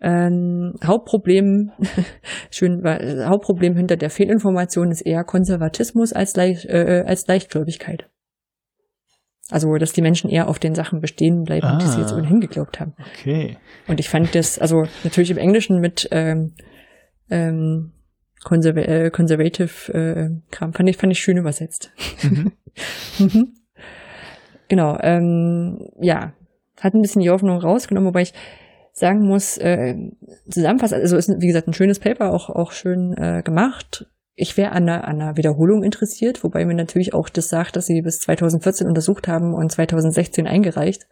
[0.00, 1.72] Ähm, Hauptproblem,
[2.50, 8.08] schön, weil, äh, Hauptproblem hinter der Fehlinformation ist eher Konservatismus als, Leicht, äh, als Leichtgläubigkeit.
[9.50, 12.00] Also, dass die Menschen eher auf den Sachen bestehen bleiben, die sie Ah.
[12.00, 12.94] jetzt ohnehin geglaubt haben.
[13.12, 13.58] Okay.
[13.86, 16.54] Und ich fand das, also natürlich im Englischen mit ähm,
[17.30, 17.92] ähm,
[18.42, 21.92] Conserva äh, Conservative äh, Kram, fand ich, fand ich schön übersetzt.
[22.22, 22.52] Mhm.
[23.20, 23.54] Mhm.
[24.68, 26.32] genau, ähm, ja,
[26.80, 28.34] hat ein bisschen die Hoffnung rausgenommen, wobei ich
[28.92, 29.94] sagen muss, äh,
[30.50, 34.06] zusammenfassend, also ist, wie gesagt, ein schönes Paper, auch, auch schön äh, gemacht.
[34.36, 37.86] Ich wäre an einer, an einer Wiederholung interessiert, wobei mir natürlich auch das sagt, dass
[37.86, 41.06] sie bis 2014 untersucht haben und 2016 eingereicht.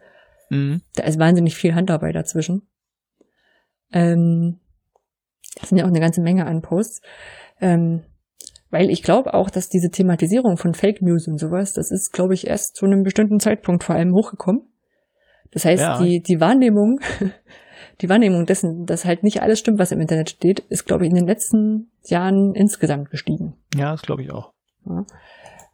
[0.49, 0.81] Mhm.
[0.95, 2.67] Da ist wahnsinnig viel Handarbeit dazwischen.
[3.93, 4.59] Ähm,
[5.59, 7.01] das sind ja auch eine ganze Menge an Posts.
[7.61, 8.03] Ähm,
[8.69, 12.33] weil ich glaube auch, dass diese Thematisierung von Fake News und sowas, das ist, glaube
[12.33, 14.63] ich, erst zu einem bestimmten Zeitpunkt vor allem hochgekommen.
[15.51, 16.01] Das heißt, Ja.
[16.01, 16.99] die, die Wahrnehmung,
[18.01, 21.09] die Wahrnehmung dessen, dass halt nicht alles stimmt, was im Internet steht, ist, glaube ich,
[21.09, 23.53] in den letzten Jahren insgesamt gestiegen.
[23.75, 24.53] Ja, das glaube ich auch.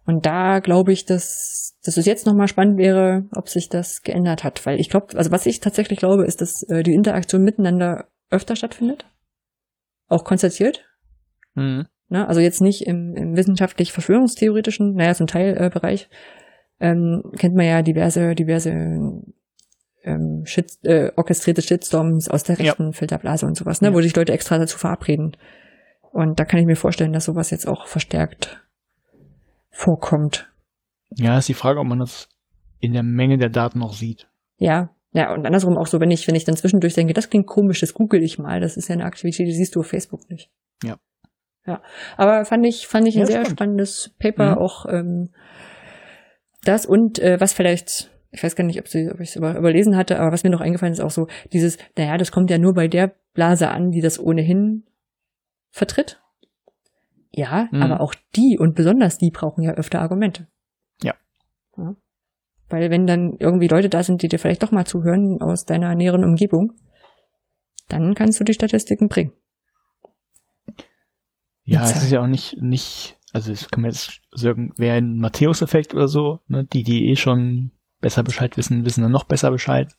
[0.06, 4.44] Und da glaube ich, dass, dass es jetzt nochmal spannend wäre, ob sich das geändert
[4.44, 4.66] hat.
[4.66, 8.56] Weil ich glaube, also was ich tatsächlich glaube, ist, dass äh, die Interaktion miteinander öfter
[8.56, 9.06] stattfindet.
[10.08, 10.86] Auch konstatiert.
[11.56, 11.86] Mhm.
[12.10, 12.28] Ne?
[12.28, 16.10] Also jetzt nicht im, im wissenschaftlich-verschwörungstheoretischen, naja, zum Teil äh, Bereich.
[16.80, 19.22] Ähm, kennt man ja diverse, diverse
[20.10, 22.64] ähm, Shit, äh, orchestrierte Shitstorms aus der Ja.
[22.72, 23.90] rechten Filterblase und sowas, ne?
[23.90, 23.94] Ja.
[23.94, 25.38] wo sich Leute extra dazu verabreden.
[26.11, 28.60] Und da kann ich mir vorstellen, dass sowas jetzt auch verstärkt
[29.72, 30.52] vorkommt.
[31.15, 32.30] Ja, ist die Frage, ob man das
[32.80, 34.27] in der Menge der Daten noch sieht.
[34.57, 37.48] Ja, ja, und andersrum auch so, wenn ich, wenn ich dann zwischendurch denke, das klingt
[37.48, 40.30] komisch, das google ich mal, das ist ja eine Aktivität, die siehst du auf Facebook
[40.30, 40.52] nicht.
[40.84, 40.98] Ja.
[41.65, 41.81] Ja.
[42.18, 43.52] Aber fand ich, fand ich ein Ja, sehr spannend.
[43.57, 44.57] spannendes Paper, Mhm.
[44.60, 45.30] auch ähm,
[46.64, 49.58] das und äh, was vielleicht, ich weiß gar nicht, ob, sie, ob ich es über,
[49.58, 52.58] überlesen hatte, aber was mir noch eingefallen ist, auch so, dieses, naja, das kommt ja
[52.58, 54.84] nur bei der Blase an, die das ohnehin
[55.72, 56.22] vertritt.
[57.32, 57.82] Ja, Mhm.
[57.82, 60.48] aber auch die und besonders die brauchen ja öfter Argumente.
[61.02, 61.14] Ja.
[61.78, 61.96] ja.
[62.70, 65.96] Weil wenn dann irgendwie Leute da sind, die dir vielleicht doch mal zuhören aus deiner
[65.96, 66.74] näheren Umgebung,
[67.88, 69.34] dann kannst du die Statistiken bringen.
[71.64, 75.18] Ja, es ist ja auch nicht, nicht, also das kann man jetzt sagen, wäre ein
[75.18, 76.66] Matthäus-Effekt oder so, ne?
[76.66, 79.90] die, die eh schon besser Bescheid wissen, wissen dann noch besser Bescheid.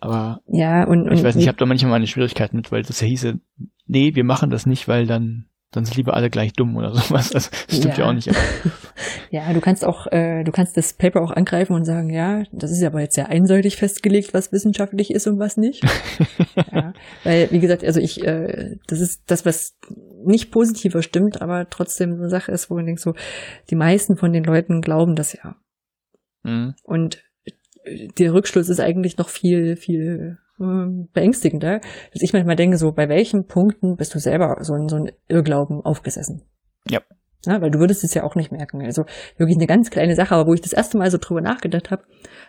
[0.00, 2.82] Aber Ja, und, und ich weiß nicht, ich habe da manchmal meine Schwierigkeiten mit, weil
[2.82, 3.38] das ja hieße,
[3.86, 7.34] nee, wir machen das nicht, weil dann, dann sind lieber alle gleich dumm oder sowas.
[7.34, 8.10] Also das stimmt ja, Ja.
[8.10, 8.30] auch nicht.
[9.30, 12.70] Ja, du kannst auch, äh, du kannst das Paper auch angreifen und sagen, ja, das
[12.70, 15.84] ist aber jetzt sehr eindeutig festgelegt, was wissenschaftlich ist und was nicht.
[16.72, 16.92] ja,
[17.24, 19.76] weil, wie gesagt, also ich, äh, das ist das, was
[20.24, 23.14] nicht positiver stimmt, aber trotzdem eine Sache ist, wo man denkt so,
[23.70, 25.56] die meisten von den Leuten glauben das ja.
[26.44, 26.74] Mhm.
[26.84, 27.22] Und
[28.18, 31.80] der Rückschluss ist eigentlich noch viel, viel äh, beängstigender,
[32.12, 35.12] dass ich manchmal denke, so, bei welchen Punkten bist du selber so in so ein
[35.28, 36.42] Irrglauben aufgesessen?
[36.88, 37.00] Ja.
[37.44, 37.60] ja.
[37.60, 38.82] Weil du würdest es ja auch nicht merken.
[38.82, 39.04] Also
[39.36, 42.04] wirklich eine ganz kleine Sache, aber wo ich das erste Mal so drüber nachgedacht habe,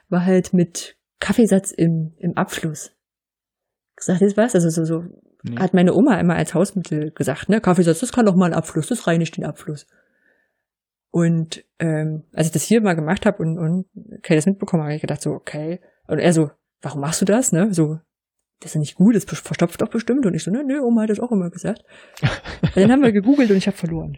[0.09, 2.91] war halt mit Kaffeesatz im, im Abfluss.
[3.97, 4.55] Sagt ihr was?
[4.55, 5.03] Also so, so
[5.43, 5.57] nee.
[5.57, 8.87] hat meine Oma immer als Hausmittel gesagt, ne, Kaffeesatz, das kann doch mal ein Abfluss,
[8.87, 9.87] das reinigt den Abfluss.
[11.15, 13.85] Und ähm, als ich das hier mal gemacht habe und, und
[14.21, 15.79] Kay das mitbekommen habe, habe ich gedacht so, okay.
[16.09, 16.51] Und er so,
[16.81, 17.53] warum machst du das?
[17.53, 17.73] Ne?
[17.73, 17.99] So,
[18.59, 20.25] das ist ja nicht gut, das verstopft doch bestimmt.
[20.25, 21.85] Und ich so, ne, ne, Oma hat das auch immer gesagt.
[22.21, 24.17] und dann haben wir gegoogelt und ich habe verloren.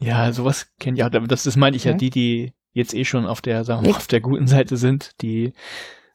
[0.00, 3.26] Ja, sowas kennt ja, das, das meine ich ja, ja, die, die jetzt eh schon
[3.26, 5.52] auf der, sagen wir mal, auf der guten Seite sind, die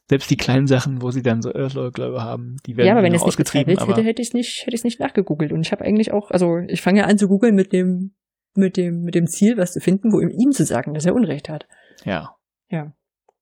[0.10, 3.14] selbst die kleinen Sachen, wo sie dann so Irrglaube haben, die werden Ja, aber wenn
[3.14, 5.52] es nicht bezweifelt hätte, hätte ich es nicht, hätte ich nicht nachgegoogelt.
[5.52, 8.16] Und ich habe eigentlich auch, also ich fange ja an zu googeln mit dem
[8.56, 11.50] mit dem, mit dem Ziel, was zu finden, wo ihm zu sagen, dass er Unrecht
[11.50, 11.68] hat.
[12.04, 12.36] Ja.
[12.70, 12.94] Ja.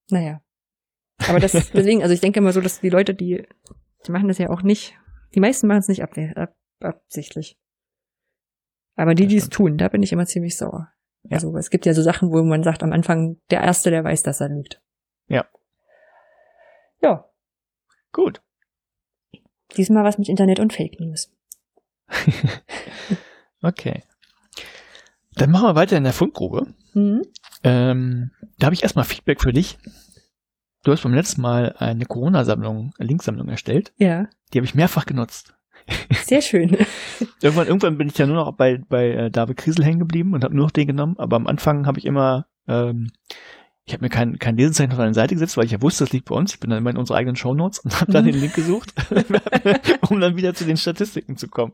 [0.10, 0.42] Naja.
[1.28, 3.48] Aber das, deswegen, also ich denke immer so, dass die Leute, die,
[4.06, 4.96] die machen das ja auch nicht,
[5.36, 7.58] die meisten machen es nicht ab, ab, absichtlich.
[8.96, 10.92] Aber die, die es tun, da bin ich immer ziemlich sauer.
[11.24, 11.36] Ja.
[11.36, 14.24] Also es gibt ja so Sachen, wo man sagt am Anfang, der Erste, der weiß,
[14.24, 14.82] dass er lügt.
[15.28, 15.48] Ja.
[17.02, 17.30] Ja.
[18.12, 18.42] Gut.
[19.78, 21.32] Diesmal was mit Internet und Fake News.
[23.62, 24.04] okay.
[25.40, 26.68] Dann machen wir weiter in der Fundgrube.
[26.94, 27.22] Mhm.
[27.64, 29.78] Ähm, da habe ich erstmal Feedback für dich.
[30.84, 33.94] Du hast beim letzten Mal eine Corona-Sammlung, eine Linksammlung erstellt.
[33.98, 34.28] Ja.
[34.52, 35.56] Die habe ich mehrfach genutzt.
[36.26, 36.78] Sehr schön.
[37.42, 40.44] irgendwann, irgendwann bin ich ja nur noch bei, bei äh, David Kriesel hängen geblieben und
[40.44, 41.16] habe nur noch den genommen.
[41.18, 43.10] Aber am Anfang habe ich immer, ähm,
[43.86, 46.12] ich habe mir kein, kein Lesezeichen auf eine Seite gesetzt, weil ich ja wusste, das
[46.12, 46.54] liegt bei uns.
[46.54, 48.32] Ich bin dann immer in unsere eigenen Shownotes und habe dann mhm.
[48.34, 48.94] den Link gesucht,
[50.10, 51.74] um dann wieder zu den Statistiken zu kommen.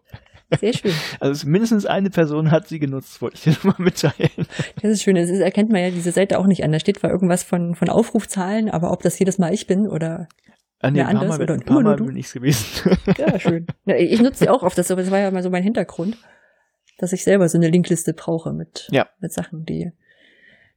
[0.60, 0.92] Sehr schön.
[1.20, 4.48] Also mindestens eine Person hat sie genutzt, wollte ich dir mal mitteilen.
[4.82, 5.16] Das ist schön.
[5.16, 6.72] Das ist, erkennt man ja diese Seite auch nicht an.
[6.72, 10.28] Da steht zwar irgendwas von, von Aufrufzahlen, aber ob das jedes Mal ich bin oder
[10.82, 12.98] Ah, nee, ein paar Mal, oder ein paar Mal bin ich's gewesen.
[13.18, 13.66] Ja, schön.
[13.86, 14.78] Ja, ich nutze sie auch oft.
[14.78, 16.18] Das, das war ja mal so mein Hintergrund,
[17.00, 19.08] dass ich selber so eine Linkliste brauche mit, ja.
[19.20, 19.92] mit Sachen, die,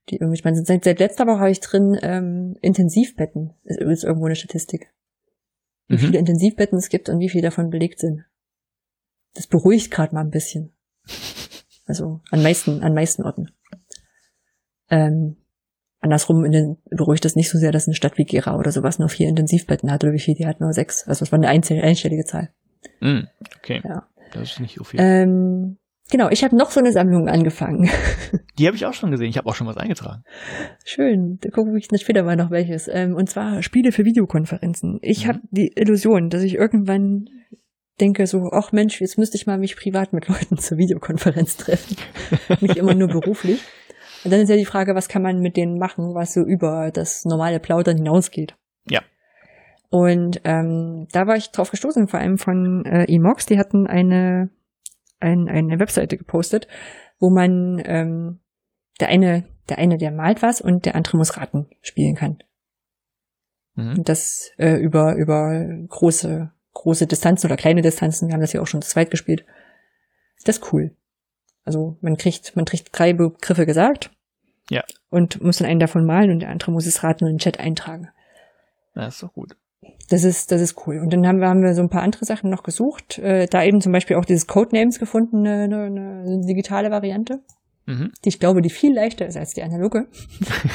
[0.08, 3.54] die irgendwie, ich meine, seit, seit letzter Woche habe ich drin ähm, Intensivbetten.
[3.64, 4.88] Ist übrigens irgendwo eine Statistik.
[5.88, 5.98] Wie mhm.
[5.98, 8.24] viele Intensivbetten es gibt und wie viele davon belegt sind
[9.38, 10.72] das beruhigt gerade mal ein bisschen.
[11.86, 13.52] Also an meisten, an meisten Orten.
[14.90, 15.36] Ähm,
[16.00, 18.98] andersrum in den, beruhigt das nicht so sehr, dass eine Stadt wie Gera oder sowas
[18.98, 21.06] nur vier Intensivbetten hat oder wie viel die hat, nur sechs.
[21.06, 22.50] Also das war eine einstellige Zahl.
[23.00, 23.28] Mm,
[23.58, 23.80] okay.
[23.84, 24.08] Ja.
[24.32, 24.98] Das ist nicht so viel.
[25.00, 25.78] Ähm,
[26.10, 27.88] genau, ich habe noch so eine Sammlung angefangen.
[28.58, 29.28] Die habe ich auch schon gesehen.
[29.28, 30.24] Ich habe auch schon was eingetragen.
[30.84, 31.38] Schön.
[31.42, 32.88] Da gucke ich später mal noch welches.
[32.88, 34.98] Ähm, und zwar Spiele für Videokonferenzen.
[35.00, 35.28] Ich mhm.
[35.28, 37.28] habe die Illusion, dass ich irgendwann
[38.00, 41.96] denke so, ach Mensch, jetzt müsste ich mal mich privat mit Leuten zur Videokonferenz treffen.
[42.60, 43.62] Nicht immer nur beruflich.
[44.24, 46.90] Und dann ist ja die Frage, was kann man mit denen machen, was so über
[46.90, 48.56] das normale Plaudern hinausgeht.
[48.88, 49.02] Ja.
[49.90, 54.50] Und ähm, da war ich drauf gestoßen, vor allem von äh, Emox, die hatten eine,
[55.20, 56.68] ein, eine Webseite gepostet,
[57.18, 58.40] wo man ähm,
[59.00, 62.38] der eine, der eine, der malt was und der andere muss Raten spielen kann.
[63.74, 63.98] Mhm.
[63.98, 68.28] Und das äh, über, über große große Distanzen oder kleine Distanzen.
[68.28, 69.44] Wir haben das ja auch schon zu zweit gespielt.
[70.44, 70.94] Das ist cool.
[71.64, 74.10] Also man kriegt, man kriegt drei Begriffe gesagt.
[74.70, 74.84] Ja.
[75.10, 77.40] Und muss dann einen davon malen und der andere muss es raten und in den
[77.40, 78.08] Chat eintragen.
[78.94, 79.56] Das ist doch gut.
[80.08, 80.98] Das ist, das ist cool.
[80.98, 83.18] Und dann haben wir, haben wir so ein paar andere Sachen noch gesucht.
[83.18, 87.40] Äh, da eben zum Beispiel auch dieses Codenames gefunden, eine, eine, eine digitale Variante.
[87.86, 88.12] Mhm.
[88.24, 90.08] Die ich glaube, die viel leichter ist als die analoge.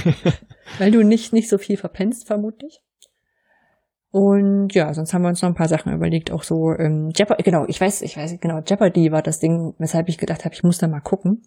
[0.79, 2.81] Weil du nicht, nicht so viel verpennst, vermutlich.
[4.13, 7.41] Und ja, sonst haben wir uns noch ein paar Sachen überlegt, auch so ähm, Jeopardy,
[7.41, 10.61] genau, ich weiß, ich weiß, genau, Jeopardy war das Ding, weshalb ich gedacht habe, ich
[10.61, 11.41] muss da mal gucken.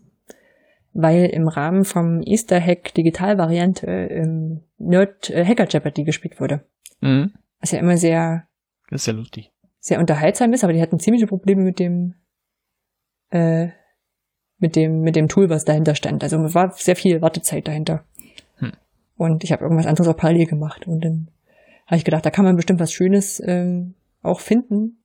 [0.92, 6.66] Weil im Rahmen vom Easter Hack Digitalvariante ähm, Nerd äh, Hacker Jeopardy gespielt wurde.
[7.00, 7.34] Mhm.
[7.60, 8.48] Was ja immer sehr
[8.90, 9.52] das ist ja lustig.
[9.78, 12.14] Sehr unterhaltsam ist, aber die hatten ziemliche Probleme mit dem
[13.30, 13.68] äh,
[14.58, 16.24] mit dem mit dem Tool, was dahinter stand.
[16.24, 18.04] Also war sehr viel Wartezeit dahinter.
[18.56, 18.72] Hm.
[19.16, 21.28] Und ich habe irgendwas anderes auch parallel gemacht und dann
[21.86, 25.02] habe ich gedacht, da kann man bestimmt was Schönes ähm, auch finden.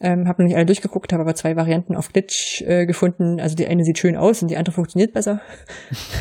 [0.00, 3.40] Ähm, habe noch nicht alle durchgeguckt, habe aber zwei Varianten auf Glitch äh, gefunden.
[3.40, 5.40] Also die eine sieht schön aus und die andere funktioniert besser.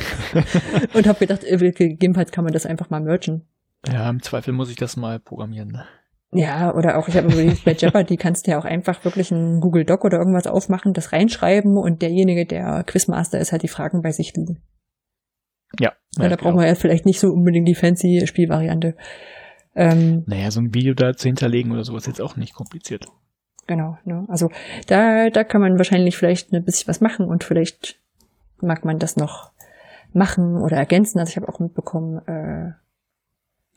[0.93, 3.47] und habe gedacht, äh, gegebenenfalls kann man das einfach mal merchen.
[3.91, 5.69] Ja, im Zweifel muss ich das mal programmieren.
[5.69, 5.85] Ne?
[6.33, 9.59] Ja, oder auch, ich habe überlegt, bei Jeopardy kannst du ja auch einfach wirklich einen
[9.59, 14.01] Google Doc oder irgendwas aufmachen, das reinschreiben und derjenige, der Quizmaster ist, halt die Fragen
[14.01, 14.61] bei sich liegen.
[15.79, 15.93] Ja.
[16.17, 18.95] ja da brauchen wir ja vielleicht nicht so unbedingt die fancy Spielvariante.
[19.75, 23.07] Ähm, naja, so ein Video da zu hinterlegen oder so ist jetzt auch nicht kompliziert.
[23.65, 24.25] Genau, ne?
[24.27, 24.51] Also
[24.87, 27.97] da, da kann man wahrscheinlich vielleicht ein bisschen was machen und vielleicht
[28.61, 29.51] mag man das noch
[30.13, 31.19] machen oder ergänzen.
[31.19, 32.73] Also ich habe auch mitbekommen, äh,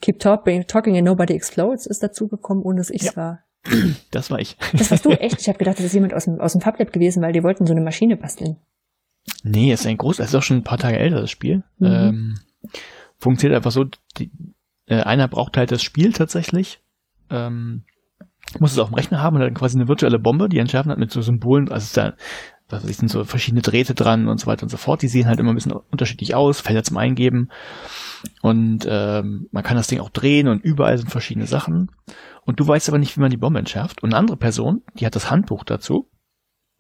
[0.03, 3.17] Keep talking, talking and Nobody Explodes ist dazugekommen, ohne dass ich es ja.
[3.17, 3.43] war.
[4.11, 4.57] Das war ich.
[4.73, 5.41] Das warst du echt?
[5.41, 7.67] Ich habe gedacht, das ist jemand aus dem, aus dem FabLab gewesen, weil die wollten
[7.67, 8.57] so eine Maschine basteln.
[9.43, 11.65] Nee, es ist ein groß, es ist auch schon ein paar Tage älter, das Spiel.
[11.79, 11.87] Mhm.
[11.87, 12.35] Ähm,
[13.19, 13.85] funktioniert einfach so,
[14.19, 14.31] die,
[14.87, 16.81] äh, einer braucht halt das Spiel tatsächlich,
[17.31, 17.85] ähm,
[18.59, 20.99] muss es auf dem Rechner haben und dann quasi eine virtuelle Bombe, die entschärfen hat
[20.99, 22.15] mit so Symbolen, also da,
[22.69, 25.03] was sind so verschiedene Drähte dran und so weiter und so fort.
[25.03, 27.51] Die sehen halt immer ein bisschen unterschiedlich aus, Felder zum Eingeben.
[28.43, 31.91] Und ähm, man kann das Ding auch drehen und überall sind verschiedene Sachen.
[32.45, 34.03] Und du weißt aber nicht, wie man die Bombe entschärft.
[34.03, 36.11] Und eine andere Person, die hat das Handbuch dazu.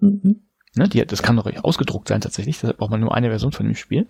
[0.00, 0.45] Mhm.
[0.76, 3.64] Ne, die, das kann doch ausgedruckt sein tatsächlich, deshalb braucht man nur eine Version von
[3.64, 4.06] dem Spiel.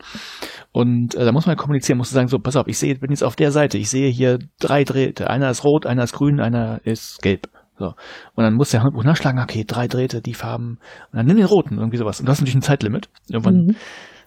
[0.72, 3.22] Und äh, da muss man kommunizieren, muss sagen, so, pass auf, ich sehe, bin jetzt
[3.22, 6.80] auf der Seite, ich sehe hier drei Drähte, einer ist rot, einer ist grün, einer
[6.84, 7.48] ist gelb.
[7.78, 7.94] So.
[8.34, 10.78] Und dann muss der Handbuch nachschlagen, okay, drei Drähte, die Farben,
[11.12, 12.18] und dann nimm den roten, irgendwie sowas.
[12.18, 13.08] Und du hast natürlich ein Zeitlimit.
[13.28, 13.76] Irgendwann mhm.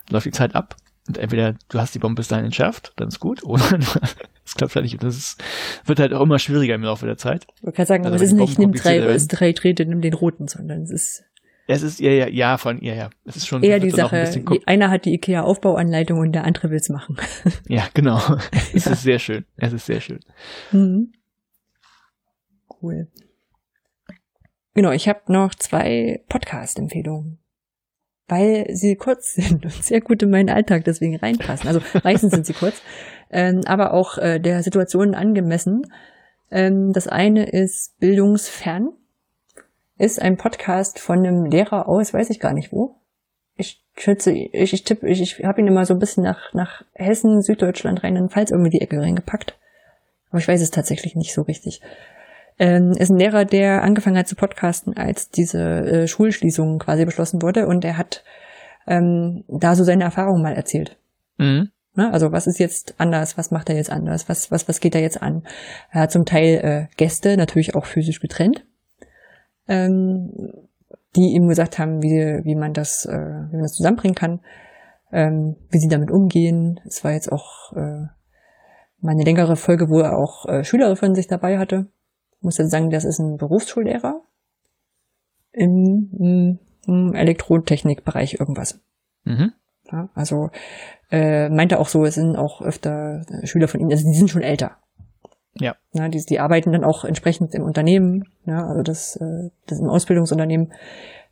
[0.09, 0.75] läuft die Zeit ab.
[1.09, 3.63] Und entweder du hast die Bombe bis dahin entschärft, dann ist gut, oder
[4.45, 4.93] es klappt halt nicht.
[4.93, 5.43] Und das ist,
[5.85, 7.47] wird halt auch immer schwieriger im Laufe der Zeit.
[7.63, 10.47] Man kann sagen, also, aber es ist nicht, nimm drei, drei Drähte, nimm den roten,
[10.47, 11.23] sondern es ist
[11.69, 13.09] es ist ja, ja, ja, von, ja, ja.
[13.25, 13.61] Es ist schon.
[13.61, 17.17] Eher die Sache, ein einer hat die IKEA-Aufbauanleitung und der andere will's machen.
[17.67, 18.19] Ja, genau.
[18.73, 19.45] es ist sehr schön.
[19.55, 20.19] Es ist sehr schön.
[20.71, 21.13] Mhm.
[22.81, 23.07] Cool.
[24.73, 27.37] Genau, ich habe noch zwei Podcast-Empfehlungen.
[28.27, 31.67] Weil sie kurz sind und sehr gut in meinen Alltag deswegen reinpassen.
[31.67, 32.81] Also meistens sind sie kurz,
[33.29, 35.83] ähm, aber auch äh, der Situation angemessen.
[36.49, 38.89] Ähm, das eine ist Bildungsfern
[39.99, 42.95] ist ein Podcast von einem Lehrer aus, weiß ich gar nicht wo.
[43.55, 46.83] Ich schätze, ich, ich tippe, ich, ich habe ihn immer so ein bisschen nach, nach
[46.93, 49.57] Hessen, Süddeutschland, Rheinland-Pfalz irgendwie die Ecke reingepackt.
[50.29, 51.81] Aber ich weiß es tatsächlich nicht so richtig.
[52.57, 57.41] Ähm, ist ein Lehrer, der angefangen hat zu podcasten, als diese äh, Schulschließung quasi beschlossen
[57.41, 58.23] wurde und er hat
[58.87, 60.97] ähm, da so seine Erfahrungen mal erzählt.
[61.37, 61.71] Mhm.
[61.95, 62.13] Ne?
[62.13, 63.37] Also was ist jetzt anders?
[63.37, 64.29] Was macht er jetzt anders?
[64.29, 65.43] Was, was, was geht er jetzt an?
[65.91, 68.63] Er hat zum Teil äh, Gäste, natürlich auch physisch getrennt
[69.69, 70.31] ähm,
[71.15, 74.41] die ihm gesagt haben, wie, wie man das, äh, wie man das zusammenbringen kann,
[75.11, 76.79] ähm, wie sie damit umgehen.
[76.85, 78.07] Es war jetzt auch äh,
[78.99, 81.87] mal eine längere Folge, wo er auch äh, Schüler von sich dabei hatte.
[82.37, 84.21] Ich muss jetzt sagen, das ist ein Berufsschullehrer
[85.51, 88.79] im, im, im Elektrotechnikbereich irgendwas.
[89.23, 89.53] Mhm.
[89.91, 90.51] Ja, also
[91.11, 94.43] äh, meinte auch so, es sind auch öfter Schüler von ihm, also die sind schon
[94.43, 94.77] älter.
[95.59, 95.75] Ja.
[95.93, 99.89] ja die, die arbeiten dann auch entsprechend im Unternehmen, ja, also das, äh, das im
[99.89, 100.73] Ausbildungsunternehmen.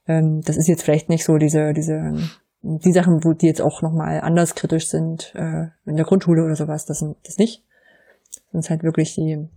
[0.08, 2.14] Ähm, das ist jetzt vielleicht nicht so diese, diese,
[2.62, 6.56] die Sachen, wo die jetzt auch nochmal anders kritisch sind, äh, in der Grundschule oder
[6.56, 7.64] sowas, das sind das nicht.
[8.52, 9.48] Das ist halt wirklich die,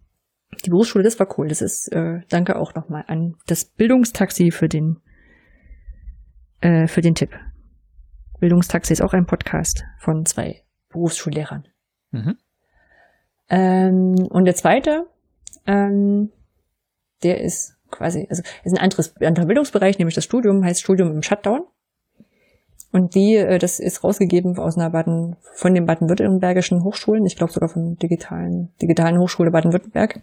[0.64, 1.48] die Berufsschule, das war cool.
[1.48, 4.98] Das ist, äh, danke auch nochmal an das Bildungstaxi für den,
[6.62, 7.30] für den Tipp.
[8.38, 11.64] Bildungstaxi ist auch ein Podcast von zwei Berufsschullehrern.
[12.10, 12.36] Mhm.
[13.51, 15.06] Ähm, und der zweite,
[15.66, 16.31] ähm,
[17.22, 21.22] der ist quasi, also ist ein anderes, anderer Bildungsbereich, nämlich das Studium, heißt Studium im
[21.22, 21.62] Shutdown.
[22.93, 27.52] Und die, äh, das ist rausgegeben aus einer Baden, von den baden-württembergischen Hochschulen, ich glaube
[27.52, 30.20] sogar von digitalen, digitalen Hochschule Baden-Württemberg.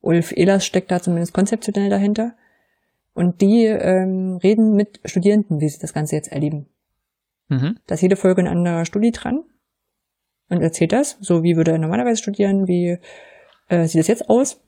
[0.00, 2.34] Ulf Ehlers steckt da zumindest konzeptionell dahinter.
[3.14, 6.66] Und die ähm, reden mit Studierenden, wie sie das Ganze jetzt erleben.
[7.48, 7.78] Mhm.
[7.86, 9.44] Da ist jede Folge ein anderer Studi dran
[10.52, 12.98] und erzählt das, so wie würde er normalerweise studieren, wie
[13.68, 14.60] äh, sieht das jetzt aus,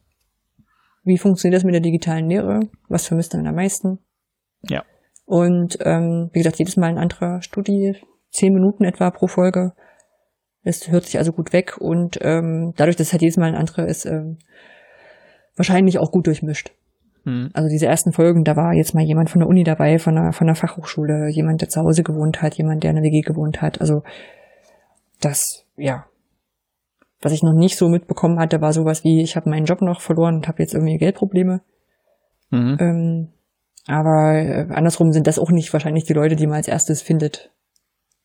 [1.05, 3.99] wie funktioniert das mit der digitalen Lehre, was vermisst man am meisten.
[4.63, 4.83] Ja.
[5.27, 7.97] Und ähm, wie gesagt, jedes Mal ein anderer Studi,
[8.31, 9.73] zehn Minuten etwa pro Folge.
[10.63, 13.55] Es hört sich also gut weg und ähm, dadurch, dass es halt jedes Mal ein
[13.55, 14.39] anderer ist, ähm,
[15.57, 16.73] wahrscheinlich auch gut durchmischt.
[17.25, 17.51] Hm.
[17.53, 20.33] Also diese ersten Folgen, da war jetzt mal jemand von der Uni dabei, von der,
[20.33, 23.61] von der Fachhochschule, jemand, der zu Hause gewohnt hat, jemand, der in der WG gewohnt
[23.61, 23.81] hat.
[23.81, 24.03] Also
[25.25, 26.07] das, ja.
[27.21, 30.01] Was ich noch nicht so mitbekommen hatte, war sowas wie, ich habe meinen Job noch
[30.01, 31.63] verloren und habe jetzt irgendwie Geldprobleme.
[32.51, 32.77] Mhm.
[32.79, 33.29] Ähm,
[33.87, 37.51] aber äh, andersrum sind das auch nicht wahrscheinlich die Leute, die man als erstes findet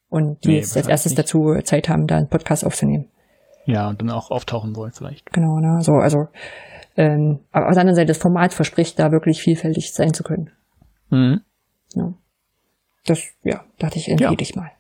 [0.09, 1.19] und die nee, jetzt als erstes nicht.
[1.19, 3.09] dazu Zeit haben, da einen Podcast aufzunehmen.
[3.65, 5.31] Ja, und dann auch auftauchen wollen vielleicht.
[5.31, 5.81] Genau, ne?
[5.81, 6.27] So, also
[6.99, 10.51] ähm, aber auf der anderen Seite, das Format verspricht, da wirklich vielfältig sein zu können.
[11.09, 11.41] Mhm.
[11.95, 12.13] Ja.
[13.05, 14.37] Das, ja, dachte ich, empfehle ja.
[14.39, 14.71] ich mal.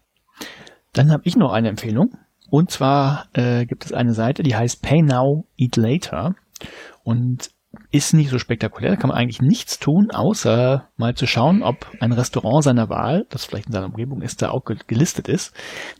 [0.93, 2.17] Dann habe ich noch eine Empfehlung.
[2.49, 6.35] Und zwar äh, gibt es eine Seite, die heißt Pay Now, Eat Later.
[7.03, 7.51] Und
[7.91, 11.87] ist nicht so spektakulär, da kann man eigentlich nichts tun, außer mal zu schauen, ob
[11.99, 15.53] ein Restaurant seiner Wahl, das vielleicht in seiner Umgebung ist, da auch gelistet ist.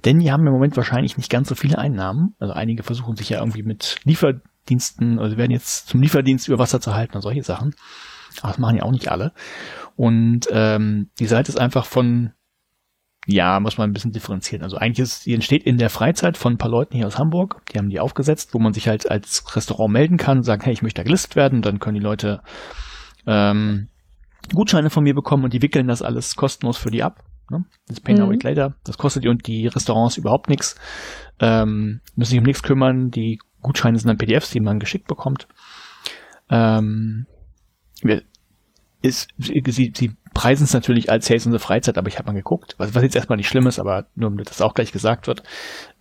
[0.04, 2.36] Denn die haben im Moment wahrscheinlich nicht ganz so viele Einnahmen.
[2.40, 6.82] Also einige versuchen sich ja irgendwie mit Lieferdiensten, also werden jetzt zum Lieferdienst über Wasser
[6.82, 7.76] zu halten und solche Sachen.
[8.42, 9.34] Aber das machen ja auch nicht alle.
[9.96, 12.32] Und ähm, die Seite ist einfach von,
[13.32, 14.64] ja, muss man ein bisschen differenzieren.
[14.64, 17.62] Also eigentlich ist, die entsteht in der Freizeit von ein paar Leuten hier aus Hamburg.
[17.72, 20.82] Die haben die aufgesetzt, wo man sich halt als Restaurant melden kann, sagen, hey, ich
[20.82, 21.62] möchte da gelistet werden.
[21.62, 22.42] Dann können die Leute
[23.28, 23.90] ähm,
[24.54, 27.24] Gutscheine von mir bekommen und die wickeln das alles kostenlos für die ab.
[27.52, 27.66] Ne?
[27.88, 28.40] Das Pay Now mhm.
[28.42, 28.76] Later.
[28.84, 30.76] Das kostet die und die Restaurants überhaupt nichts.
[31.40, 33.12] Ähm, müssen sich um nichts kümmern.
[33.12, 35.48] Die Gutscheine sind dann PDFs, die man geschickt bekommt.
[36.50, 37.28] Ähm,
[39.02, 42.76] ist, sie, sie preisen es natürlich als Sales unsere Freizeit, aber ich habe mal geguckt,
[42.78, 45.44] was, was jetzt erstmal nicht schlimm ist, aber nur damit das auch gleich gesagt wird,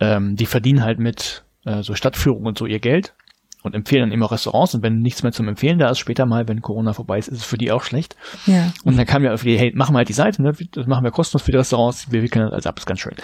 [0.00, 3.14] ähm, die verdienen halt mit äh, so Stadtführung und so ihr Geld
[3.62, 6.48] und empfehlen dann immer Restaurants und wenn nichts mehr zum Empfehlen da ist, später mal,
[6.48, 8.16] wenn Corona vorbei ist, ist es für die auch schlecht.
[8.46, 8.72] Ja.
[8.84, 10.52] Und dann kam ja auf die, hey, machen wir halt die Seite, ne?
[10.72, 13.14] das machen wir kostenlos für die Restaurants, wir wickeln das als ab, ist ganz schön.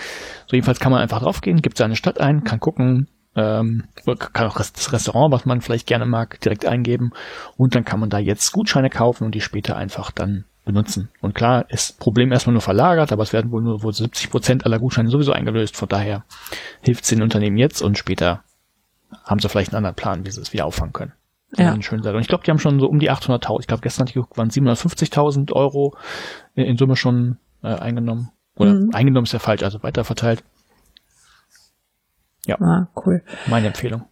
[0.46, 3.84] So jedenfalls kann man einfach draufgehen, gibt seine Stadt ein, kann gucken, ähm,
[4.32, 7.10] kann auch das Restaurant, was man vielleicht gerne mag, direkt eingeben
[7.56, 11.10] und dann kann man da jetzt Gutscheine kaufen und die später einfach dann benutzen.
[11.20, 14.30] Und klar, ist das Problem erstmal nur verlagert, aber es werden wohl nur wohl 70
[14.30, 15.76] Prozent aller Gutscheine sowieso eingelöst.
[15.76, 16.24] Von daher
[16.80, 18.42] hilft es den Unternehmen jetzt und später
[19.24, 21.12] haben sie vielleicht einen anderen Plan, wie sie es wieder auffangen können.
[21.56, 21.72] Ja.
[21.72, 23.60] Und ich glaube, die haben schon so um die 800.000.
[23.60, 25.94] Ich glaube, gestern hatte ich geguckt, waren 750.000 Euro
[26.54, 28.30] in Summe schon äh, eingenommen.
[28.56, 28.90] Oder mhm.
[28.92, 30.42] eingenommen ist ja falsch, also weiterverteilt.
[32.46, 32.60] Ja.
[32.60, 33.22] Ah, cool.
[33.46, 34.04] Meine Empfehlung.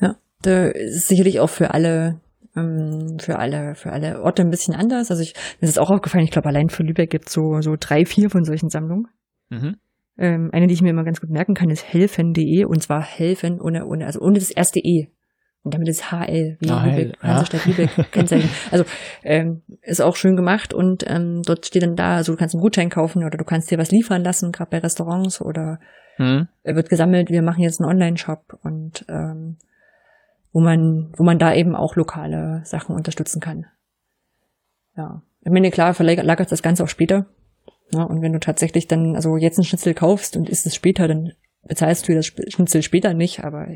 [0.00, 2.20] Ja, da ist sicherlich auch für alle
[2.56, 5.10] ähm, für alle für alle Orte ein bisschen anders.
[5.10, 6.24] Also ich mir ist es auch aufgefallen.
[6.24, 9.06] Ich glaube, allein für Lübeck gibt es so so drei vier von solchen Sammlungen.
[9.50, 9.76] Mhm.
[10.18, 13.60] Ähm, eine, die ich mir immer ganz gut merken kann, ist helfen.de und zwar helfen
[13.60, 15.08] ohne, ohne, also ohne das erste E.
[15.62, 17.28] Und damit ist HL, wie ah, Lübeck, ja.
[17.28, 18.48] Hansestadt Lübeck Kennzeichen.
[18.70, 18.84] Also
[19.22, 22.62] ähm, ist auch schön gemacht und ähm, dort steht dann da, also du kannst einen
[22.62, 25.78] Gutschein kaufen oder du kannst dir was liefern lassen, gerade bei Restaurants oder
[26.20, 26.48] mhm.
[26.62, 29.56] wird gesammelt, wir machen jetzt einen Online-Shop und ähm,
[30.52, 33.66] wo man, wo man da eben auch lokale Sachen unterstützen kann.
[34.96, 35.22] Ja.
[35.42, 37.26] Ich meine, klar, verlagert das Ganze auch später.
[37.92, 41.08] Ja, und wenn du tatsächlich dann, also jetzt ein Schnitzel kaufst und isst es später,
[41.08, 41.32] dann
[41.62, 43.68] bezahlst du das Schnitzel später nicht, aber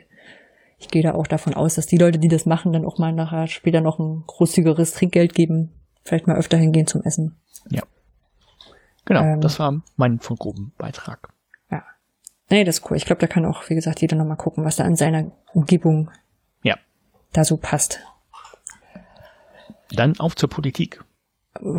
[0.78, 3.12] ich gehe da auch davon aus, dass die Leute, die das machen, dann auch mal
[3.12, 5.72] nachher später noch ein großzügigeres Trinkgeld geben,
[6.04, 7.36] vielleicht mal öfter hingehen zum Essen.
[7.70, 7.82] Ja.
[9.04, 11.34] Genau, ähm, das war mein von groben Beitrag.
[12.55, 12.97] Nee, das ist cool.
[12.97, 16.12] Ich glaube, da kann auch, wie gesagt, jeder nochmal gucken, was da an seiner Umgebung
[16.62, 16.76] ja.
[17.32, 17.98] da so passt.
[19.90, 21.02] Dann auf zur Politik.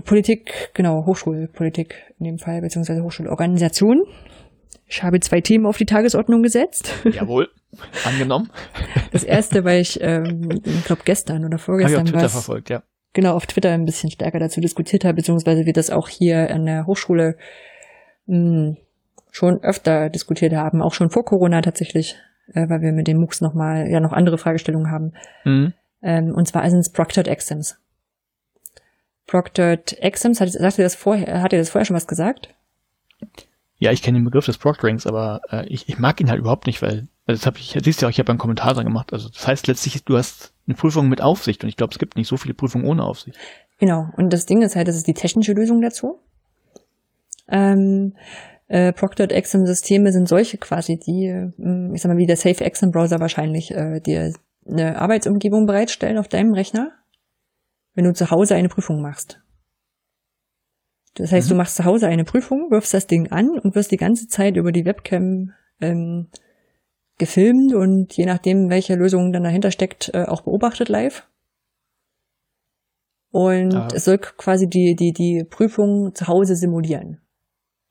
[0.04, 4.04] Politik, genau, Hochschulpolitik in dem Fall, beziehungsweise Hochschulorganisation.
[4.86, 6.94] Ich habe zwei Themen auf die Tagesordnung gesetzt.
[7.06, 7.50] Jawohl,
[8.04, 8.52] angenommen.
[9.14, 12.70] Das erste, weil ich, ähm, ich glaube gestern oder vorgestern habe ich auf Twitter verfolgt,
[12.70, 12.84] ja.
[13.14, 16.66] Genau, auf Twitter ein bisschen stärker dazu diskutiert habe, beziehungsweise wir das auch hier an
[16.66, 17.38] der Hochschule
[18.26, 18.78] mh, hm,
[19.36, 22.16] schon öfter diskutiert haben, auch schon vor Corona tatsächlich,
[22.54, 25.12] äh, weil wir mit den MOOCs nochmal ja noch andere Fragestellungen haben.
[25.44, 25.74] Mhm.
[26.02, 27.78] Ähm, und zwar sind es Proctored Exams.
[29.28, 32.56] Proctored Exams, hat, sagt ihr das vorher, hat ihr das vorher schon was gesagt?
[33.78, 36.66] Ja, ich kenne den Begriff des Proctorings, aber äh, ich, ich mag ihn halt überhaupt
[36.66, 38.86] nicht, weil, also das habe ich, siehst du ja auch, ich habe einen Kommentar dran
[38.86, 39.12] gemacht.
[39.12, 42.16] Also das heißt letztlich, du hast eine Prüfung mit Aufsicht und ich glaube, es gibt
[42.16, 43.38] nicht so viele Prüfungen ohne Aufsicht.
[43.80, 46.20] Genau, und das Ding ist halt, das ist die technische Lösung dazu.
[47.50, 48.16] Ähm,
[48.68, 52.64] äh, Proctored Exam Systeme sind solche quasi, die, äh, ich sag mal, wie der Safe
[52.64, 54.34] Exam Browser wahrscheinlich äh, dir
[54.68, 56.92] eine Arbeitsumgebung bereitstellen auf deinem Rechner
[57.96, 59.42] wenn du zu Hause eine Prüfung machst.
[61.16, 61.54] Das heißt, mhm.
[61.54, 64.58] du machst zu Hause eine Prüfung, wirfst das Ding an und wirst die ganze Zeit
[64.58, 66.28] über die Webcam ähm,
[67.18, 71.28] gefilmt und je nachdem, welche Lösung dann dahinter steckt, äh, auch beobachtet live.
[73.32, 73.88] Und ah.
[73.94, 77.22] es soll quasi die, die, die Prüfung zu Hause simulieren.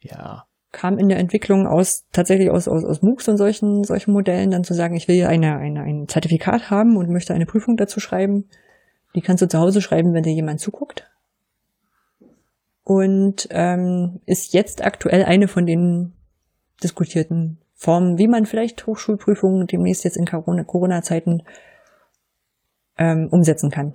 [0.00, 0.46] Ja.
[0.74, 4.64] Kam in der Entwicklung aus, tatsächlich aus, aus, aus MOOCs und solchen, solchen Modellen dann
[4.64, 8.48] zu sagen, ich will eine, eine, ein Zertifikat haben und möchte eine Prüfung dazu schreiben.
[9.14, 11.08] Die kannst du zu Hause schreiben, wenn dir jemand zuguckt.
[12.82, 16.12] Und ähm, ist jetzt aktuell eine von den
[16.82, 21.44] diskutierten Formen, wie man vielleicht Hochschulprüfungen demnächst jetzt in Corona-Zeiten
[22.98, 23.94] ähm, umsetzen kann.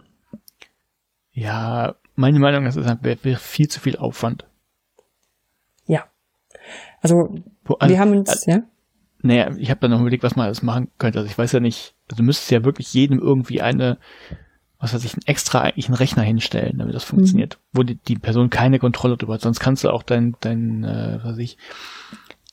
[1.33, 4.48] Ja, meine Meinung ist, es wäre viel zu viel Aufwand.
[7.01, 7.35] Also,
[7.79, 8.63] also wir haben uns, also, ja.
[9.21, 11.19] Naja, ich habe da noch überlegt, was man alles machen könnte.
[11.19, 13.97] Also ich weiß ja nicht, also du müsstest ja wirklich jedem irgendwie eine
[14.79, 17.77] was weiß ich, ein extra eigentlich einen Rechner hinstellen, damit das funktioniert, mhm.
[17.77, 19.41] wo die, die Person keine Kontrolle darüber hat.
[19.41, 21.57] Sonst kannst du auch dein, dein, äh, was weiß ich,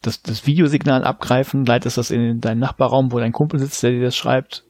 [0.03, 4.03] das, das Videosignal abgreifen, leitest das in deinen Nachbarraum, wo dein Kumpel sitzt, der dir
[4.03, 4.65] das schreibt.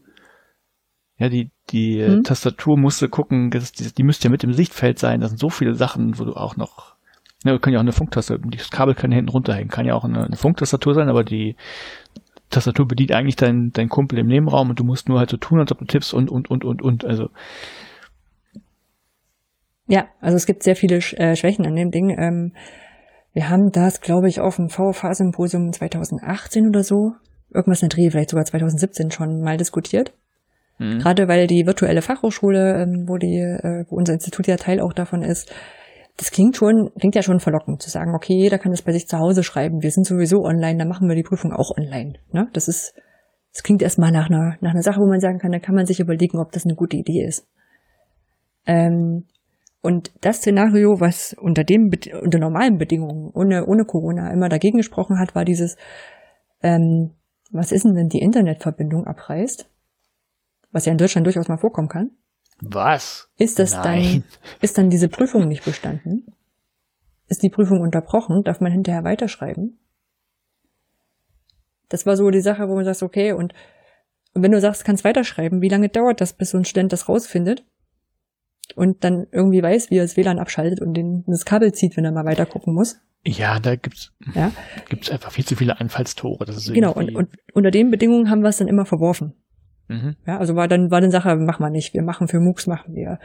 [1.19, 2.25] Ja, die, die mhm.
[2.25, 5.23] Tastatur musst du gucken, das, die, die müsste ja mit im Sichtfeld sein.
[5.23, 6.96] Das sind so viele Sachen, wo du auch noch,
[7.45, 10.05] ne, wir können ja auch eine Funktastatur, das Kabel kann hinten runterhängen, kann ja auch
[10.05, 11.57] eine, eine Funktastatur sein, aber die
[12.51, 15.59] Tastatur bedient eigentlich dein, dein Kumpel im Nebenraum und du musst nur halt so tun,
[15.59, 17.05] als ob du tippst und, und, und, und, und.
[17.05, 17.31] Also
[19.89, 22.11] Ja, also es gibt sehr viele äh, Schwächen an dem Ding.
[22.17, 22.53] Ähm,
[23.33, 27.15] wir haben das, glaube ich, auf dem VFH-Symposium 2018 oder so,
[27.53, 30.13] irgendwas in der Dreh, vielleicht sogar 2017 schon mal diskutiert.
[30.79, 31.01] Mhm.
[31.01, 34.93] Gerade weil die virtuelle Fachhochschule, ähm, wo die, äh, wo unser Institut ja Teil auch
[34.93, 35.53] davon ist,
[36.17, 39.07] das klingt schon, klingt ja schon verlockend zu sagen, okay, jeder kann das bei sich
[39.07, 39.83] zu Hause schreiben.
[39.83, 42.15] Wir sind sowieso online, dann machen wir die Prüfung auch online.
[42.33, 42.49] Ne?
[42.53, 42.95] Das ist,
[43.53, 45.87] das klingt erstmal nach einer, nach einer Sache, wo man sagen kann, da kann man
[45.87, 47.47] sich überlegen, ob das eine gute Idee ist.
[48.67, 49.27] Ähm,
[49.83, 51.91] und das Szenario, was unter dem,
[52.23, 55.77] unter normalen Bedingungen, ohne, ohne Corona immer dagegen gesprochen hat, war dieses,
[56.63, 57.13] ähm,
[57.53, 59.71] was ist denn, wenn die Internetverbindung abreißt?
[60.73, 62.11] Was ja in Deutschland durchaus mal vorkommen kann.
[62.61, 63.29] Was?
[63.39, 63.83] Ist das Nein.
[63.83, 64.25] dann,
[64.61, 66.33] ist dann diese Prüfung nicht bestanden?
[67.29, 68.43] Ist die Prüfung unterbrochen?
[68.45, 69.79] Darf man hinterher weiterschreiben?
[71.89, 73.53] Das war so die Sache, wo man sagt, okay, und,
[74.35, 77.09] und wenn du sagst, kannst weiterschreiben, wie lange dauert das, bis so ein Student das
[77.09, 77.65] rausfindet?
[78.75, 82.05] Und dann irgendwie weiß, wie er das WLAN abschaltet und den, das Kabel zieht, wenn
[82.05, 82.99] er mal weiter gucken muss.
[83.25, 84.53] Ja, da gibt's, ja?
[84.89, 86.45] gibt's einfach viel zu viele Einfallstore.
[86.45, 89.35] Das ist genau, und, und unter den Bedingungen haben wir es dann immer verworfen.
[89.89, 90.17] Mhm.
[90.27, 91.95] Ja, also war dann, war dann Sache, machen wir nicht.
[91.95, 93.19] Wir machen für MOOCs, machen wir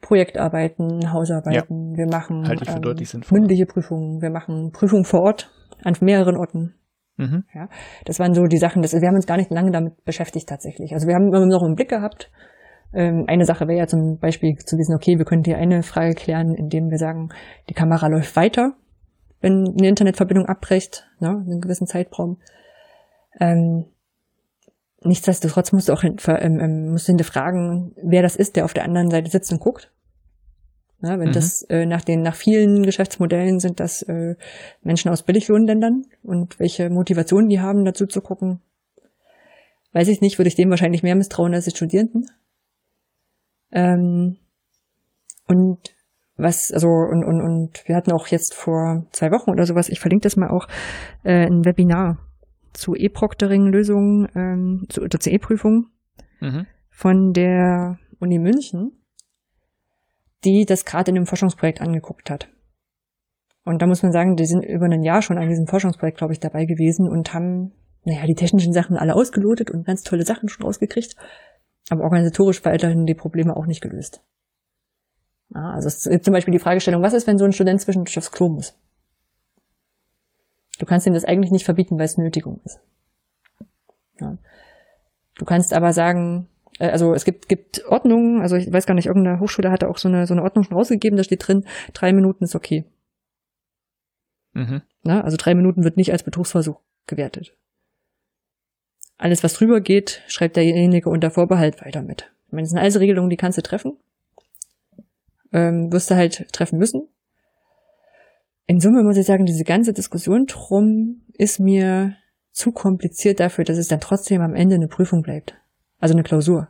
[0.00, 1.98] Projektarbeiten, Hausarbeiten, ja.
[1.98, 5.50] wir machen ähm, mündliche Prüfungen, wir machen Prüfungen vor Ort
[5.82, 6.74] an mehreren Orten.
[7.16, 7.44] Mhm.
[7.52, 7.68] Ja,
[8.04, 10.92] das waren so die Sachen, das, wir haben uns gar nicht lange damit beschäftigt tatsächlich.
[10.92, 12.30] Also wir haben immer noch einen Blick gehabt.
[12.94, 16.14] Ähm, eine Sache wäre ja zum Beispiel zu wissen, okay, wir können hier eine Frage
[16.14, 17.30] klären, indem wir sagen,
[17.68, 18.74] die Kamera läuft weiter,
[19.40, 22.38] wenn eine Internetverbindung abbricht, ne, in einem gewissen Zeitraum.
[23.40, 23.86] Ähm,
[25.02, 26.16] nichtsdestotrotz musst du auch ähm,
[26.60, 29.92] ähm, musst hinterfragen, wer das ist, der auf der anderen Seite sitzt und guckt.
[31.00, 31.32] Ja, wenn mhm.
[31.32, 34.34] das äh, nach den nach vielen Geschäftsmodellen sind das äh,
[34.82, 38.60] Menschen aus Billiglohnländern und welche Motivationen die haben, dazu zu gucken,
[39.92, 42.26] weiß ich nicht, würde ich dem wahrscheinlich mehr misstrauen als die Studierenden.
[43.70, 44.38] Ähm,
[45.46, 45.78] und
[46.36, 50.00] was, also, und, und, und wir hatten auch jetzt vor zwei Wochen oder sowas, ich
[50.00, 50.66] verlinke das mal auch,
[51.22, 52.18] äh, ein Webinar
[52.72, 55.86] zu E-Proctoring-Lösungen, ähm, zu, oder zur E-Prüfung
[56.40, 56.66] mhm.
[56.90, 58.92] von der Uni München,
[60.44, 62.48] die das gerade in einem Forschungsprojekt angeguckt hat.
[63.64, 66.32] Und da muss man sagen, die sind über ein Jahr schon an diesem Forschungsprojekt, glaube
[66.32, 67.72] ich, dabei gewesen und haben,
[68.04, 71.16] naja, die technischen Sachen alle ausgelotet und ganz tolle Sachen schon rausgekriegt,
[71.90, 74.22] aber organisatorisch weiterhin die Probleme auch nicht gelöst.
[75.54, 78.16] Ja, also es gibt zum Beispiel die Fragestellung, was ist, wenn so ein Student zwischendurch
[78.18, 78.78] aufs Klo muss?
[80.78, 82.80] Du kannst ihm das eigentlich nicht verbieten, weil es Nötigung ist.
[84.20, 84.38] Ja.
[85.34, 86.48] Du kannst aber sagen,
[86.78, 89.98] äh, also es gibt, gibt Ordnungen, also ich weiß gar nicht, irgendeine Hochschule hatte auch
[89.98, 92.84] so eine, so eine Ordnung schon rausgegeben, da steht drin, drei Minuten ist okay.
[94.52, 94.82] Mhm.
[95.02, 97.56] Na, also drei Minuten wird nicht als Betrugsversuch gewertet.
[99.16, 102.30] Alles, was drüber geht, schreibt derjenige unter Vorbehalt weiter mit.
[102.46, 103.96] Ich meine, das sind alles Regelungen, die kannst du treffen.
[105.52, 107.08] Ähm, wirst du halt treffen müssen
[108.68, 112.14] in Summe muss ich sagen, diese ganze Diskussion drum ist mir
[112.52, 115.54] zu kompliziert dafür, dass es dann trotzdem am Ende eine Prüfung bleibt.
[115.98, 116.68] Also eine Klausur.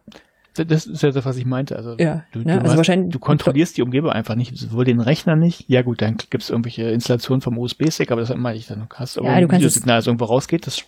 [0.55, 1.77] Das ist ja das, was ich meinte.
[1.77, 2.45] Also, ja, du, ne?
[2.45, 5.69] du, also hast, wahrscheinlich, du kontrollierst die Umgebung einfach nicht, sowohl den Rechner nicht.
[5.69, 8.81] Ja gut, dann gibt es irgendwelche Installationen vom USB-Stick, aber das meine ich dann.
[8.81, 10.85] Du hast ja, du kannst Videosignal, das irgendwo rausgeht, das,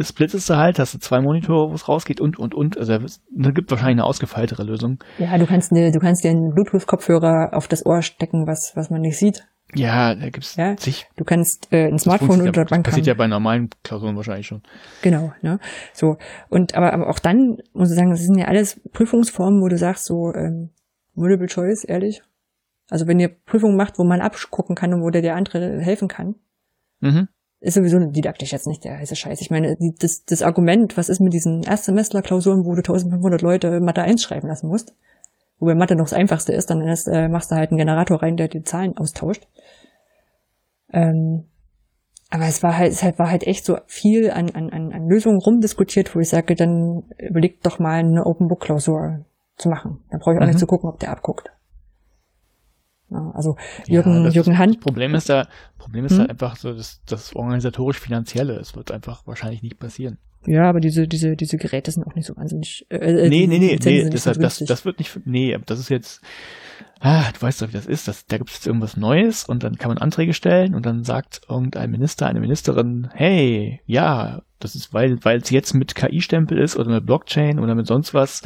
[0.00, 2.76] splittest du halt, hast du zwei Monitore, wo es rausgeht und, und, und.
[2.78, 4.98] Also da gibt wahrscheinlich eine ausgefeiltere Lösung.
[5.18, 8.90] Ja, du kannst, eine, du kannst dir einen Bluetooth-Kopfhörer auf das Ohr stecken, was, was
[8.90, 9.46] man nicht sieht.
[9.74, 10.76] Ja, da gibt's ja?
[10.76, 11.06] sich.
[11.16, 14.46] Du kannst äh, ein Smartphone unter der Bank Das passiert ja bei normalen Klausuren wahrscheinlich
[14.46, 14.62] schon.
[15.02, 15.58] Genau, ne?
[15.92, 16.18] So.
[16.48, 19.76] Und aber, aber auch dann muss ich sagen, das sind ja alles Prüfungsformen, wo du
[19.76, 20.70] sagst, so ähm,
[21.14, 22.22] Multiple Choice, ehrlich.
[22.88, 26.06] Also wenn ihr Prüfungen macht, wo man abgucken kann und wo der der andere helfen
[26.06, 26.36] kann,
[27.00, 27.28] mhm.
[27.58, 29.40] ist sowieso didaktisch jetzt nicht der heiße Scheiß.
[29.40, 33.80] Ich meine, die, das, das Argument, was ist mit diesen Erstsemester-Klausuren, wo du 1500 Leute
[33.80, 34.94] Mathe 1 schreiben lassen musst,
[35.58, 38.36] Wobei Mathe noch das einfachste ist, dann ist, äh, machst du halt einen Generator rein,
[38.36, 39.46] der die Zahlen austauscht.
[40.92, 41.44] Ähm,
[42.30, 46.14] aber es war halt, es war halt echt so viel an, an, an Lösungen rumdiskutiert,
[46.14, 49.24] wo ich sage, dann überlegt doch mal eine Open Book Klausur
[49.56, 50.04] zu machen.
[50.10, 50.48] Dann brauche ich auch mhm.
[50.48, 51.50] nicht zu gucken, ob der abguckt.
[53.08, 53.56] Ja, also
[53.86, 54.80] Jürgen, ja, Jürgen Hand.
[54.80, 55.46] Problem ist da,
[55.78, 56.18] Problem ist hm?
[56.18, 58.54] da einfach so das, das organisatorisch finanzielle.
[58.54, 60.18] Es wird einfach wahrscheinlich nicht passieren.
[60.46, 62.86] Ja, aber diese, diese, diese Geräte sind auch nicht so wahnsinnig.
[62.88, 65.88] Äh, äh nee, nee, nee, nee, deshalb, das, das wird nicht, nee, aber das ist
[65.88, 66.20] jetzt,
[67.00, 69.62] ah, du weißt doch, wie das ist, das, da gibt es jetzt irgendwas Neues und
[69.62, 74.74] dann kann man Anträge stellen und dann sagt irgendein Minister, eine Ministerin, hey, ja, das
[74.74, 78.42] ist, weil, weil es jetzt mit KI-Stempel ist oder mit Blockchain oder mit sonst was,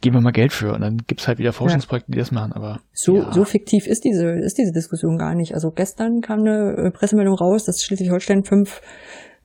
[0.00, 2.80] geben wir mal Geld für und dann gibt's halt wieder Forschungsprojekte, die das machen, aber.
[2.92, 3.32] So, ja.
[3.32, 5.54] so fiktiv ist diese, ist diese Diskussion gar nicht.
[5.54, 8.80] Also gestern kam eine äh, Pressemeldung raus, dass Schleswig-Holstein fünf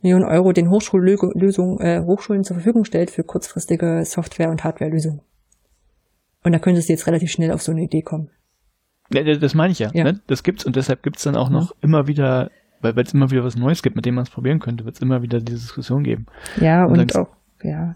[0.04, 5.22] Millionen Euro den Hochschullösungen, äh, Hochschulen zur Verfügung stellt für kurzfristige Software- und Hardwarelösungen.
[6.44, 8.30] Und da könntest du jetzt relativ schnell auf so eine Idee kommen.
[9.14, 9.90] Ja, das meine ich ja.
[9.94, 10.04] Ja.
[10.04, 10.20] Ne?
[10.28, 12.52] Das gibt's und deshalb gibt's dann auch noch immer wieder,
[12.82, 15.02] weil es immer wieder was Neues gibt, mit dem man es probieren könnte, wird es
[15.02, 16.26] immer wieder diese Diskussion geben.
[16.60, 17.96] Ja, und Solange- auch, ja.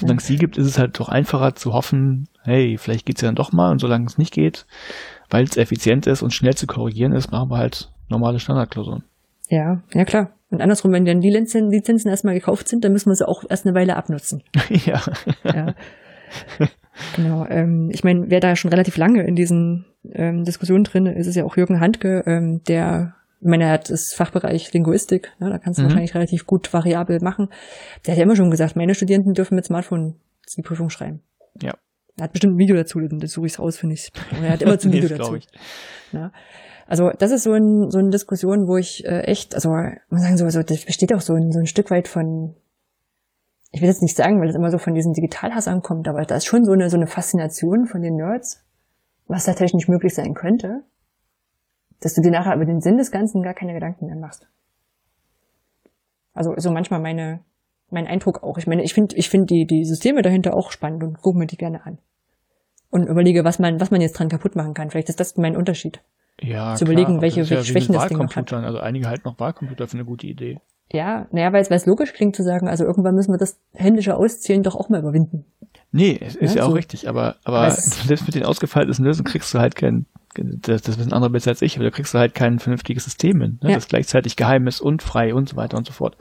[0.00, 3.26] Solange es sie gibt, ist es halt doch einfacher zu hoffen, hey, vielleicht geht's ja
[3.28, 4.64] dann doch mal und solange es nicht geht,
[5.28, 9.02] weil es effizient ist und schnell zu korrigieren ist, machen wir halt normale Standardklausuren.
[9.48, 10.30] Ja, ja klar.
[10.50, 13.44] Und andersrum, wenn dann die Lizenzen, Lizenzen erstmal gekauft sind, dann müssen wir sie auch
[13.48, 14.42] erst eine Weile abnutzen.
[14.70, 15.02] ja.
[15.44, 15.74] Ja.
[17.16, 17.46] genau.
[17.48, 21.34] Ähm, ich meine, wer da schon relativ lange in diesen ähm, Diskussionen drin ist, ist
[21.34, 25.58] ja auch Jürgen Handke, ähm, der, ich meine, er hat das Fachbereich Linguistik, ne, da
[25.58, 25.86] kannst du Mhm.
[25.88, 27.48] wahrscheinlich relativ gut variabel machen.
[28.06, 30.16] Der hat ja immer schon gesagt, meine Studierenden dürfen mit Smartphone
[30.56, 31.20] die Prüfung schreiben.
[31.62, 31.74] Ja.
[32.18, 34.10] Er hat bestimmt ein Video dazu, das suche ich raus, finde ich.
[34.42, 35.38] Er hat immer zum Video dazu.
[36.12, 36.32] Ja.
[36.86, 39.70] Also das ist so, ein, so eine Diskussion, wo ich äh, echt, also
[40.08, 42.56] muss sagen, so, so, das besteht auch so ein, so ein Stück weit von,
[43.70, 46.36] ich will jetzt nicht sagen, weil das immer so von diesen Digitalhassern kommt, aber da
[46.36, 48.64] ist schon so eine, so eine Faszination von den Nerds,
[49.26, 50.82] was da technisch möglich sein könnte,
[52.00, 54.48] dass du dir nachher über den Sinn des Ganzen gar keine Gedanken mehr machst.
[56.32, 57.40] Also so manchmal meine,
[57.90, 58.56] mein Eindruck auch.
[58.56, 61.46] Ich meine, ich finde ich finde die, die Systeme dahinter auch spannend und gucke mir
[61.46, 61.98] die gerne an.
[62.90, 64.90] Und überlege, was man, was man jetzt dran kaputt machen kann.
[64.90, 66.00] Vielleicht ist das mein Unterschied.
[66.40, 68.52] Ja, Zu überlegen, aber welche- das welche ja Schwächen das Ding noch hat.
[68.52, 70.60] Also einige halten noch Wahlcomputer für eine gute Idee.
[70.90, 73.58] Ja, naja, weil es, weil es logisch klingt zu sagen, also irgendwann müssen wir das
[73.74, 75.44] händische Auszählen doch auch mal überwinden.
[75.92, 76.74] Nee, es ist Ja, ja, auch so.
[76.76, 81.12] richtig, aber, aber selbst mit den ausgefeilten Lösungen kriegst du halt kein, das, das wissen
[81.12, 83.74] andere besser als ich, aber da kriegst du halt kein vernünftiges System hin, ne, Ja.
[83.74, 86.16] das gleichzeitig geheim ist und frei und so weiter und so fort.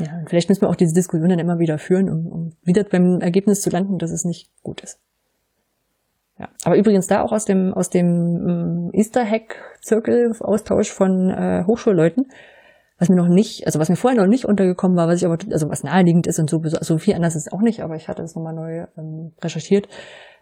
[0.00, 3.20] Ja, vielleicht müssen wir auch diese Diskussion dann immer wieder führen, um, um wieder beim
[3.20, 4.98] Ergebnis zu landen, dass es nicht gut ist.
[6.38, 11.30] Ja, aber übrigens da auch aus dem aus dem ähm, Easter Hack Zirkel Austausch von
[11.30, 12.26] äh, Hochschulleuten,
[12.98, 15.38] was mir noch nicht, also was mir vorher noch nicht untergekommen war, was ich aber
[15.50, 18.06] also was naheliegend ist und so so viel anders ist es auch nicht, aber ich
[18.08, 19.88] hatte das nochmal neu ähm, recherchiert.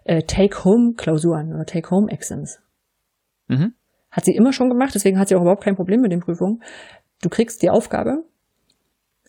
[0.04, 2.60] Äh, Take-Home-Klausuren oder Take-Home-Exams.
[3.48, 3.74] Mhm.
[4.10, 6.62] Hat sie immer schon gemacht, deswegen hat sie auch überhaupt kein Problem mit den Prüfungen.
[7.22, 8.22] Du kriegst die Aufgabe,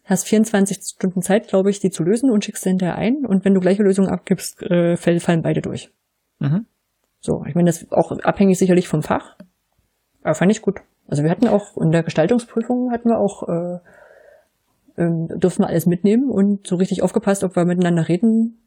[0.03, 3.25] hast 24 Stunden Zeit, glaube ich, die zu lösen und schickst sie hinterher ein.
[3.25, 5.91] Und wenn du gleiche Lösungen abgibst, äh, fallen beide durch.
[6.39, 6.65] Mhm.
[7.19, 9.35] So, ich meine, das ist auch abhängig sicherlich vom Fach.
[10.23, 10.81] Aber fand ich gut.
[11.07, 13.79] Also wir hatten auch in der Gestaltungsprüfung hatten wir auch, äh,
[14.97, 18.59] ähm, durften wir alles mitnehmen und so richtig aufgepasst, ob wir miteinander reden,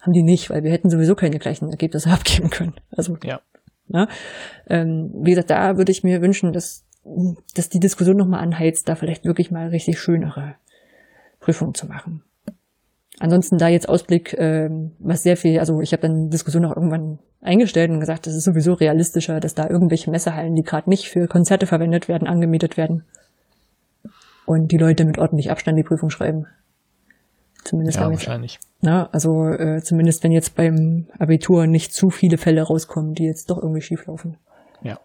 [0.00, 2.74] haben die nicht, weil wir hätten sowieso keine gleichen Ergebnisse abgeben können.
[2.90, 3.40] Also Ja.
[3.88, 4.06] Ne?
[4.68, 6.84] Ähm, wie gesagt, da würde ich mir wünschen, dass,
[7.54, 10.56] dass die Diskussion nochmal anheizt, da vielleicht wirklich mal richtig schönere
[11.40, 12.22] Prüfungen zu machen.
[13.20, 16.76] Ansonsten da jetzt Ausblick, ähm, was sehr viel, also ich habe dann die Diskussion auch
[16.76, 21.08] irgendwann eingestellt und gesagt, das ist sowieso realistischer, dass da irgendwelche Messehallen, die gerade nicht
[21.08, 23.04] für Konzerte verwendet werden, angemietet werden.
[24.46, 26.46] Und die Leute mit ordentlich Abstand die Prüfung schreiben.
[27.64, 28.60] Zumindest Ja, wahrscheinlich.
[28.80, 33.50] na, also äh, zumindest wenn jetzt beim Abitur nicht zu viele Fälle rauskommen, die jetzt
[33.50, 34.38] doch irgendwie schief laufen.
[34.82, 34.98] Ja.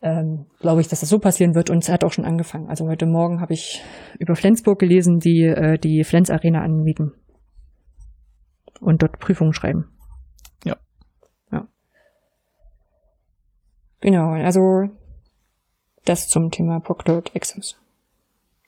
[0.00, 2.68] Ähm, glaube ich, dass das so passieren wird und es hat auch schon angefangen.
[2.68, 3.82] Also heute Morgen habe ich
[4.18, 7.12] über Flensburg gelesen, die äh, die Flens Arena anmieten
[8.82, 9.88] und dort Prüfungen schreiben.
[10.64, 10.76] Ja.
[11.50, 11.66] Ja.
[14.00, 14.90] Genau, also
[16.04, 17.78] das zum Thema Proctored Exams.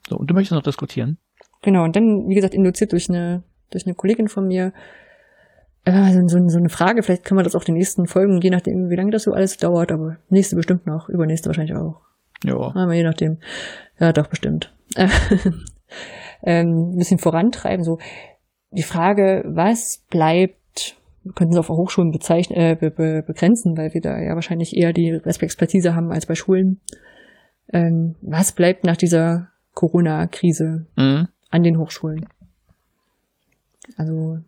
[0.09, 1.19] So, und du möchtest noch diskutieren?
[1.62, 4.73] Genau, und dann, wie gesagt, induziert durch eine, durch eine Kollegin von mir,
[5.85, 8.51] äh, so, so, so eine Frage, vielleicht können wir das auch die nächsten Folgen, je
[8.51, 12.03] nachdem, wie lange das so alles dauert, aber nächste bestimmt noch, übernächste wahrscheinlich auch.
[12.45, 12.57] Ja.
[12.57, 13.39] Aber je nachdem.
[13.99, 14.74] Ja, doch, bestimmt.
[16.43, 17.99] ähm, ein bisschen vorantreiben, so
[18.77, 23.95] die Frage, was bleibt, wir könnten es auf Hochschulen bezeichnen, äh, be, be, begrenzen, weil
[23.95, 26.81] wir da ja wahrscheinlich eher die Expertise haben als bei Schulen.
[27.73, 31.29] Ähm, was bleibt nach dieser Corona-Krise Mhm.
[31.51, 32.27] an den Hochschulen.
[33.97, 34.39] Also,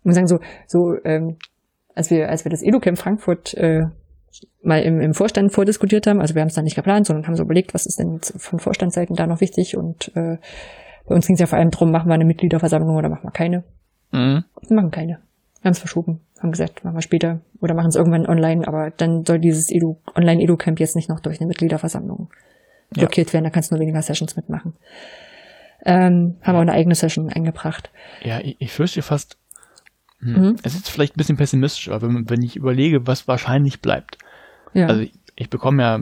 [0.00, 1.36] ich muss sagen, so, so, ähm,
[1.94, 3.82] als wir, als wir das EduCamp Frankfurt äh,
[4.62, 7.36] mal im, im Vorstand vordiskutiert haben, also wir haben es dann nicht geplant, sondern haben
[7.36, 10.38] so überlegt, was ist denn von Vorstandsseiten da noch wichtig und äh,
[11.08, 13.30] bei uns ging es ja vor allem drum, machen wir eine Mitgliederversammlung oder machen wir
[13.30, 13.64] keine.
[14.12, 14.44] Mhm.
[14.68, 15.18] Wir machen keine.
[15.60, 18.90] Wir haben es verschoben, haben gesagt, machen wir später oder machen es irgendwann online, aber
[18.90, 22.28] dann soll dieses Edu, Online-Edu-Camp jetzt nicht noch durch eine Mitgliederversammlung
[22.94, 23.02] Ja.
[23.02, 24.74] blockiert werden, da kannst du nur weniger Sessions mitmachen.
[25.84, 27.90] Ähm, haben auch eine eigene Session eingebracht.
[28.22, 29.36] Ja, ich, ich fürchte fast,
[30.20, 30.56] hm, Mhm.
[30.62, 34.18] es ist vielleicht ein bisschen pessimistisch, aber wenn, wenn ich überlege, was wahrscheinlich bleibt.
[34.74, 34.86] Ja.
[34.86, 36.00] Also ich, ich bekomme ja,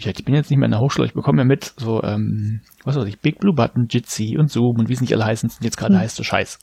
[0.00, 2.60] ich, ich bin jetzt nicht mehr in der Hochschule, ich bekomme ja mit so, ähm,
[2.84, 5.48] was weiß ich, Big Blue Button, Jitsi und Zoom und wie es nicht alle heißen,
[5.48, 6.00] sind jetzt gerade Hm.
[6.00, 6.58] heißt so Scheiß.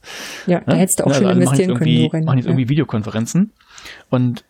[0.48, 0.80] ja, da Ne?
[0.80, 2.52] hättest du auch schon also jetzt investieren können, machen jetzt ja.
[2.52, 3.52] irgendwie Videokonferenzen.
[4.10, 4.44] Und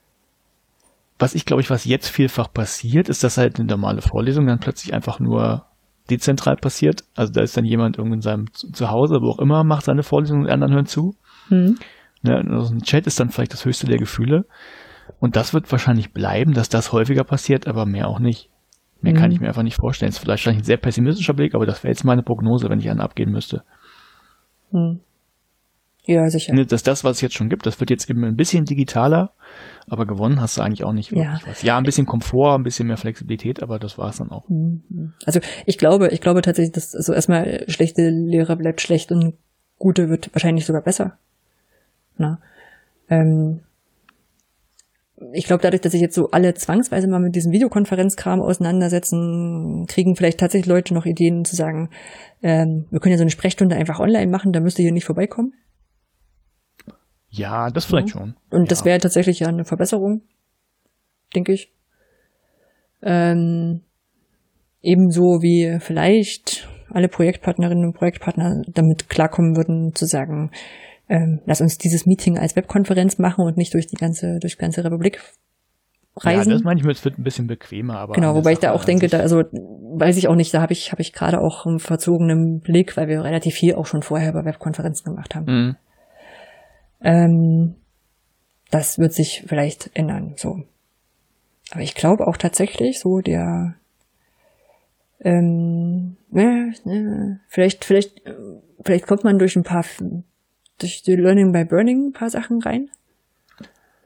[1.20, 4.60] was ich glaube ich, was jetzt vielfach passiert, ist, dass halt eine normale Vorlesung dann
[4.60, 5.66] plötzlich einfach nur
[6.10, 7.04] dezentral passiert.
[7.16, 10.04] Also da ist dann jemand irgendwie in seinem Zu- Zuhause, wo auch immer, macht seine
[10.04, 11.16] Vorlesung und die anderen hören zu.
[11.50, 11.78] Hm.
[12.22, 14.46] Ne, also ein Chat ist dann vielleicht das höchste der Gefühle.
[15.20, 18.50] Und das wird wahrscheinlich bleiben, dass das häufiger passiert, aber mehr auch nicht.
[19.02, 19.18] Mehr mhm.
[19.18, 20.10] kann ich mir einfach nicht vorstellen.
[20.10, 22.90] Das ist vielleicht ein sehr pessimistischer Blick, aber das wäre jetzt meine Prognose, wenn ich
[22.90, 23.64] einen abgeben müsste.
[24.72, 25.00] Mhm.
[26.08, 26.54] Ja, sicher.
[26.54, 29.34] Ne, dass das, was es jetzt schon gibt, das wird jetzt eben ein bisschen digitaler,
[29.90, 31.40] aber gewonnen hast du eigentlich auch nicht wirklich ja.
[31.46, 31.62] was.
[31.64, 34.48] Ja, ein bisschen Komfort, ein bisschen mehr Flexibilität, aber das war es dann auch.
[34.48, 35.14] Mhm.
[35.26, 39.36] Also ich glaube, ich glaube tatsächlich, dass also erstmal schlechte Lehrer bleibt schlecht und
[39.78, 41.18] gute wird wahrscheinlich sogar besser.
[42.18, 42.40] Na?
[43.10, 43.60] Ähm,
[45.34, 50.16] ich glaube, dadurch, dass sich jetzt so alle zwangsweise mal mit diesem Videokonferenzkram auseinandersetzen, kriegen
[50.16, 51.90] vielleicht tatsächlich Leute noch Ideen zu sagen,
[52.44, 55.06] ähm, wir können ja so eine Sprechstunde einfach online machen, da müsst ihr hier nicht
[55.06, 55.54] vorbeikommen.
[57.30, 58.20] Ja, das vielleicht ja.
[58.20, 58.36] schon.
[58.52, 58.68] Und ja.
[58.68, 60.22] das wäre tatsächlich ja eine Verbesserung,
[61.36, 61.74] denke ich.
[63.02, 63.82] Ähm,
[64.82, 70.52] ebenso wie vielleicht alle Projektpartnerinnen und Projektpartner damit klarkommen würden, zu sagen,
[71.10, 74.62] ähm, lass uns dieses Meeting als Webkonferenz machen und nicht durch die ganze, durch die
[74.62, 75.22] ganze Republik
[76.18, 76.50] reisen.
[76.50, 78.14] Ja, das meine ich mir, es wird ein bisschen bequemer, aber.
[78.14, 80.92] Genau, wobei ich da auch denke, da, also, weiß ich auch nicht, da habe ich,
[80.92, 84.46] habe ich gerade auch einen verzogenen Blick, weil wir relativ viel auch schon vorher bei
[84.46, 85.46] Webkonferenzen gemacht haben.
[85.46, 85.76] Mhm.
[87.02, 87.76] Ähm,
[88.72, 90.64] das wird sich vielleicht ändern, so.
[91.72, 93.76] Aber ich glaube auch tatsächlich, so der,
[95.22, 98.22] ähm, ja, ja, vielleicht, vielleicht,
[98.82, 99.84] vielleicht kommt man durch ein paar
[100.80, 102.90] durch die Learning by Burning ein paar Sachen rein.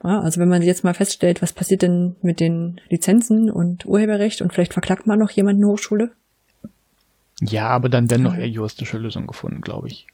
[0.04, 4.42] Ja, also wenn man jetzt mal feststellt, was passiert denn mit den Lizenzen und Urheberrecht
[4.42, 6.10] und vielleicht verklagt man noch jemanden Hochschule.
[7.40, 10.06] Ja, aber dann werden noch eher juristische Lösungen gefunden, glaube ich.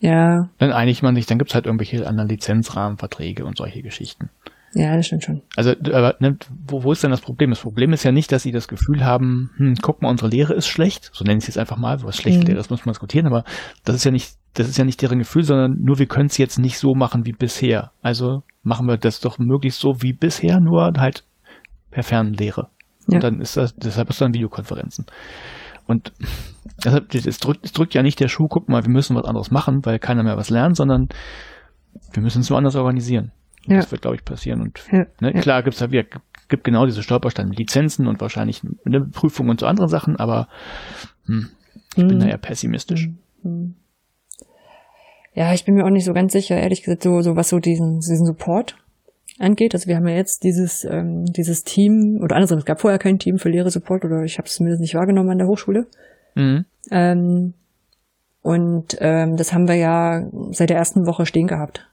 [0.00, 0.48] Ja.
[0.58, 4.30] Dann einigt man sich, dann gibt's halt irgendwelche anderen Lizenzrahmenverträge und solche Geschichten.
[4.74, 5.42] Ja, das stimmt schon.
[5.56, 6.36] Also, aber ne,
[6.66, 7.50] wo, wo ist denn das Problem?
[7.50, 10.54] Das Problem ist ja nicht, dass sie das Gefühl haben, hm, guck mal, unsere Lehre
[10.54, 12.46] ist schlecht, so nenne ich es jetzt einfach mal, was schlechte mhm.
[12.46, 13.44] Lehre ist, muss man diskutieren, aber
[13.84, 16.38] das ist ja nicht, das ist ja nicht deren Gefühl, sondern nur wir können es
[16.38, 17.92] jetzt nicht so machen wie bisher.
[18.02, 21.24] Also machen wir das doch möglichst so wie bisher, nur halt
[21.90, 22.68] per Fernlehre.
[23.06, 23.16] Ja.
[23.16, 25.06] Und dann ist das, deshalb ist dann Videokonferenzen.
[25.86, 26.12] Und
[26.84, 29.50] deshalb, es drückt, es drückt ja nicht der Schuh, guck mal, wir müssen was anderes
[29.50, 31.08] machen, weil keiner mehr was lernt, sondern
[32.12, 33.32] wir müssen es nur anders organisieren.
[33.66, 33.76] Ja.
[33.76, 34.60] Das wird, glaube ich, passieren.
[34.60, 36.04] Und ja, ne, klar gibt's da wieder,
[36.48, 40.48] gibt genau diese Stolpersteine mit Lizenzen und wahrscheinlich eine Prüfung und so andere Sachen, aber
[41.26, 41.48] hm,
[41.96, 42.08] ich mhm.
[42.08, 43.08] bin da eher pessimistisch.
[43.42, 43.74] Mhm.
[45.38, 47.60] Ja, ich bin mir auch nicht so ganz sicher, ehrlich gesagt, so, so was so
[47.60, 48.74] diesen, diesen Support
[49.38, 49.72] angeht.
[49.72, 53.20] Also wir haben ja jetzt dieses, ähm, dieses Team, oder andersrum, es gab vorher kein
[53.20, 55.86] Team für Lehre-Support, oder ich habe es zumindest nicht wahrgenommen an der Hochschule.
[56.34, 56.64] Mhm.
[56.90, 57.54] Ähm,
[58.42, 61.88] und ähm, das haben wir ja seit der ersten Woche stehen gehabt.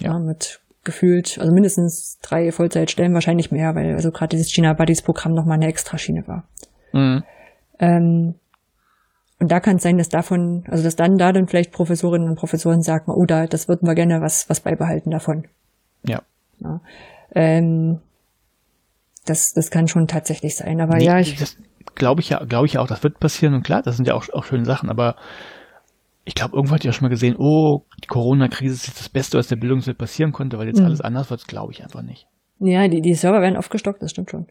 [0.00, 4.72] Ja, ja mit gefühlt, also mindestens drei Vollzeitstellen, wahrscheinlich mehr, weil also gerade dieses China
[4.72, 6.48] Buddies Programm nochmal eine Extraschiene war.
[6.94, 7.24] Mhm.
[7.78, 8.34] Ähm,
[9.40, 12.36] und da kann es sein, dass davon, also dass dann da dann vielleicht Professorinnen und
[12.36, 15.46] Professoren sagen, oh, da, das würden wir gerne was, was beibehalten davon.
[16.04, 16.22] Ja.
[16.58, 16.80] ja.
[17.34, 18.00] Ähm,
[19.24, 21.36] das, das kann schon tatsächlich sein, aber nee, ja, ich.
[21.94, 24.14] glaube ich ja, glaube ich ja auch, das wird passieren und klar, das sind ja
[24.14, 25.16] auch, auch schöne Sachen, aber
[26.24, 29.38] ich glaube, irgendwo hat ja schon mal gesehen, oh, die Corona-Krise ist jetzt das Beste,
[29.38, 30.86] was der Bildungswelt passieren konnte, weil jetzt mhm.
[30.86, 32.26] alles anders wird, glaube ich einfach nicht.
[32.60, 34.46] Ja, die, die Server werden aufgestockt, das stimmt schon.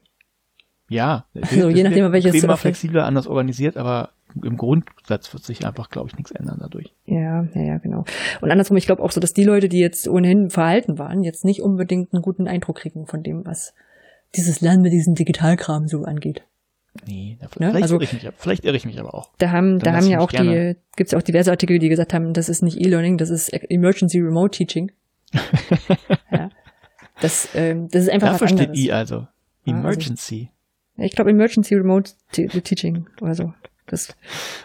[0.90, 4.12] Ja, also je nachdem, welches Thema flexibler, anders organisiert, aber
[4.44, 6.94] im Grundsatz wird sich einfach, glaube ich, nichts ändern dadurch.
[7.06, 8.06] Ja, ja, ja, genau.
[8.42, 11.46] Und andersrum, ich glaube auch so, dass die Leute, die jetzt ohnehin verhalten waren, jetzt
[11.46, 13.74] nicht unbedingt einen guten Eindruck kriegen von dem, was
[14.36, 16.44] dieses Land mit diesem Digitalkram so angeht.
[17.06, 17.82] Nee, vielleicht, ne?
[17.82, 19.30] also, irre ich mich, vielleicht irre ich mich aber auch.
[19.38, 22.50] Da haben, da haben ja auch die, gibt's auch diverse Artikel, die gesagt haben, das
[22.50, 24.92] ist nicht E-Learning, das ist Emergency Remote Teaching.
[26.32, 26.50] ja.
[27.22, 28.78] Das, ähm, das ist einfach Dafür was anderes.
[28.78, 29.28] steht E also.
[29.66, 30.50] Emergency.
[30.98, 33.54] Ich glaube Emergency Remote Teaching oder so.
[33.86, 34.16] Das.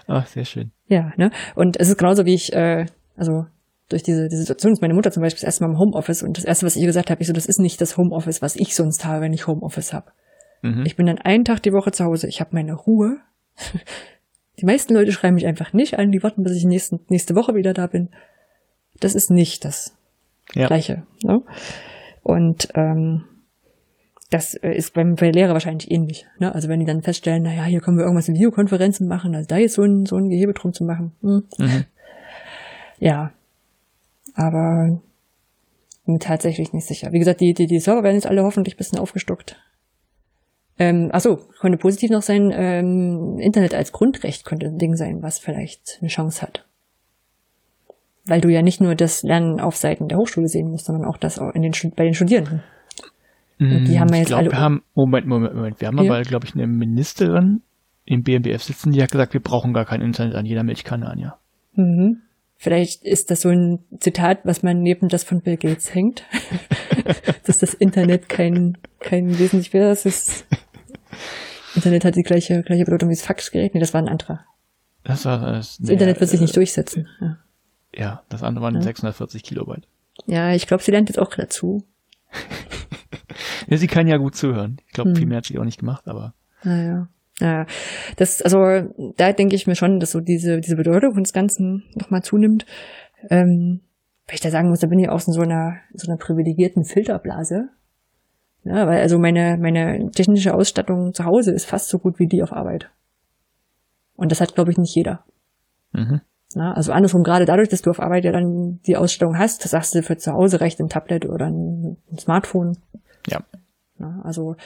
[0.07, 0.73] Ach, sehr schön.
[0.89, 1.31] Ja, ne?
[1.55, 2.87] Und es ist genauso wie ich, äh,
[3.17, 3.47] also
[3.89, 6.39] durch diese, diese Situation ist meine Mutter zum Beispiel das erste Mal im Homeoffice und
[6.39, 8.57] das erste, was ich ihr gesagt habe, ich so, das ist nicht das Homeoffice, was
[8.57, 10.11] ich sonst habe, wenn ich Homeoffice habe.
[10.63, 10.85] Mhm.
[10.87, 12.27] Ich bin dann einen Tag die Woche zu Hause.
[12.29, 13.19] Ich habe meine Ruhe.
[14.59, 16.13] Die meisten Leute schreiben mich einfach nicht an.
[16.13, 18.11] Die warten, bis ich nächsten, nächste Woche wieder da bin.
[19.01, 19.97] Das ist nicht das
[20.55, 20.67] ja.
[20.67, 21.05] Gleiche.
[21.23, 21.43] Ne?
[22.23, 23.25] Und ähm,
[24.33, 26.27] das äh, ist beim bei Lehrer wahrscheinlich ähnlich.
[26.39, 26.55] Ne?
[26.55, 29.57] Also wenn die dann feststellen, naja, hier können wir irgendwas in Videokonferenzen machen, also da
[29.59, 31.13] jetzt so ein, so ein Gehebe drum zu machen.
[31.23, 31.45] Hm.
[31.59, 31.85] Mhm.
[32.99, 33.33] Ja.
[34.35, 35.01] Aber
[36.07, 37.13] bin tatsächlich nicht sicher.
[37.13, 39.57] Wie gesagt, die, die, die Server werden jetzt alle hoffentlich ein bisschen aufgestockt.
[40.79, 45.39] Ähm, achso, könnte positiv noch sein, ähm, Internet als Grundrecht könnte ein Ding sein, was
[45.39, 46.65] vielleicht eine Chance hat.
[48.25, 51.19] Weil du ja nicht nur das Lernen auf Seiten der Hochschule sehen musst, sondern auch
[51.19, 52.63] das in den, bei den Studierenden.
[53.59, 54.51] Und die haben wir jetzt glaub, alle.
[54.51, 55.81] Wir haben, Moment, Moment, Moment.
[55.81, 56.11] Wir haben ja.
[56.11, 57.63] aber, glaube ich, eine Ministerin
[58.05, 61.39] im BMBF sitzen, die hat gesagt, wir brauchen gar kein Internet an jeder Milchkanne, Anja.
[61.75, 62.23] Mhm.
[62.57, 66.25] Vielleicht ist das so ein Zitat, was man neben das von Bill Gates hängt.
[67.45, 69.71] dass das Internet kein, kein wesentlich.
[69.71, 70.47] Das ist,
[71.75, 73.75] Internet hat die gleiche, gleiche Bedeutung wie das Faxgerät.
[73.75, 74.45] Nee, das war ein anderer.
[75.05, 75.79] Das war das.
[75.79, 77.09] Das Internet wird sich nicht durchsetzen.
[77.21, 77.39] Ja,
[77.95, 78.83] ja das andere waren Ja.
[78.83, 79.87] 640 Kilobyte.
[80.27, 81.85] ja ich glaube, sie lernt jetzt auch dazu.
[83.69, 84.79] Ja, sie kann ja gut zuhören.
[84.87, 85.17] Ich glaube, Hm.
[85.17, 87.09] viel mehr hat sie auch nicht gemacht, aber Naja.
[87.41, 87.67] Naja.
[88.17, 88.59] Das, also,
[89.17, 92.67] da denke ich mir schon, dass so diese, diese Bedeutung des Ganzen nochmal zunimmt.
[93.31, 93.81] Ähm,
[94.27, 96.85] weil ich da sagen muss, da bin ich auch in so einer, so einer privilegierten
[96.85, 97.69] Filterblase.
[98.65, 102.43] Ja, weil also meine, meine technische Ausstattung zu Hause ist fast so gut wie die
[102.45, 102.91] auf Arbeit.
[104.15, 105.25] Und das hat, glaube ich, nicht jeder.
[105.93, 106.21] mhm.
[106.55, 109.71] Na, also andersrum, gerade dadurch, dass du auf Arbeit ja dann die Ausstattung hast, das
[109.71, 112.77] sagst du für zu Hause reicht ein Tablet oder ein Smartphone.
[113.29, 113.43] Ja.
[113.99, 114.57] Na, also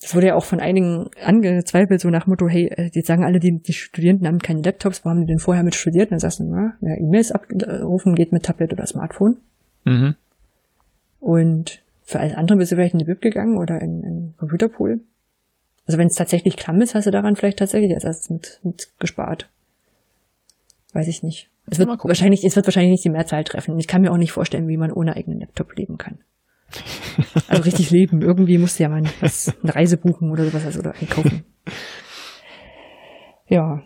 [0.00, 3.40] das wurde ja auch von einigen angezweifelt, so nach Motto, hey, äh, jetzt sagen alle,
[3.40, 6.06] die, die Studierenden haben keine Laptops, wo haben die denn vorher mit studiert?
[6.06, 9.38] Und dann sagst du, na, ja, E-Mails abrufen geht mit Tablet oder Smartphone.
[9.84, 10.14] Mhm.
[11.20, 15.00] Und für alles andere bist du vielleicht in die Bib gegangen oder in, in Computerpool.
[15.86, 18.88] Also wenn es tatsächlich klamm ist, hast du daran vielleicht tatsächlich als erstes mit, mit
[18.98, 19.48] gespart.
[20.92, 21.50] Weiß ich nicht.
[21.66, 23.78] Es wird wahrscheinlich, es wird wahrscheinlich nicht die Mehrzahl treffen.
[23.78, 26.18] Ich kann mir auch nicht vorstellen, wie man ohne eigenen Laptop leben kann.
[27.48, 28.22] Also richtig leben.
[28.22, 31.44] Irgendwie musst du ja mal was, eine Reise buchen oder sowas also, oder einkaufen.
[33.48, 33.82] Ja.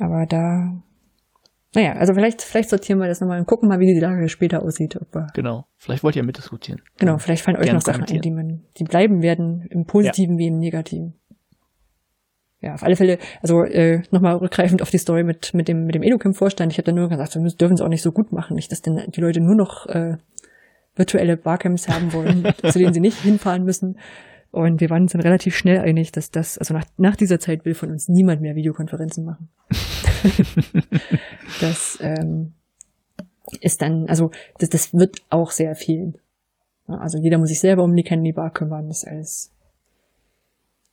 [0.00, 0.82] Aber da,
[1.74, 4.62] naja, also vielleicht, vielleicht sortieren wir das nochmal und gucken mal, wie die Lage später
[4.62, 4.96] aussieht.
[4.96, 5.66] Ob wir, Genau.
[5.76, 6.82] Vielleicht wollt ihr mitdiskutieren.
[6.98, 10.48] genau, vielleicht fallen euch noch Sachen ein, die man, die bleiben werden, im Positiven wie
[10.48, 11.14] im Negativen.
[12.60, 15.94] Ja, auf alle Fälle, also äh, nochmal rückgreifend auf die Story mit, mit dem, mit
[15.94, 16.72] dem Educamp-Vorstand.
[16.72, 18.72] Ich habe dann nur gesagt, wir müssen- dürfen es auch nicht so gut machen, nicht,
[18.72, 20.16] dass denn die Leute nur noch äh,
[20.96, 23.98] virtuelle Barcamps haben wollen, zu denen sie nicht hinfahren müssen.
[24.50, 27.64] Und wir waren uns dann relativ schnell einig, dass das, also nach, nach dieser Zeit
[27.64, 29.48] will von uns niemand mehr Videokonferenzen machen.
[31.60, 32.54] das ähm,
[33.60, 36.14] ist dann, also das, das wird auch sehr viel.
[36.86, 38.88] Also jeder muss sich selber um die Candy Bar kümmern.
[38.88, 39.50] Das alles,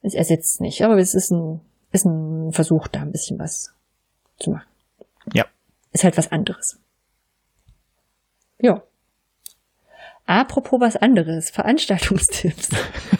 [0.01, 0.83] es ersetzt nicht.
[0.83, 1.61] Aber es ist ein,
[1.91, 3.73] ist ein Versuch, da ein bisschen was
[4.39, 4.67] zu machen.
[5.33, 5.45] Ja.
[5.91, 6.79] Ist halt was anderes.
[8.59, 8.83] Ja.
[10.25, 12.69] Apropos was anderes, Veranstaltungstipps.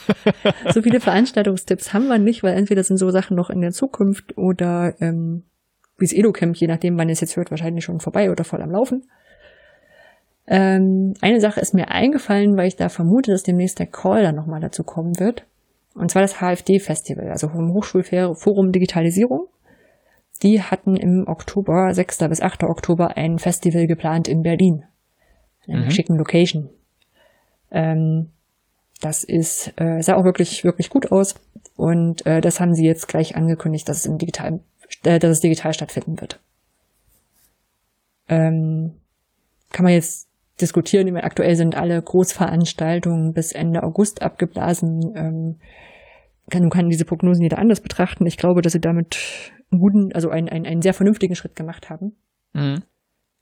[0.73, 4.37] so viele Veranstaltungstipps haben wir nicht, weil entweder sind so Sachen noch in der Zukunft
[4.37, 5.43] oder ähm,
[5.97, 8.61] wie das Edo-Camp, je nachdem, wann ihr es jetzt hört, wahrscheinlich schon vorbei oder voll
[8.61, 9.03] am Laufen.
[10.47, 14.35] Ähm, eine Sache ist mir eingefallen, weil ich da vermute, dass demnächst der Call dann
[14.35, 15.45] nochmal dazu kommen wird.
[15.95, 19.47] Und zwar das HFD-Festival, also vom Hochschulforum Digitalisierung.
[20.41, 22.17] Die hatten im Oktober, 6.
[22.29, 22.63] bis 8.
[22.63, 24.83] Oktober, ein Festival geplant in Berlin.
[25.65, 25.91] In einer Mhm.
[25.91, 26.69] schicken Location.
[27.73, 28.29] Ähm,
[29.01, 31.35] das ist, äh, sah auch wirklich, wirklich gut aus.
[31.75, 34.61] Und äh, das haben sie jetzt gleich angekündigt, dass es im digital,
[35.03, 36.39] äh, dass es digital stattfinden wird.
[38.29, 38.93] Ähm,
[39.71, 40.29] kann man jetzt
[40.61, 41.07] diskutieren.
[41.07, 45.13] Ich meine, Aktuell sind alle Großveranstaltungen bis Ende August abgeblasen.
[45.15, 45.59] Ähm,
[46.49, 48.25] kann, kann diese Prognosen jeder anders betrachten.
[48.25, 49.17] Ich glaube, dass sie damit
[49.71, 52.15] einen guten, also einen, einen, einen sehr vernünftigen Schritt gemacht haben.
[52.53, 52.83] Mhm.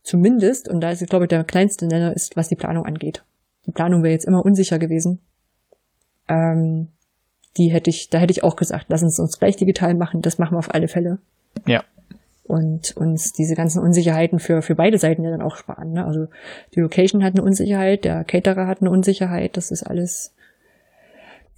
[0.03, 3.23] Zumindest, und da ist, glaube ich, der kleinste Nenner ist, was die Planung angeht.
[3.65, 5.19] Die Planung wäre jetzt immer unsicher gewesen.
[6.27, 6.89] Ähm,
[7.57, 10.37] die hätte ich, da hätte ich auch gesagt, lass uns uns gleich digital machen, das
[10.37, 11.19] machen wir auf alle Fälle.
[11.65, 11.83] Ja.
[12.43, 15.93] Und uns diese ganzen Unsicherheiten für, für beide Seiten ja dann auch sparen.
[15.93, 16.05] Ne?
[16.05, 16.27] Also
[16.75, 20.33] die Location hat eine Unsicherheit, der Caterer hat eine Unsicherheit, das ist alles,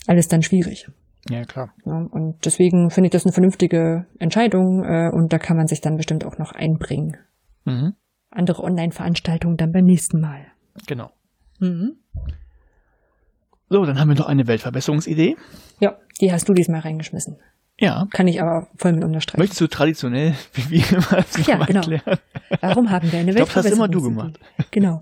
[0.07, 0.89] alles dann schwierig.
[1.29, 1.73] Ja, klar.
[1.85, 2.07] Ne?
[2.11, 5.97] Und deswegen finde ich das eine vernünftige Entscheidung äh, und da kann man sich dann
[5.97, 7.17] bestimmt auch noch einbringen.
[7.65, 7.93] Mhm.
[8.29, 10.47] Andere Online-Veranstaltungen dann beim nächsten Mal.
[10.87, 11.11] Genau.
[11.63, 11.97] Mhm.
[13.69, 15.35] So, dann haben wir noch eine Weltverbesserungsidee.
[15.79, 17.37] Ja, die hast du diesmal reingeschmissen.
[17.79, 18.07] Ja.
[18.11, 19.39] Kann ich aber voll mit unterstreichen.
[19.41, 21.79] Möchtest du traditionell, wie wir immer, das Ja, genau.
[21.79, 22.19] erklären?
[22.61, 24.39] Warum haben wir eine Ich glaub, das hast immer du Weltverbesserungsidee?
[24.71, 25.01] Genau.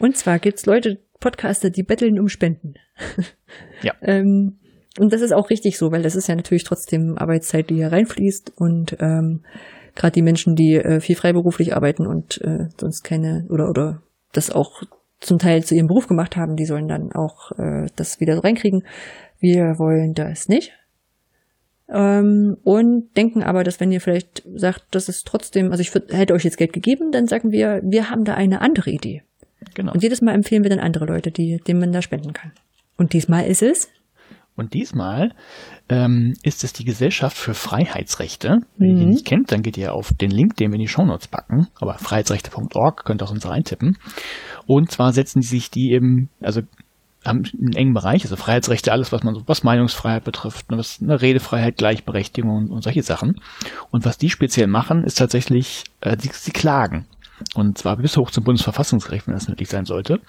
[0.00, 2.74] Und zwar gibt's Leute, Podcaster, die betteln um Spenden.
[3.82, 3.94] Ja.
[4.02, 4.58] ähm,
[4.98, 7.90] und das ist auch richtig so, weil das ist ja natürlich trotzdem Arbeitszeit, die hier
[7.90, 9.40] reinfließt und ähm,
[9.94, 14.02] gerade die Menschen, die äh, viel freiberuflich arbeiten und äh, sonst keine oder oder
[14.32, 14.82] das auch
[15.22, 18.40] zum Teil zu ihrem Beruf gemacht haben, die sollen dann auch äh, das wieder so
[18.40, 18.84] reinkriegen.
[19.38, 20.72] Wir wollen das nicht.
[21.88, 26.12] Ähm, und denken aber, dass wenn ihr vielleicht sagt, das ist trotzdem, also ich würd,
[26.12, 29.22] hätte euch jetzt Geld gegeben, dann sagen wir, wir haben da eine andere Idee.
[29.74, 29.92] Genau.
[29.92, 32.52] Und jedes Mal empfehlen wir dann andere Leute, die, denen man da spenden kann.
[32.96, 33.88] Und diesmal ist es,
[34.54, 35.32] Und diesmal
[35.88, 38.58] ähm, ist es die Gesellschaft für Freiheitsrechte.
[38.76, 39.10] Wenn ihr die Mhm.
[39.10, 41.68] nicht kennt, dann geht ihr auf den Link, den wir in die Shownotes packen.
[41.80, 43.96] Aber freiheitsrechte.org könnt ihr auch uns reintippen.
[44.66, 46.60] Und zwar setzen die sich die eben, also
[47.24, 51.00] haben einen engen Bereich, also Freiheitsrechte, alles, was man so, was Meinungsfreiheit betrifft, ne, was
[51.00, 53.40] eine Redefreiheit, Gleichberechtigung und, und solche Sachen.
[53.90, 57.06] Und was die speziell machen, ist tatsächlich, äh, sie, sie klagen.
[57.54, 60.20] Und zwar bis hoch zum Bundesverfassungsgericht, wenn das nötig sein sollte.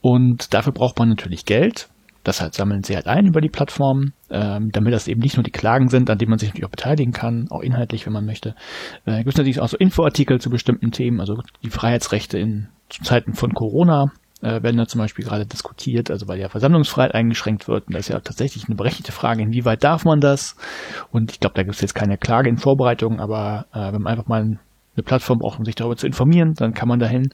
[0.00, 1.88] Und dafür braucht man natürlich Geld.
[2.24, 5.44] Das halt sammeln sie halt ein über die Plattform, ähm, damit das eben nicht nur
[5.44, 8.24] die Klagen sind, an denen man sich natürlich auch beteiligen kann, auch inhaltlich, wenn man
[8.24, 8.54] möchte.
[9.06, 13.34] Äh, gibt es natürlich auch so Infoartikel zu bestimmten Themen, also die Freiheitsrechte in Zeiten
[13.34, 14.12] von Corona
[14.42, 17.86] äh, werden da zum Beispiel gerade diskutiert, also weil ja Versammlungsfreiheit eingeschränkt wird.
[17.86, 20.56] Und das ist ja tatsächlich eine berechtigte Frage, inwieweit darf man das?
[21.10, 24.12] Und ich glaube, da gibt es jetzt keine Klage in Vorbereitung, aber äh, wenn man
[24.12, 27.30] einfach mal eine Plattform braucht, um sich darüber zu informieren, dann kann man dahin.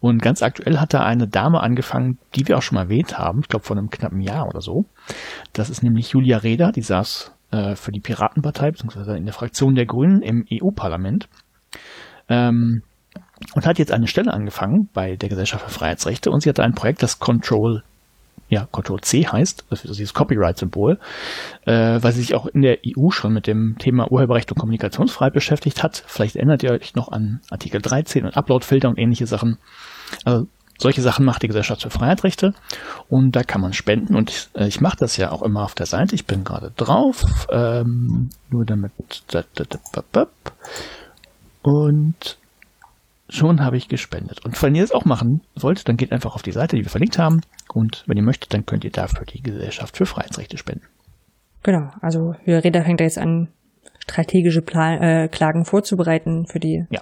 [0.00, 3.40] Und ganz aktuell hat da eine Dame angefangen, die wir auch schon mal erwähnt haben,
[3.40, 4.84] ich glaube vor einem knappen Jahr oder so.
[5.52, 9.74] Das ist nämlich Julia Reda, die saß äh, für die Piratenpartei, beziehungsweise in der Fraktion
[9.74, 11.28] der Grünen im EU-Parlament.
[12.28, 12.82] Ähm,
[13.54, 16.74] und hat jetzt eine Stelle angefangen bei der Gesellschaft für Freiheitsrechte und sie hatte ein
[16.74, 17.82] Projekt, das Control
[18.48, 20.98] ja, Control C heißt, das ist dieses Copyright-Symbol,
[21.64, 25.32] äh, weil sie sich auch in der EU schon mit dem Thema Urheberrecht und Kommunikationsfreiheit
[25.32, 26.04] beschäftigt hat.
[26.06, 29.58] Vielleicht erinnert ihr euch noch an Artikel 13 und Uploadfilter und ähnliche Sachen.
[30.24, 30.46] Also
[30.78, 32.54] solche Sachen macht die Gesellschaft für Freiheitsrechte
[33.08, 35.74] und da kann man spenden und ich, äh, ich mache das ja auch immer auf
[35.74, 36.14] der Seite.
[36.14, 38.92] Ich bin gerade drauf, ähm, nur damit
[41.62, 42.38] und
[43.28, 44.44] schon habe ich gespendet.
[44.44, 46.90] Und wenn ihr das auch machen wollt, dann geht einfach auf die Seite, die wir
[46.90, 47.40] verlinkt haben.
[47.72, 50.86] Und wenn ihr möchtet, dann könnt ihr dafür die Gesellschaft für Freiheitsrechte spenden.
[51.64, 53.48] Genau, also Reda fängt da jetzt an,
[53.98, 57.00] strategische Plan äh, Klagen vorzubereiten für die ja.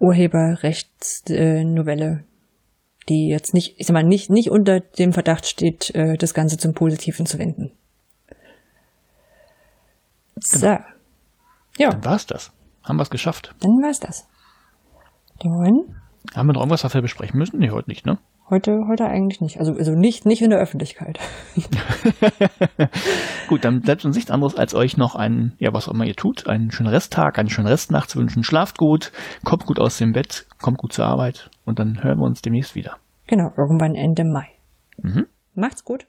[0.00, 2.18] Urheberrechtsnovelle, äh,
[3.08, 6.58] die jetzt nicht, ich sag mal, nicht, nicht unter dem Verdacht steht, äh, das Ganze
[6.58, 7.70] zum Positiven zu wenden.
[10.36, 10.66] So.
[10.66, 10.80] Genau.
[11.78, 11.90] Ja.
[11.90, 12.50] Dann war's das.
[12.82, 13.54] Haben wir es geschafft.
[13.60, 14.26] Dann war's das.
[15.38, 15.94] Dann.
[16.34, 17.58] Haben wir noch irgendwas, was wir besprechen müssen?
[17.58, 18.18] Nee, heute nicht, ne?
[18.50, 19.60] Heute, heute eigentlich nicht.
[19.60, 21.20] Also, also nicht, nicht in der Öffentlichkeit.
[23.48, 26.16] Gut, dann bleibt uns nichts anderes, als euch noch einen, ja, was auch immer ihr
[26.16, 28.42] tut, einen schönen Resttag, eine schöne Restnacht zu wünschen.
[28.42, 29.12] Schlaft gut,
[29.44, 32.74] kommt gut aus dem Bett, kommt gut zur Arbeit und dann hören wir uns demnächst
[32.74, 32.96] wieder.
[33.28, 34.48] Genau, irgendwann Ende Mai.
[34.96, 35.26] Mhm.
[35.54, 36.08] Macht's gut.